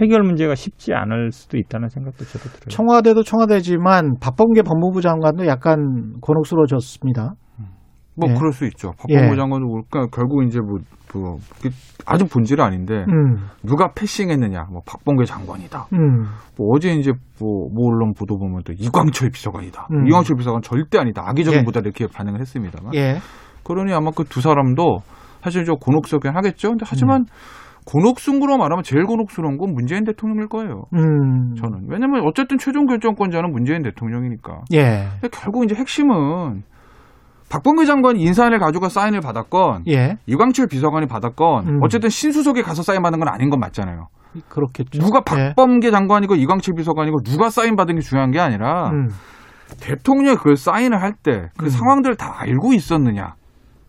[0.00, 2.68] 해결 문제가 쉽지 않을 수도 있다는 생각도 저도 들어요.
[2.70, 7.34] 청와대도 청와대지만 박범계 법무부 장관도 약간 곤혹스러워졌습니다.
[8.16, 8.34] 뭐 예.
[8.34, 8.92] 그럴 수 있죠.
[8.98, 9.36] 박범계 예.
[9.36, 10.78] 장관도 뭘까 결국 이제 뭐,
[11.14, 11.36] 뭐
[12.06, 13.48] 아주 본질이 아닌데 음.
[13.62, 15.86] 누가 패싱했느냐, 뭐 박범계 장관이다.
[15.92, 16.24] 음.
[16.56, 19.88] 뭐 어제 이제 뭐, 뭐 언론 보도 보면 또 이광철 비서관이다.
[19.92, 20.06] 음.
[20.06, 21.22] 이광철 비서관 절대 아니다.
[21.26, 21.64] 악의적인 예.
[21.64, 22.94] 보다 이렇게 반응을 했습니다만.
[22.94, 23.16] 예.
[23.64, 24.98] 그러니 아마 그 두 사람도
[25.42, 26.70] 사실 좀 곤혹스럽긴 하겠죠.
[26.70, 27.26] 근데 하지만 음.
[27.86, 30.84] 곤혹스러운 말하면 제일 곤혹스러운 건 문재인 대통령일 거예요.
[30.94, 31.54] 음.
[31.54, 34.62] 저는 왜냐면 어쨌든 최종 결정권자는 문재인 대통령이니까.
[34.72, 35.08] 예.
[35.20, 36.62] 근데 결국 이제 핵심은
[37.54, 40.16] 박범계 장관이 인사안을 가지고 사인을 받았건 예.
[40.26, 41.80] 이광철 비서관이 받았건 음.
[41.84, 44.08] 어쨌든 신수석에 가서 사인 받는 건 아닌 건 맞잖아요.
[44.48, 44.98] 그렇겠죠.
[44.98, 45.54] 누가 예.
[45.54, 49.08] 박범계 장관이고 이광철 비서관이고 누가 사인 받은 게 중요한 게 아니라 음.
[49.80, 51.68] 대통령이 그 사인을 할 때그 음.
[51.68, 53.34] 상황들을 다 알고 있었느냐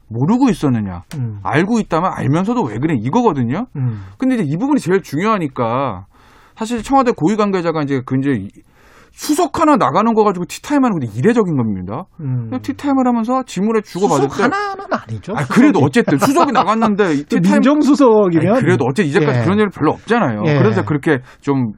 [0.09, 1.39] 모르고 있었느냐 음.
[1.41, 3.65] 알고 있다면 알면서도 왜 그래 이거거든요.
[3.77, 4.03] 음.
[4.19, 6.05] 근데 이제 이 부분이 제일 중요하니까
[6.55, 8.49] 사실 청와대 고위 관계자가 이제 그 이제 이-
[9.17, 12.03] 수석 하나 나가는 거 가지고 티타임 하는 건 이례적인 겁니다.
[12.19, 12.49] 음.
[12.61, 15.33] 티타임을 하면서 지문에 주고받을 수석 때 하나는 아니죠.
[15.37, 15.79] 아, 그래도.
[15.79, 19.43] 어쨌든 수석이 나갔는데 티타임 민정수석이면 아니, 그래도 어째 이제까지 예.
[19.43, 20.43] 그런 일 별로 없잖아요.
[20.47, 20.57] 예.
[20.57, 21.71] 그래서 그렇게 좀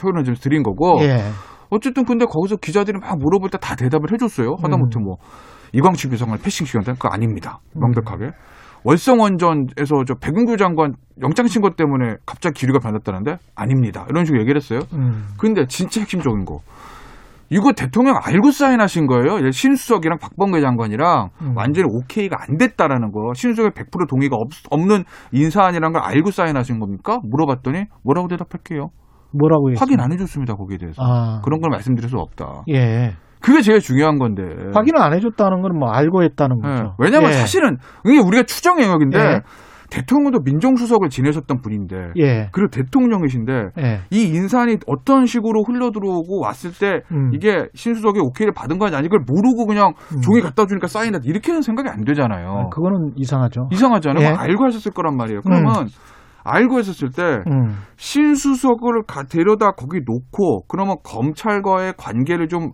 [0.00, 1.00] 표현을 좀 드린 거고.
[1.02, 1.22] 예.
[1.68, 4.56] 어쨌든 근데 거기서 기자들이 막 물어볼 때 다 대답을 해줬어요.
[4.62, 5.16] 하다못해 뭐
[5.74, 6.92] 이광철 비서관을 패싱 시켰다?
[6.94, 7.58] 그거 아닙니다.
[7.74, 8.30] 명백하게.
[8.84, 14.06] 월성 원전에서 저 백운규 장관 영장 신고 때문에 갑자기 기류가 변했다는데 아닙니다.
[14.10, 14.80] 이런 식으로 얘기를 했어요.
[14.92, 15.24] 음.
[15.38, 16.60] 근데 진짜 핵심적인 거.
[17.50, 19.50] 이거 대통령 알고 사인하신 거예요.
[19.50, 21.56] 신수석이랑 박범계 장관이랑 음.
[21.56, 23.32] 완전히 오케이가 안 됐다라는 거.
[23.34, 27.20] 신수석의 100% 동의가 없, 없는 인사안이라는 걸 알고 사인하신 겁니까?
[27.22, 28.88] 물어봤더니 뭐라고 대답할게요.
[29.32, 29.72] 뭐라고?
[29.78, 31.02] 확인 안 해줬습니다 거기에 대해서.
[31.02, 31.40] 아.
[31.44, 32.64] 그런 걸 말씀드릴 수 없다.
[32.68, 33.14] 예.
[33.44, 34.42] 그게 제일 중요한 건데.
[34.74, 36.68] 확인을 안 해줬다는 건 뭐 알고 했다는 예.
[36.68, 36.94] 거죠.
[36.98, 37.34] 왜냐면 예.
[37.34, 37.76] 사실은
[38.06, 39.40] 이게 우리가 추정 영역인데 예.
[39.90, 42.48] 대통령도 민정수석을 지내셨던 분인데 예.
[42.52, 44.00] 그리고 대통령이신데 예.
[44.10, 47.30] 이 인사안이 어떤 식으로 흘러 들어오고 왔을 때 음.
[47.34, 50.20] 이게 신수석이 오케이를 받은 거 아니 이걸 모르고 그냥 음.
[50.20, 52.48] 종이 갖다 주니까 사인다 이렇게는 생각이 안 되잖아요.
[52.48, 53.68] 아, 그거는 이상하죠.
[53.72, 54.24] 이상하잖아요.
[54.24, 54.30] 예.
[54.30, 55.40] 뭐 알고 하셨을 거란 말이에요.
[55.42, 55.88] 그러면
[56.44, 57.76] 알고 했었을 때 음.
[57.96, 62.70] 신수석을 가, 데려다 거기 놓고 그러면 검찰과의 관계를 좀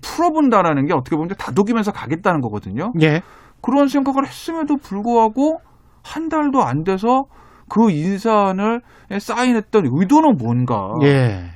[0.00, 2.92] 풀어본다라는 게 어떻게 보면 다독이면서 가겠다는 거거든요.
[3.02, 3.22] 예.
[3.62, 5.60] 그런 생각을 했음에도 불구하고
[6.02, 7.24] 한 달도 안 돼서
[7.68, 8.80] 그 인사안을
[9.18, 11.50] 사인했던 의도는 뭔가 예.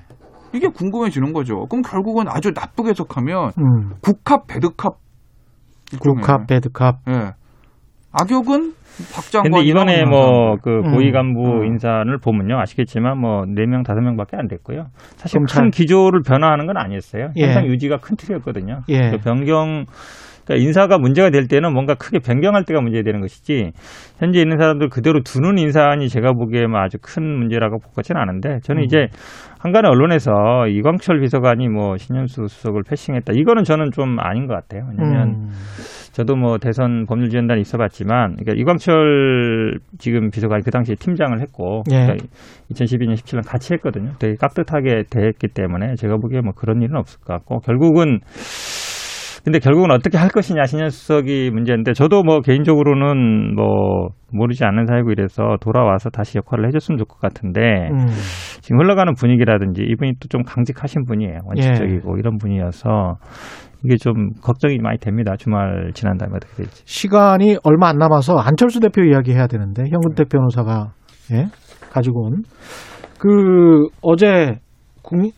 [0.52, 1.66] 이게 궁금해지는 거죠.
[1.68, 3.90] 그럼 결국은 아주 나쁘게 해석하면 음.
[4.00, 4.96] 국합 배드캅.
[6.00, 6.96] 국합, 배드캅.
[7.08, 7.32] 예.
[8.12, 8.74] 악역은.
[9.42, 10.92] 근데 이번에 뭐그 음.
[10.92, 11.66] 고위 간부 음.
[11.66, 14.86] 인사를 보면요 아시겠지만 뭐 네 명 다섯 명밖에 안 됐고요.
[15.16, 15.62] 사실 검찰.
[15.64, 17.30] 큰 기조를 변화하는 건 아니었어요.
[17.36, 17.44] 예.
[17.44, 18.82] 항상 유지가 큰 틀이었거든요.
[18.88, 19.10] 예.
[19.10, 19.86] 그 변경
[20.44, 23.72] 그러니까 인사가 문제가 될 때는 뭔가 크게 변경할 때가 문제되는 것이지
[24.18, 28.58] 현재 있는 사람들 그대로 두는 인사안이 제가 보기에 뭐 아주 큰 문제라고 볼 것은 않은데
[28.62, 28.84] 저는 음.
[28.84, 29.06] 이제
[29.58, 34.86] 한간의 언론에서 이광철 비서관이 뭐 신현수 수석을 패싱했다 이거는 저는 좀 아닌 것 같아요.
[34.90, 35.50] 왜냐하면 음.
[36.14, 42.06] 저도 뭐 대선 법률지원단에 있어봤지만, 그러니까 이광철 지금 비서관이 그 당시에 팀장을 했고, 예.
[42.06, 42.26] 그러니까
[42.70, 44.12] 2012년, 17년 같이 했거든요.
[44.20, 48.20] 되게 깍듯하게 됐기 때문에 제가 보기에 뭐 그런 일은 없을 것 같고, 결국은
[49.44, 55.10] 근데 결국은 어떻게 할 것이냐 신현 수석이 문제인데 저도 뭐 개인적으로는 뭐 모르지 않는 사이고
[55.12, 57.60] 이래서 돌아와서 다시 역할을 해줬으면 좋을 것 같은데
[57.92, 58.06] 음.
[58.62, 61.38] 지금 흘러가는 분위기라든지 이분이 또 좀 강직하신 분이에요.
[61.44, 63.18] 원칙적이고 이런 분이어서
[63.84, 65.36] 이게 좀 걱정이 많이 됩니다.
[65.36, 70.28] 주말 지난 다음에 어떻게 될지 시간이 얼마 안 남아서 안철수 대표 이야기 해야 되는데 현근택
[70.30, 70.92] 변호사가
[71.32, 71.46] 예?
[71.92, 72.42] 가지고 온.
[73.18, 74.58] 그 어제
[75.02, 75.30] 국민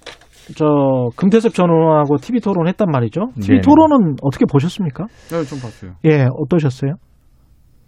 [0.54, 3.30] 저 금태섭 전 의원하고 TV 토론 했단 말이죠.
[3.40, 3.60] TV 네네.
[3.62, 5.06] 토론은 어떻게 보셨습니까?
[5.30, 5.92] 네, 좀 봤어요.
[6.04, 6.92] 예, 어떠셨어요?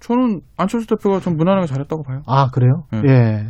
[0.01, 2.21] 저는 안철수 대표가 좀 무난하게 잘했다고 봐요.
[2.27, 2.85] 아 그래요?
[2.93, 3.03] 네.
[3.07, 3.47] 예.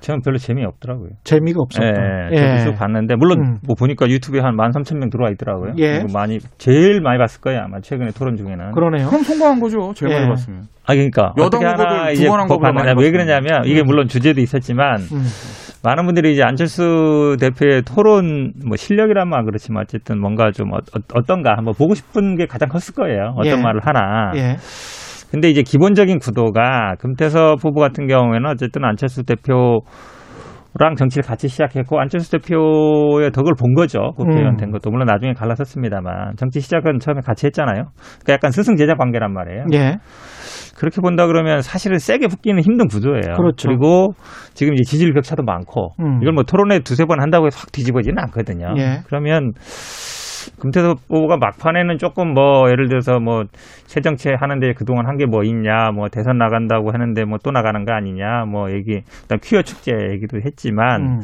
[0.00, 1.10] 저는 별로 재미없더라고요.
[1.24, 2.30] 재미가 없었다.
[2.30, 3.58] 예, 저도 쭉 봤는데 물론 음.
[3.66, 5.72] 뭐 보니까 유튜브에 한 13,000명 들어와 있더라고요.
[5.78, 5.98] 예.
[5.98, 8.70] 그리고 많이 제일 많이 봤을 거예요, 아마 최근에 토론 중에는.
[8.70, 9.08] 그러네요.
[9.08, 9.92] 그럼 성공한 거죠.
[9.94, 10.16] 제일 예.
[10.16, 10.62] 많이 봤으면.
[10.86, 13.10] 아 그러니까 여당 후보들 두번한 뭐 거보다 봤느냐 왜.
[13.10, 15.24] 그러냐면 이게 물론 주제도 있었지만 음.
[15.84, 20.78] 많은 분들이 이제 안철수 대표의 토론 뭐 실력이란 말 그렇지만 어쨌든 뭔가 좀 어,
[21.26, 23.34] 떤가 한번 보고 싶은 게 가장 컸을 거예요.
[23.36, 23.62] 어떤 예.
[23.62, 24.32] 말을 하나.
[24.34, 24.56] 예.
[25.30, 29.80] 근데 이제 기본적인 구도가 금태섭 후보 같은 경우에는 어쨌든 안철수 대표
[30.76, 34.12] 랑 정치를 같이 시작했고 안철수 대표의 덕을 본 거죠.
[34.16, 34.56] 국회의원 음.
[34.56, 37.90] 된 것도 물론 나중에 갈라섰습니다만 정치 시작은 처음에 같이 했잖아요.
[37.94, 39.66] 그러니까 약간 스승 제자 관계란 말이에요.
[39.72, 39.98] 예.
[40.76, 43.36] 그렇게 본다 그러면 사실은 세게 붙기는 힘든 구조예요.
[43.36, 43.70] 그렇죠.
[43.70, 44.14] 리고
[44.54, 46.20] 지금 이제 지지율 격차도 많고 음.
[46.22, 48.74] 이걸 뭐 토론회 두세 번 한다고 해서 확 뒤집어지는 않거든요.
[48.78, 49.00] 예.
[49.06, 49.52] 그러면
[50.60, 53.44] 금태섭 후보가 막판에는 조금 뭐 예를 들어서 뭐
[53.86, 57.92] 새정치 하는데 그동안 한 게 뭐 있냐 뭐 대선 나간다고 하는데 뭐 또 나가는 거
[57.92, 61.20] 아니냐 뭐 얘기 일단 퀴어 축제 얘기도 했지만 음.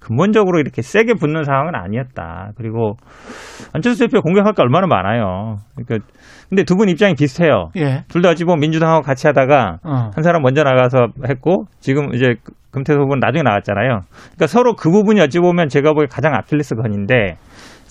[0.00, 2.50] 근본적으로 이렇게 세게 붙는 상황은 아니었다.
[2.56, 2.94] 그리고
[3.72, 5.56] 안철수 대표 공격할 게 얼마나 많아요.
[5.76, 6.06] 그러니까
[6.48, 7.70] 근데 두 분 입장이 비슷해요.
[7.76, 8.04] 예.
[8.08, 10.10] 둘다 어찌 보면 민주당하고 같이 하다가 어.
[10.14, 12.34] 한 사람 먼저 나가서 했고 지금 이제
[12.70, 14.00] 금태섭 후보는 나중에 나왔잖아요.
[14.34, 17.36] 그러니까 서로 그 부분이 어찌 보면 제가 보기에 가장 아킬레스 건인데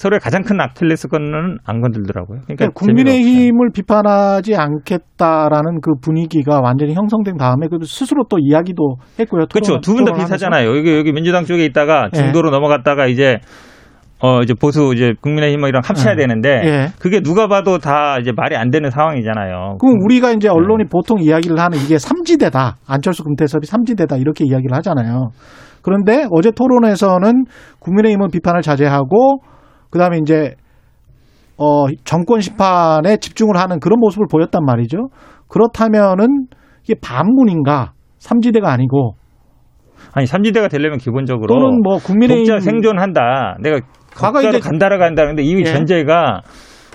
[0.04, 2.42] 서로의 가장 큰 아킬레스건은 안 건들더라고요.
[2.44, 2.72] 그러니까 없어요.
[2.74, 9.46] 국민의힘을 비판하지 않겠다라는 그 분위기가 완전히 형성된 다음에 그 스스로 또 이야기도 했고요.
[9.50, 9.80] 그렇죠.
[9.80, 10.12] 두 분 다.
[10.14, 10.76] 비슷하잖아요.
[10.78, 12.18] 여기 여기 민주당 쪽에 있다가 예.
[12.18, 13.38] 중도로 넘어갔다가 이제
[14.20, 16.18] 어 이제 보수 이제 국민의힘이랑 합쳐야 예.
[16.18, 16.88] 되는데 예.
[17.00, 19.78] 그게 누가 봐도 다 이제 말이 안 되는 상황이잖아요.
[19.80, 20.54] 그럼 우리가 이제 네.
[20.54, 22.78] 언론이 보통 이야기를 하는 이게 삼지대다.
[22.88, 24.18] 안철수 금태섭이 삼지대다.
[24.18, 25.30] 이렇게 이야기를 하잖아요.
[25.82, 27.46] 그런데 어제 토론에서는
[27.80, 29.40] 국민의힘은 비판을 자제하고
[29.94, 30.56] 그다음에 이제
[31.58, 35.10] 어 정권 심판에 집중을 하는 그런 모습을 보였단 말이죠.
[35.48, 36.48] 그렇다면은
[36.84, 37.94] 이게 반문인가?
[38.18, 39.16] 삼지대가 아니고
[40.14, 43.58] 아니 삼지대가 되려면 기본적으로 또는 뭐 국민의힘 독자 생존한다.
[43.62, 43.80] 내가
[44.16, 45.66] 과거 이제- 간다라 간다는데 이미 예.
[45.66, 46.42] 전제가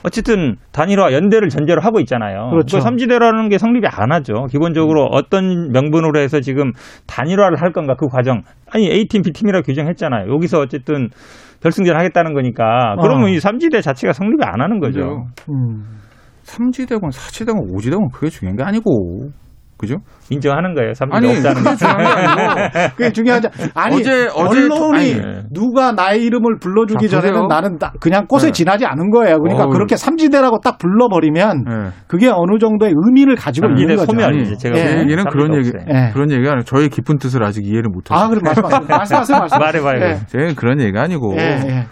[0.05, 2.51] 어쨌든 단일화 연대를 전제로 하고 있잖아요.
[2.51, 2.77] 그렇죠.
[2.79, 4.47] 그 삼지대라는 게 성립이 안 하죠.
[4.51, 6.73] 기본적으로 어떤 명분으로 해서 지금
[7.07, 8.43] 단일화를 할 건가 그 과정.
[8.70, 10.33] 아니 A팀 B팀이라 규정했잖아요.
[10.33, 11.09] 여기서 어쨌든
[11.61, 13.29] 결승전 하겠다는 거니까 그러면 어.
[13.29, 15.27] 이 삼지대 자체가 성립이 안 하는 거죠.
[15.51, 15.99] 음.
[16.43, 19.31] 삼지대건 사지대건 오지대건 그게 중요한 게 아니고.
[19.79, 19.97] 그죠?
[20.31, 20.93] 인정하는 거예요.
[20.93, 22.89] 삼지대 아니, 없다는 그게 거.
[22.97, 23.49] 그게 중요하지.
[23.75, 25.15] 아니 어제- 어제 언론이 토- 아니.
[25.53, 27.21] 누가 나의 이름을 불러주기 자.
[27.21, 28.51] 전에는 나는 딱 그냥 꽃에 네.
[28.53, 29.39] 지나지 않은 거예요.
[29.39, 29.71] 그러니까 어우.
[29.73, 31.91] 그렇게 삼지대라고 딱 불러버리면 네.
[32.09, 34.07] 그게 어느 정도의 의미를 가지고 있는 거죠.
[34.13, 34.59] 소멸이지.
[34.59, 34.83] 제가 예.
[34.83, 35.71] 보기에는 얘는 그런 얘기.
[35.89, 36.11] 예.
[36.13, 38.19] 그런 얘기가 아니라 저의 깊은 뜻을 아직 이해를 못했어요.
[38.25, 38.81] 아, 그래 말씀하세요.
[38.89, 39.39] 말씀하세요.
[39.39, 39.59] 말씀.
[39.61, 40.01] 말해봐요.
[40.37, 40.55] 예.
[40.55, 41.35] 그런 얘기가 아니고.
[41.39, 41.87] 예, 예.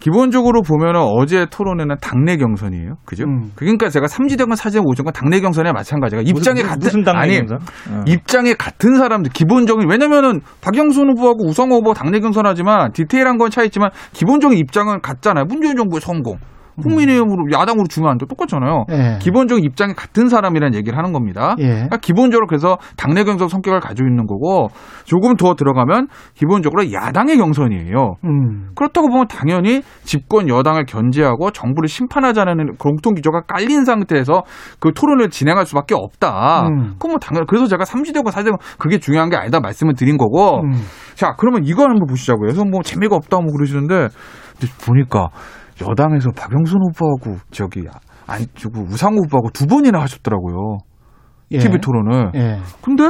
[0.00, 2.96] 기본적으로 보면은 어제 토론회는 당내 경선이에요.
[3.04, 3.24] 그죠?
[3.24, 3.52] 음.
[3.54, 7.58] 그러니까 제가 삼지대건 사지대건 오전건 당내 경선에 마찬가지가 입장에 무슨, 같은 무슨 당내 아니, 경선?
[7.90, 8.04] 어.
[8.06, 13.90] 입장에 같은 사람들 기본적인 왜냐면은 박영순 후보하고 우성호 후보 당내 경선하지만 디테일한 건 차이 있지만
[14.12, 15.44] 기본적인 입장은 같잖아요.
[15.44, 16.38] 문재인 정부의 성공.
[16.80, 18.26] 국민의힘으로 야당으로 주면 안 돼.
[18.26, 18.84] 똑같잖아요.
[18.90, 19.18] 예.
[19.20, 21.54] 기본적인 입장이 같은 사람이라는 얘기를 하는 겁니다.
[21.58, 21.68] 예.
[21.68, 24.68] 그러니까 기본적으로 그래서 당내 경선 성격을 가지고 있는 거고
[25.04, 28.14] 조금 더 들어가면 기본적으로 야당의 경선이에요.
[28.24, 28.70] 음.
[28.74, 34.42] 그렇다고 보면 당연히 집권 여당을 견제하고 정부를 심판하자는 공통 기조가 깔린 상태에서
[34.78, 36.68] 그 토론을 진행할 수밖에 없다.
[36.68, 36.94] 음.
[36.98, 40.62] 그럼 뭐 당연 그래서 제가 삼지대고 사지대고 그게 중요한 게 아니다 말씀을 드린 거고.
[40.62, 40.72] 음.
[41.14, 42.46] 자 그러면 이거 한번 보시자고요.
[42.46, 44.08] 그래서 뭐 재미가 없다 뭐 그러시는데
[44.86, 45.28] 보니까
[45.88, 47.84] 여당에서 박영순 후보하고 저기
[48.26, 50.78] 안 저거 우상호 후보하고 두 번이나 하셨더라고요.
[51.52, 51.58] 예.
[51.58, 52.32] TV 토론을.
[52.34, 52.58] 예.
[52.82, 53.04] 근데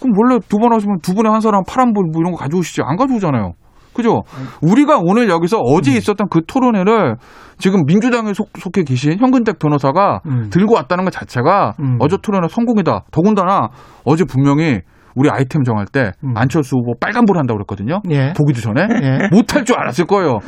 [0.00, 2.96] 그럼 원래 두 번 하시면 두 분에 한 사람 파란불 뭐 이런 거 가져오시지 안
[2.96, 3.52] 가져오잖아요.
[3.92, 4.22] 그죠?
[4.62, 7.16] 우리가 오늘 여기서 어제 있었던 그 토론회를
[7.58, 10.48] 지금 민주당에 속, 속해 계신 현근택 변호사가 음.
[10.50, 11.96] 들고 왔다는 것 자체가 음.
[11.98, 13.06] 어제 토론회 성공이다.
[13.10, 13.68] 더군다나
[14.04, 14.80] 어제 분명히
[15.20, 16.32] 우리 아이템 정할 때 음.
[16.34, 18.00] 안철수 후보 빨간불 한다고 그랬거든요.
[18.10, 18.32] 예.
[18.32, 19.28] 보기도 전에 예.
[19.30, 20.38] 못할 줄 알았을 거예요.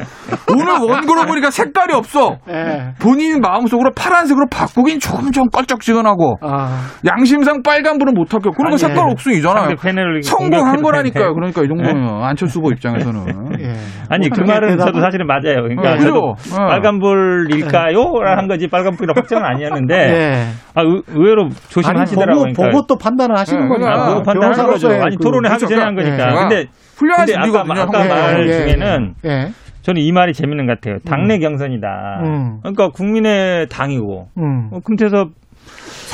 [0.50, 2.38] 오늘 원고로 보니까 색깔이 없어.
[2.48, 2.92] 예.
[2.98, 6.86] 본인 마음속으로 파란색으로 바꾸긴 조금 좀 껄쩍지근하고 아.
[7.06, 9.64] 양심상 빨간불은 못할 거고 그런 거 아니, 색깔 없음이잖아요.
[9.66, 11.34] 상대 패널을 성공한 거라니까요.
[11.34, 13.60] 그러니까 이 정도면 안철수 후보 입장에서는.
[13.60, 13.74] 예.
[14.08, 15.62] 아니 그뭐 말은 대답은- 저도 사실은 맞아요.
[15.62, 16.54] 그러니까 어, 저도 그죠?
[16.62, 16.66] 어.
[16.66, 17.98] 빨간불일까요?
[18.36, 20.44] 한 거지 빨간불이라 확정은 아니었는데 예.
[20.74, 22.54] 아, 의, 의외로 조심하시더라고요.
[22.56, 23.84] 보고 보고 또 판단을 하시는 예, 거니까.
[23.90, 24.04] 그러니까.
[24.04, 24.88] 아, 보고 판단하는 거죠.
[24.88, 25.94] 변호사로서의 아니 그- 토론회 하기 전에 한.
[25.94, 26.30] 거니까.
[26.30, 26.34] 예.
[26.48, 26.66] 근데
[26.96, 27.82] 훌륭한 근데 아까.
[27.82, 29.48] 아까 예, 말 예, 중에는 예.
[29.82, 30.98] 저는 이 말이 재밌는 것 같아요.
[31.04, 32.20] 당내 경선이다.
[32.24, 32.58] 음.
[32.60, 34.68] 그러니까 국민의 당이고 음.
[34.72, 35.30] 어, 금태섭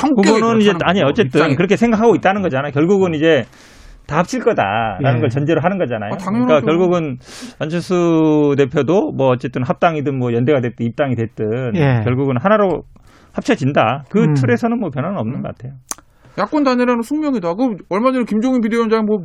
[0.01, 1.55] 후보는 이제 아니 어쨌든 입장이.
[1.55, 2.71] 그렇게 생각하고 있다는 거잖아요.
[2.71, 3.43] 결국은 이제
[4.07, 5.19] 다 합칠 거다라는 예.
[5.19, 6.13] 걸 전제로 하는 거잖아요.
[6.13, 6.17] 아.
[6.31, 7.17] 그러니까 결국은
[7.59, 12.01] 안철수 대표도 뭐 어쨌든 합당이든 뭐 연대가 됐든 입당이 됐든 예.
[12.03, 12.83] 결국은 하나로
[13.33, 14.05] 합쳐진다.
[14.09, 14.33] 그 음.
[14.33, 15.73] 틀에서는 뭐 변화는 없는 것 같아요.
[16.37, 17.53] 야권 단일화는 숙명이다.
[17.55, 19.17] 그 얼마 전에 김종인 비대위원장 뭐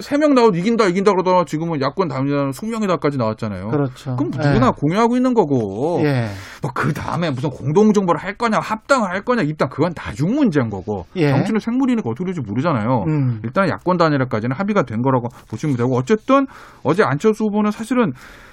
[0.00, 3.68] 세명 나와도 이긴다 이긴다 그러다가 지금은 야권 당선자는 숙명이다까지 나왔잖아요.
[3.68, 4.16] 그렇죠.
[4.16, 4.70] 그럼 누구나 예.
[4.74, 6.00] 공유하고 있는 거고.
[6.02, 6.28] 예.
[6.62, 11.04] 뭐그 다음에 무슨 공동 정부를 할 거냐 합당을 할 거냐 입당 그건 나중 문제인 거고.
[11.16, 11.28] 예.
[11.28, 13.04] 정치는 생물이니까 어떻게 될지 모르잖아요.
[13.06, 13.40] 음.
[13.44, 16.46] 일단 야권 단일화까지는 합의가 된 거라고 보시면 되고 어쨌든
[16.82, 18.12] 어제 안철수 후보는 사실은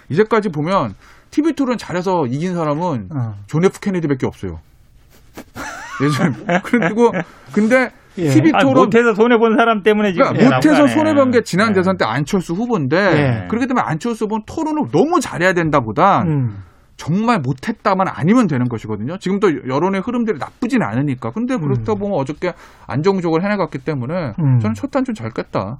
[0.10, 0.93] 이제까지 보면
[1.31, 3.34] TV 토론 잘해서 이긴 사람은 어.
[3.47, 4.60] 존 F 케네디밖에 없어요.
[6.02, 6.34] 예전
[6.64, 7.11] 그리고
[7.53, 8.30] 근데 예.
[8.30, 10.95] TV 아니, 토론 못해서 손해 본 사람 때문에 지금 그러니까 못해서 거 아니에요.
[10.98, 11.74] 손해 본 게 지난 네.
[11.74, 13.48] 대선 때 안철수 후보인데 예.
[13.49, 16.57] 그렇기 때문에 안철수 후보는 토론을 너무 잘해야 된다보다 음.
[16.95, 19.18] 정말 못했다만 아니면 되는 것이거든요.
[19.18, 21.32] 지금도 여론의 흐름들이 나쁘진 않으니까.
[21.32, 22.53] 근데 그렇다 보면 어저께
[22.88, 24.60] 안정적으로 해나갔기 때문에 음.
[24.60, 25.80] 저는 첫 단추 잘 뀄다.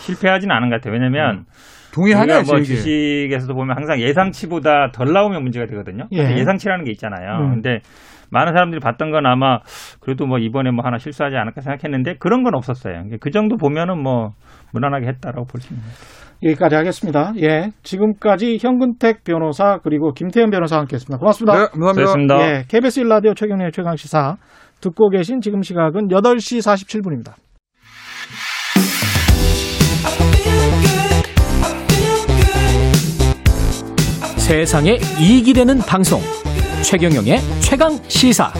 [0.00, 0.92] 실패하진 않은 것 같아요.
[0.92, 1.46] 왜냐면
[1.92, 2.62] 동의하냐, 우리가 뭐.
[2.62, 6.04] 주식에서도 보면 항상 예상치보다 덜 나오면 문제가 되거든요.
[6.12, 6.36] 예.
[6.36, 7.38] 예상치라는 게 있잖아요.
[7.40, 7.50] 음.
[7.54, 7.80] 근데
[8.30, 9.60] 많은 사람들이 봤던 건 아마
[10.00, 13.04] 그래도 뭐 이번에 뭐 하나 실수하지 않을까 생각했는데 그런 건 없었어요.
[13.20, 14.30] 그 정도 보면은 뭐
[14.72, 15.96] 무난하게 했다라고 볼 수 있는 거예요.
[16.42, 17.32] 여기까지 하겠습니다.
[17.40, 17.70] 예.
[17.82, 21.18] 지금까지 현근택 변호사 그리고 김태현 변호사와 함께 했습니다.
[21.18, 21.58] 고맙습니다.
[21.58, 22.40] 네, 감사합니다.
[22.40, 22.64] 예.
[22.68, 24.36] KBS 1라디오 최경련의 최강시사
[24.80, 27.32] 듣고 계신 지금 시각은 8시 47분입니다.
[34.38, 36.20] 세상에 이익이 되는 방송
[36.82, 38.50] 최경영의 최강 시사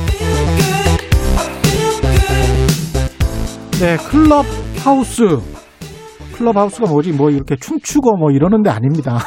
[3.81, 4.45] 네, 클럽
[4.85, 5.23] 하우스.
[6.37, 7.13] 클럽 하우스가 뭐지?
[7.13, 9.19] 뭐 이렇게 춤추고 뭐 이러는 데 아닙니다.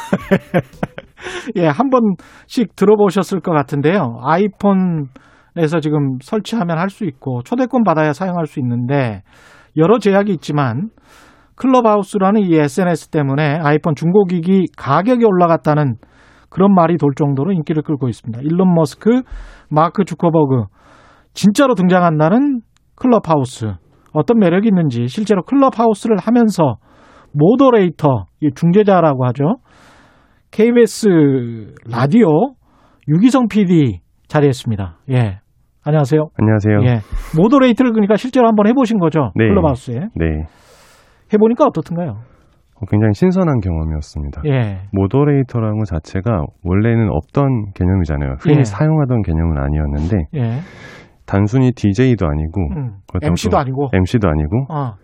[1.56, 4.18] 예, 한 번씩 들어보셨을 것 같은데요.
[4.22, 9.22] 아이폰에서 지금 설치하면 할 수 있고 초대권 받아야 사용할 수 있는데
[9.76, 10.90] 여러 제약이 있지만
[11.54, 15.96] 클럽하우스라는 이 SNS 때문에 아이폰 중고기기 가격이 올라갔다는
[16.50, 18.42] 그런 말이 돌 정도로 인기를 끌고 있습니다.
[18.42, 19.22] 일론 머스크,
[19.70, 20.64] 마크 주커버그
[21.32, 22.60] 진짜로 등장한다는
[22.96, 23.72] 클럽하우스
[24.12, 26.76] 어떤 매력이 있는지 실제로 클럽하우스를 하면서
[27.32, 29.56] moderator 이 중재자라고 하죠.
[30.50, 32.54] KBS 라디오
[33.08, 34.98] 유기성 PD 자리했습니다.
[35.10, 35.38] 예.
[35.84, 36.28] 안녕하세요.
[36.36, 36.82] 안녕하세요.
[36.82, 37.00] 예.
[37.40, 39.30] moderator를 그러니까 실제로 한번 해보신 거죠?
[39.36, 39.48] 네.
[39.48, 39.94] 클럽하우스에.
[40.14, 40.26] 네.
[41.32, 42.18] 해보니까 어떻던가요?
[42.80, 44.42] 어, 굉장히 신선한 경험이었습니다.
[44.46, 44.80] 예.
[44.92, 48.36] moderator라는 것 자체가 원래는 없던 개념이잖아요.
[48.40, 48.64] 흔히 예.
[48.64, 50.58] 사용하던 개념은 아니었는데 예.
[51.26, 53.90] 단순히 DJ도 아니고 음, 그렇다고 MC도 또 아니고.
[53.92, 54.94] MC도 아니고 어.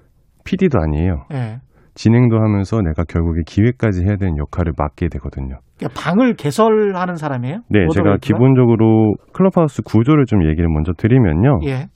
[0.44, 1.24] PD도 아니에요.
[1.34, 1.58] 예.
[1.94, 5.56] 진행도 하면서 내가 결국에 기획까지 해야 되는 역할을 맡게 되거든요.
[5.78, 7.58] 그러니까 방을 개설하는 사람이에요?
[7.70, 8.16] 네, 제가 moderator가?
[8.20, 11.60] 기본적으로 클럽하우스 구조를 좀 얘기를 먼저 드리면요.
[11.66, 11.86] 예.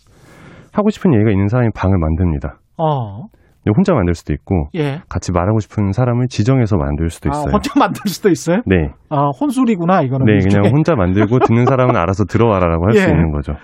[0.72, 2.58] 하고 싶은 얘기가 있는 사람이 방을 만듭니다.
[2.78, 3.24] 어.
[3.68, 5.00] 혼자 만들 수도 있고 예.
[5.08, 7.52] 같이 말하고 싶은 사람을 지정해서 만들 수도 아, 있어요.
[7.52, 8.62] 혼자 만들 수도 있어요?
[8.66, 8.88] 네.
[9.10, 10.24] 아, 혼술이구나, 이거는.
[10.26, 10.38] 네.
[10.38, 13.10] 그냥 혼자 만들고 듣는 사람은 알아서 들어와라라고 할 수 예.
[13.12, 13.54] 있는 거죠.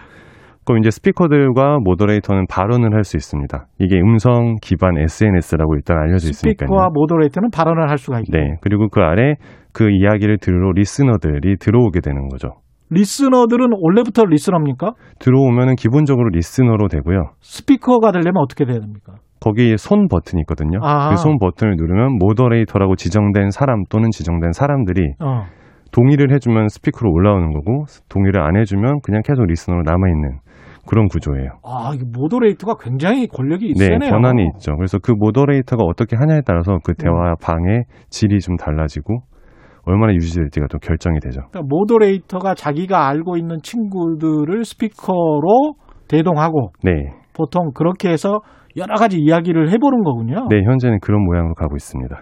[0.65, 3.67] 그럼 이제 스피커들과 모더레이터는 발언을 할 수 있습니다.
[3.79, 6.67] 이게 음성 기반 SNS라고 일단 알려져 있으니까요.
[6.67, 8.33] 스피커와 모더레이터는 발언을 할 수가 있고.
[8.37, 9.35] 네, 그리고 그 아래
[9.73, 12.49] 그 이야기를 들으러 listener들이 들어오게 되는 거죠.
[12.91, 14.93] listener들은 원래부터 listener입니까?
[15.19, 17.31] 들어오면은 기본적으로 listener로 되고요.
[17.41, 19.15] 스피커가 되려면 어떻게 돼야 됩니까?
[19.41, 20.79] 거기에 손 버튼이 있거든요.
[20.83, 21.11] 아.
[21.11, 25.45] 그 손 버튼을 누르면 moderator라고 지정된 사람 또는 지정된 사람들이 어.
[25.93, 30.39] 동의를 해주면 스피커로 올라오는 거고 동의를 안 해주면 그냥 계속 listener로 남아 있는
[30.89, 31.51] 그런 구조예요.
[31.65, 34.11] 아, 이 moderator가 굉장히 권력이 네, 세네요.
[34.11, 34.77] 권한이 있죠.
[34.77, 37.05] 그래서 그 모더레이터가 어떻게 하냐에 따라서 그 네.
[37.05, 39.21] 대화 방의 질이 좀 달라지고
[39.87, 41.43] 얼마나 유지될지가 또 결정이 되죠.
[41.51, 45.75] 그러니까 모더레이터가 자기가 알고 있는 친구들을 스피커로
[46.09, 46.93] 대동하고 네.
[47.33, 48.41] 보통 그렇게 해서
[48.77, 50.49] 여러 가지 이야기를 해보는 거군요.
[50.51, 52.15] 네, 현재는 그런 모양으로 가고 있습니다.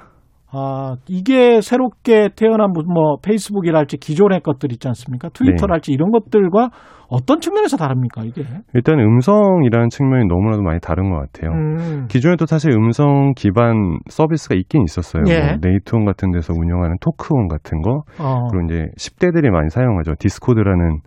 [0.57, 5.29] 아, 이게 새롭게 태어난 뭐 페이스북이랄지 기존의 것들 있지 않습니까?
[5.31, 6.71] 트위터랄지 이런 것들과
[7.15, 8.45] 어떤 측면에서 다릅니까, 이게?
[8.75, 11.53] 일단 음성이라는 측면이 너무나도 많이 다른 것 같아요.
[11.53, 12.07] 음.
[12.09, 15.23] 기존에도 사실 음성 기반 서비스가 있긴 있었어요.
[15.29, 15.39] 예.
[15.41, 18.03] 뭐 네이트온 같은 데서 운영하는 토크온 같은 거.
[18.19, 18.49] 어.
[18.51, 20.15] 그리고 이제 10대들이 많이 사용하죠.
[20.19, 21.01] 디스코드라는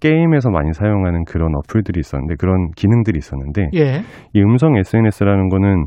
[0.00, 4.02] 게임에서 많이 사용하는 그런 어플들이 있었는데 그런 기능들이 있었는데 예.
[4.34, 5.86] 이 음성 SNS라는 거는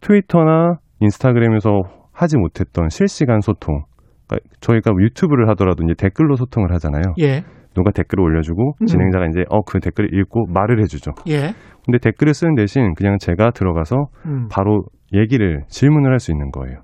[0.00, 1.82] 트위터나 인스타그램에서
[2.12, 3.82] 하지 못했던 실시간 소통.
[4.26, 7.02] 그러니까 저희가 유튜브를 하더라도 이제 댓글로 소통을 하잖아요.
[7.20, 7.42] 예.
[7.74, 8.86] 누가 댓글을 올려주고 음.
[8.86, 11.12] 진행자가 이제 어 그 댓글을 읽고 말을 해주죠.
[11.28, 11.54] 예.
[11.84, 14.48] 근데 댓글을 쓰는 대신 그냥 제가 들어가서 음.
[14.50, 14.82] 바로
[15.14, 16.78] 얘기를 질문을 할 수 있는 거예요.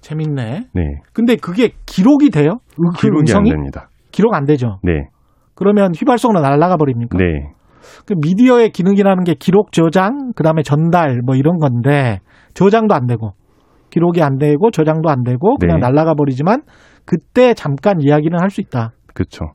[0.00, 0.60] 재밌네.
[0.74, 0.82] 네,
[1.12, 2.58] 근데 그게 기록이 돼요?
[2.76, 3.50] 그 기록이 안 음성이?
[3.50, 3.88] 됩니다.
[4.10, 4.78] 기록 안 되죠.
[4.82, 5.08] 네,
[5.54, 7.18] 그러면 휘발성으로 날아가 버립니까?
[7.18, 7.24] 네,
[8.06, 12.18] 그 미디어의 기능이라는 게 기록 저장, 그다음에 전달 뭐 이런 건데
[12.54, 13.32] 저장도 안 되고
[13.90, 15.86] 기록이 안 되고 저장도 안 되고 그냥 네.
[15.86, 16.62] 날아가 버리지만
[17.04, 18.92] 그때 잠깐 이야기는 할 수 있다.
[19.14, 19.46] 그렇죠.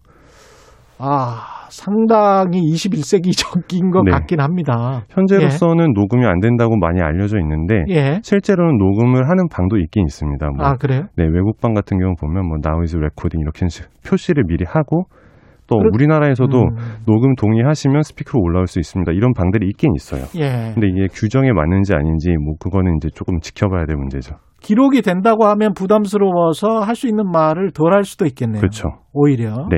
[0.99, 4.11] 아, 상당히 21세기적인 것 네.
[4.11, 5.03] 같긴 합니다.
[5.09, 8.19] 현재로서는 녹음이 안 된다고 많이 알려져 있는데 예.
[8.23, 10.47] 실제로는 녹음을 하는 방도 있긴 있습니다.
[10.55, 11.03] 뭐, 아, 그래요?
[11.15, 15.05] 네, 외국 방 같은 경우 보면 뭐 now is recording 이렇게 식- 표시를 미리 하고
[15.69, 16.75] 또 그렇- 우리나라에서도 음.
[17.05, 19.11] 녹음 동의하시면 스피커로 올라올 수 있습니다.
[19.11, 20.23] 이런 방들이 있긴 있어요.
[20.37, 20.71] 예.
[20.73, 24.35] 근데 이게 규정에 맞는지 아닌지 뭐 그거는 이제 조금 지켜봐야 될 문제죠.
[24.61, 28.59] 기록이 된다고 하면 부담스러워서 할 수 있는 말을 덜 할 수도 있겠네요.
[28.61, 28.87] 그렇죠.
[29.13, 29.67] 오히려.
[29.69, 29.77] 네.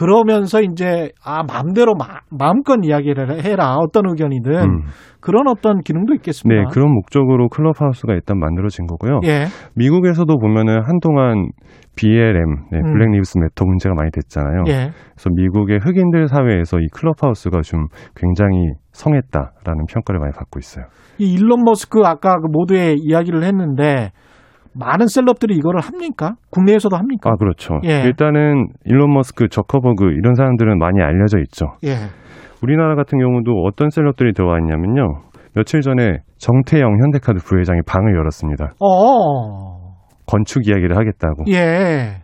[0.00, 4.80] 그러면서 이제 아 마음대로 마, 마음껏 이야기를 해라 어떤 의견이든 음.
[5.20, 6.62] 그런 어떤 기능도 있겠습니다.
[6.62, 9.20] 네, 그런 목적으로 클럽하우스가 일단 만들어진 거고요.
[9.24, 9.44] 예.
[9.76, 11.50] 미국에서도 보면은 한동안
[11.96, 12.32] BLM,
[12.72, 12.92] 네, 음.
[12.94, 14.64] Black Lives Matter 문제가 많이 됐잖아요.
[14.68, 14.90] 예.
[15.12, 20.86] 그래서 미국의 흑인들 사회에서 이 클럽하우스가 좀 굉장히 성했다라는 평가를 많이 받고 있어요.
[21.18, 24.12] 이 일론 머스크 아까 그 모두의 이야기를 했는데
[24.74, 26.34] 많은 셀럽들이 이거를 합니까?
[26.50, 27.30] 국내에서도 합니까?
[27.30, 27.80] 아, 그렇죠.
[27.84, 28.02] 예.
[28.04, 31.66] 일단은 일론 머스크, 저커버그 이런 사람들은 많이 알려져 있죠.
[31.84, 31.94] 예.
[32.62, 35.22] 우리나라 같은 경우도 어떤 셀럽들이 들어와 있냐면요.
[35.54, 38.72] 며칠 전에 정태영 현대카드 부회장이 방을 열었습니다.
[38.80, 39.94] 어.
[40.26, 41.44] 건축 이야기를 하겠다고.
[41.48, 42.22] 예.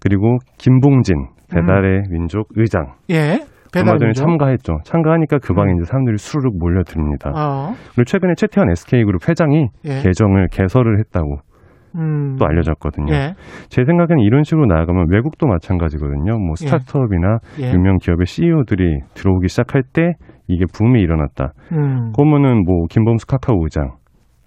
[0.00, 1.16] 그리고 김봉진
[1.50, 3.40] 배달의 민족 의장 예.
[3.76, 4.12] 얼마 전에.
[4.12, 4.78] 참가했죠.
[4.84, 7.30] 참가하니까 그 방에 이제 사람들이 수르륵 몰려듭니다.
[7.34, 7.72] 어.
[7.94, 10.00] 그리고 최근에 최태원 SK그룹 회장이 예.
[10.02, 11.38] 계정을 개설을 했다고
[11.96, 12.36] 음.
[12.38, 13.12] 또 알려졌거든요.
[13.14, 13.34] 예.
[13.68, 16.38] 제 생각에는 이런 식으로 나아가면 외국도 마찬가지거든요.
[16.38, 16.66] 뭐 예.
[16.66, 17.72] 스타트업이나 예.
[17.72, 20.12] 유명 기업의 CEO들이 들어오기 시작할 때
[20.48, 21.52] 이게 붐이 일어났다.
[21.72, 22.12] 음.
[22.16, 23.92] 그러면은 뭐 김범수 카카오 의장,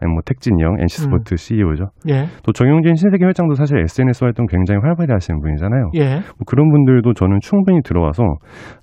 [0.01, 1.37] 뭐 택진영 NC스포츠 음.
[1.37, 1.85] CEO죠.
[2.09, 2.25] 예.
[2.43, 5.89] 또 정용진 신세계 회장도 사실 SNS 활동 굉장히 활발히 하시는 분이잖아요.
[5.95, 6.15] 예.
[6.37, 8.23] 뭐 그런 분들도 저는 충분히 들어와서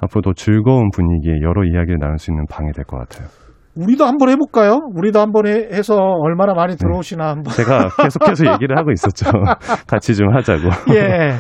[0.01, 3.29] 앞으로 더 즐거운 분위기에 여러 이야기를 나눌 수 있는 방이 될 것 같아요.
[3.77, 4.81] 우리도 한번 해볼까요?
[4.95, 7.53] 우리도 한번 해, 해서 얼마나 많이 들어오시나 한번.
[7.55, 9.31] 제가 계속해서 얘기를 하고 있었죠.
[9.89, 10.69] 같이 좀 하자고.
[10.95, 11.35] 예.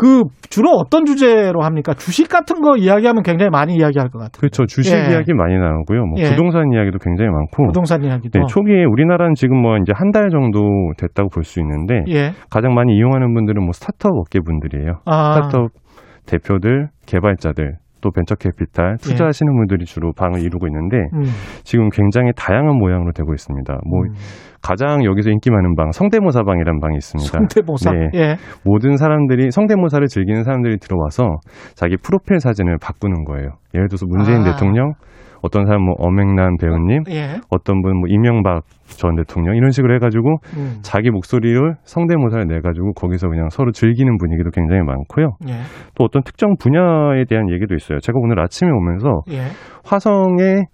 [0.00, 1.92] 그 주로 어떤 주제로 합니까?
[1.94, 4.38] 주식 같은 거 이야기하면 굉장히 많이 이야기할 것 같아요.
[4.38, 4.64] 그렇죠.
[4.66, 5.10] 주식 예.
[5.10, 6.04] 이야기 많이 나오고요.
[6.06, 6.30] 뭐 예.
[6.30, 7.66] 부동산 이야기도 굉장히 많고.
[7.66, 8.38] 부동산 이야기도.
[8.38, 10.60] 네, 초기에 우리나라는 지금 뭐 이제 한 달 정도
[10.98, 12.30] 됐다고 볼 수 있는데 예.
[12.48, 15.00] 가장 많이 이용하는 분들은 뭐 스타트업 업계 분들이에요.
[15.04, 15.34] 아.
[15.34, 15.70] 스타트업
[16.26, 21.22] 대표들, 개발자들, 또 벤처 캐피탈 투자하시는 분들이 주로 방을 이루고 있는데 음.
[21.64, 23.78] 지금 굉장히 다양한 모양으로 되고 있습니다.
[23.86, 24.02] 뭐
[24.62, 27.30] 가장 여기서 인기 많은 방 성대모사 방이라는 방이 있습니다.
[27.30, 27.92] 성대모사.
[27.92, 28.08] 네.
[28.14, 28.36] 예.
[28.64, 31.38] 모든 사람들이 성대모사를 즐기는 사람들이 들어와서
[31.74, 33.50] 자기 프로필 사진을 바꾸는 거예요.
[33.74, 34.52] 예를 들어서 문재인 아.
[34.52, 34.92] 대통령,
[35.42, 37.40] 어떤 사람 뭐 엄앵란 배우님, 예.
[37.50, 40.78] 어떤 분 뭐 이명박 전 대통령 이런 식으로 해가지고 음.
[40.82, 45.36] 자기 목소리를 성대모사를 내가지고 거기서 그냥 서로 즐기는 분위기도 굉장히 많고요.
[45.48, 45.52] 예.
[45.94, 47.98] 또 어떤 특정 분야에 대한 얘기도 있어요.
[48.00, 49.40] 제가 오늘 아침에 오면서 예.
[49.84, 50.64] 화성에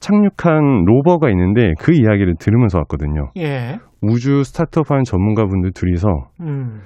[0.00, 3.30] 착륙한 로버가 있는데 그 이야기를 들으면서 왔거든요.
[3.38, 3.78] 예.
[4.02, 6.08] 우주 스타트업 하는 전문가분들 둘이서
[6.40, 6.80] 음.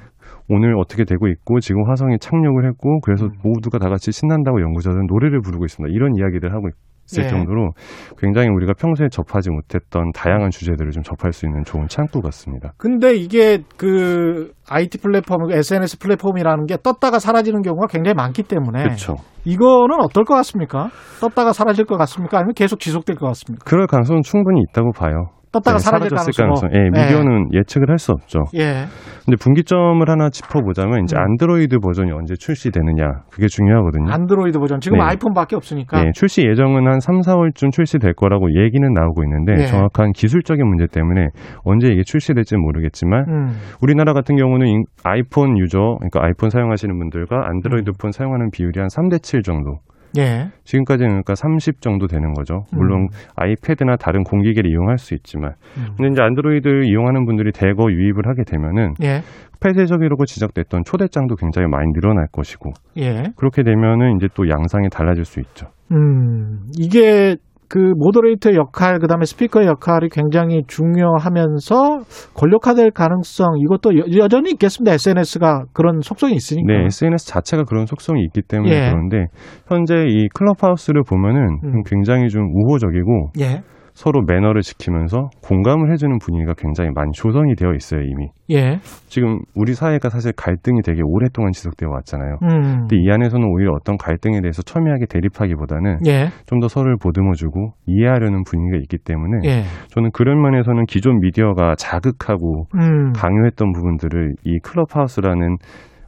[0.48, 5.40] 오늘 어떻게 되고 있고 지금 화성에 착륙을 했고 그래서 모두가 다 같이 신난다고 연구자들은 노래를
[5.40, 5.93] 부르고 있습니다.
[5.94, 6.69] 이런 이야기들 하고
[7.06, 7.28] 있을 예.
[7.28, 7.70] 정도로
[8.18, 12.72] 굉장히 우리가 평소에 접하지 못했던 다양한 주제들을 좀 접할 수 있는 좋은 창구 같습니다.
[12.76, 19.16] 근데 이게 그 IT 플랫폼, SNS 플랫폼이라는 게 떴다가 사라지는 경우가 굉장히 많기 때문에 그렇죠.
[19.44, 20.90] 이거는 어떨 것 같습니까?
[21.20, 22.38] 떴다가 사라질 것 같습니까?
[22.38, 23.64] 아니면 계속 지속될 것 같습니까?
[23.64, 25.30] 그럴 가능성은 충분히 있다고 봐요.
[25.60, 26.44] 떴다가 사라질 사라졌을?
[26.44, 26.70] 가능성.
[26.74, 28.44] 예, 미디어는 예측을 할 수 없죠.
[28.54, 28.84] 예.
[29.24, 31.04] 근데 분기점을 하나 짚어보자면 음.
[31.04, 34.10] 이제 안드로이드 버전이 언제 출시되느냐 그게 중요하거든요.
[34.12, 35.04] 안드로이드 버전 지금 네.
[35.04, 39.66] 아이폰밖에 없으니까 네, 출시 예정은 한 3, 4월쯤 출시될 거라고 얘기는 나오고 있는데 네.
[39.66, 41.28] 정확한 기술적인 문제 때문에
[41.64, 43.46] 언제 이게 출시될지는 모르겠지만 음.
[43.82, 47.92] 우리나라 같은 경우는 인- 아이폰 user, 그러니까 아이폰 사용하시는 분들과 안드로이드 음.
[48.00, 49.78] 폰 사용하는 비율이 한 3대 7 정도.
[50.18, 50.48] 예.
[50.64, 52.64] 지금까지는 그러니까 30 정도 되는 거죠.
[52.72, 53.08] 물론 음.
[53.36, 55.52] 아이패드나 다른 공기계를 이용할 수 있지만.
[55.76, 55.94] 음.
[55.96, 59.22] 근데 이제 안드로이드를 이용하는 분들이 대거 유입을 하게 되면은 예.
[59.60, 63.32] 폐쇄적이라고 지적됐던 초대장도 굉장히 많이 늘어날 것이고 예.
[63.36, 65.68] 그렇게 되면은 이제 또 양상이 달라질 수 있죠.
[65.92, 67.36] 음, 이게
[67.68, 72.01] 그 모더레이터 역할, 그 다음에 스피커 역할이 굉장히 중요하면서
[72.34, 74.93] 권력화될 가능성, 이것도 여, 여전히 있겠습니다.
[74.93, 76.72] SNS가 그런 속성이 있으니까.
[76.72, 78.90] 네, SNS 자체가 그런 속성이 있기 때문에 예.
[78.90, 79.26] 그런데
[79.68, 81.82] 현재 이 클럽하우스를 보면은 음.
[81.84, 83.62] 굉장히 좀 우호적이고 예.
[83.97, 88.28] 서로 매너를 지키면서 공감을 해주는 분위기가 굉장히 많이 조성이 되어 있어요 이미.
[88.51, 88.78] 예.
[89.09, 92.36] 지금 우리 사회가 사실 갈등이 되게 오랫동안 지속되어 왔잖아요.
[92.43, 92.62] 음.
[92.81, 96.28] 근데 이 안에서는 오히려 어떤 갈등에 대해서 첨예하게 대립하기보다는 예.
[96.44, 99.62] 좀더 서로를 보듬어주고 이해하려는 분위기가 있기 때문에 예.
[99.89, 103.12] 저는 그런 면에서는 기존 미디어가 자극하고 음.
[103.12, 105.56] 강요했던 부분들을 이 클럽하우스라는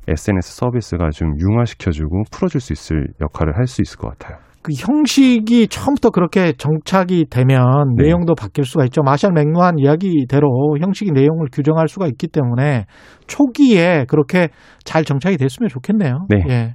[0.08, 4.47] SNS 서비스가 좀 융화시켜주고 풀어줄 수 있을 역할을 할 수 있을 것 같아요.
[4.68, 8.08] 그 형식이 처음부터 그렇게 정착이 되면 네.
[8.08, 9.02] 내용도 바뀔 수가 있죠.
[9.02, 12.84] 마샬 맥루한 이야기대로 형식이 내용을 규정할 수가 있기 때문에
[13.26, 14.48] 초기에 그렇게
[14.84, 16.26] 잘 정착이 됐으면 좋겠네요.
[16.28, 16.36] 네.
[16.50, 16.74] 예.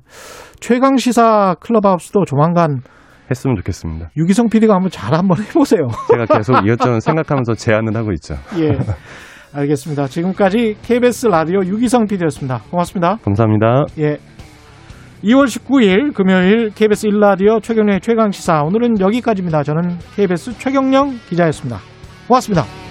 [0.60, 2.80] 최강 시사 클럽하우스도 조만간
[3.30, 4.10] 했으면 좋겠습니다.
[4.18, 5.88] 유기성 PD가 한번 잘 한번 해보세요.
[6.12, 8.34] 제가 계속 이것저것 생각하면서 제안을 하고 있죠.
[8.60, 8.76] 예.
[9.54, 10.08] 알겠습니다.
[10.08, 12.62] 지금까지 KBS 라디오 유기성 PD였습니다.
[12.72, 13.18] 고맙습니다.
[13.24, 13.86] 감사합니다.
[14.00, 14.18] 예.
[15.24, 19.64] 2월 19일 금요일 KBS 1라디오 최경련의 최강시사 오늘은 여기까지입니다.
[19.64, 21.80] 저는 KBS 최경령 기자였습니다.
[22.28, 22.83] 고맙습니다.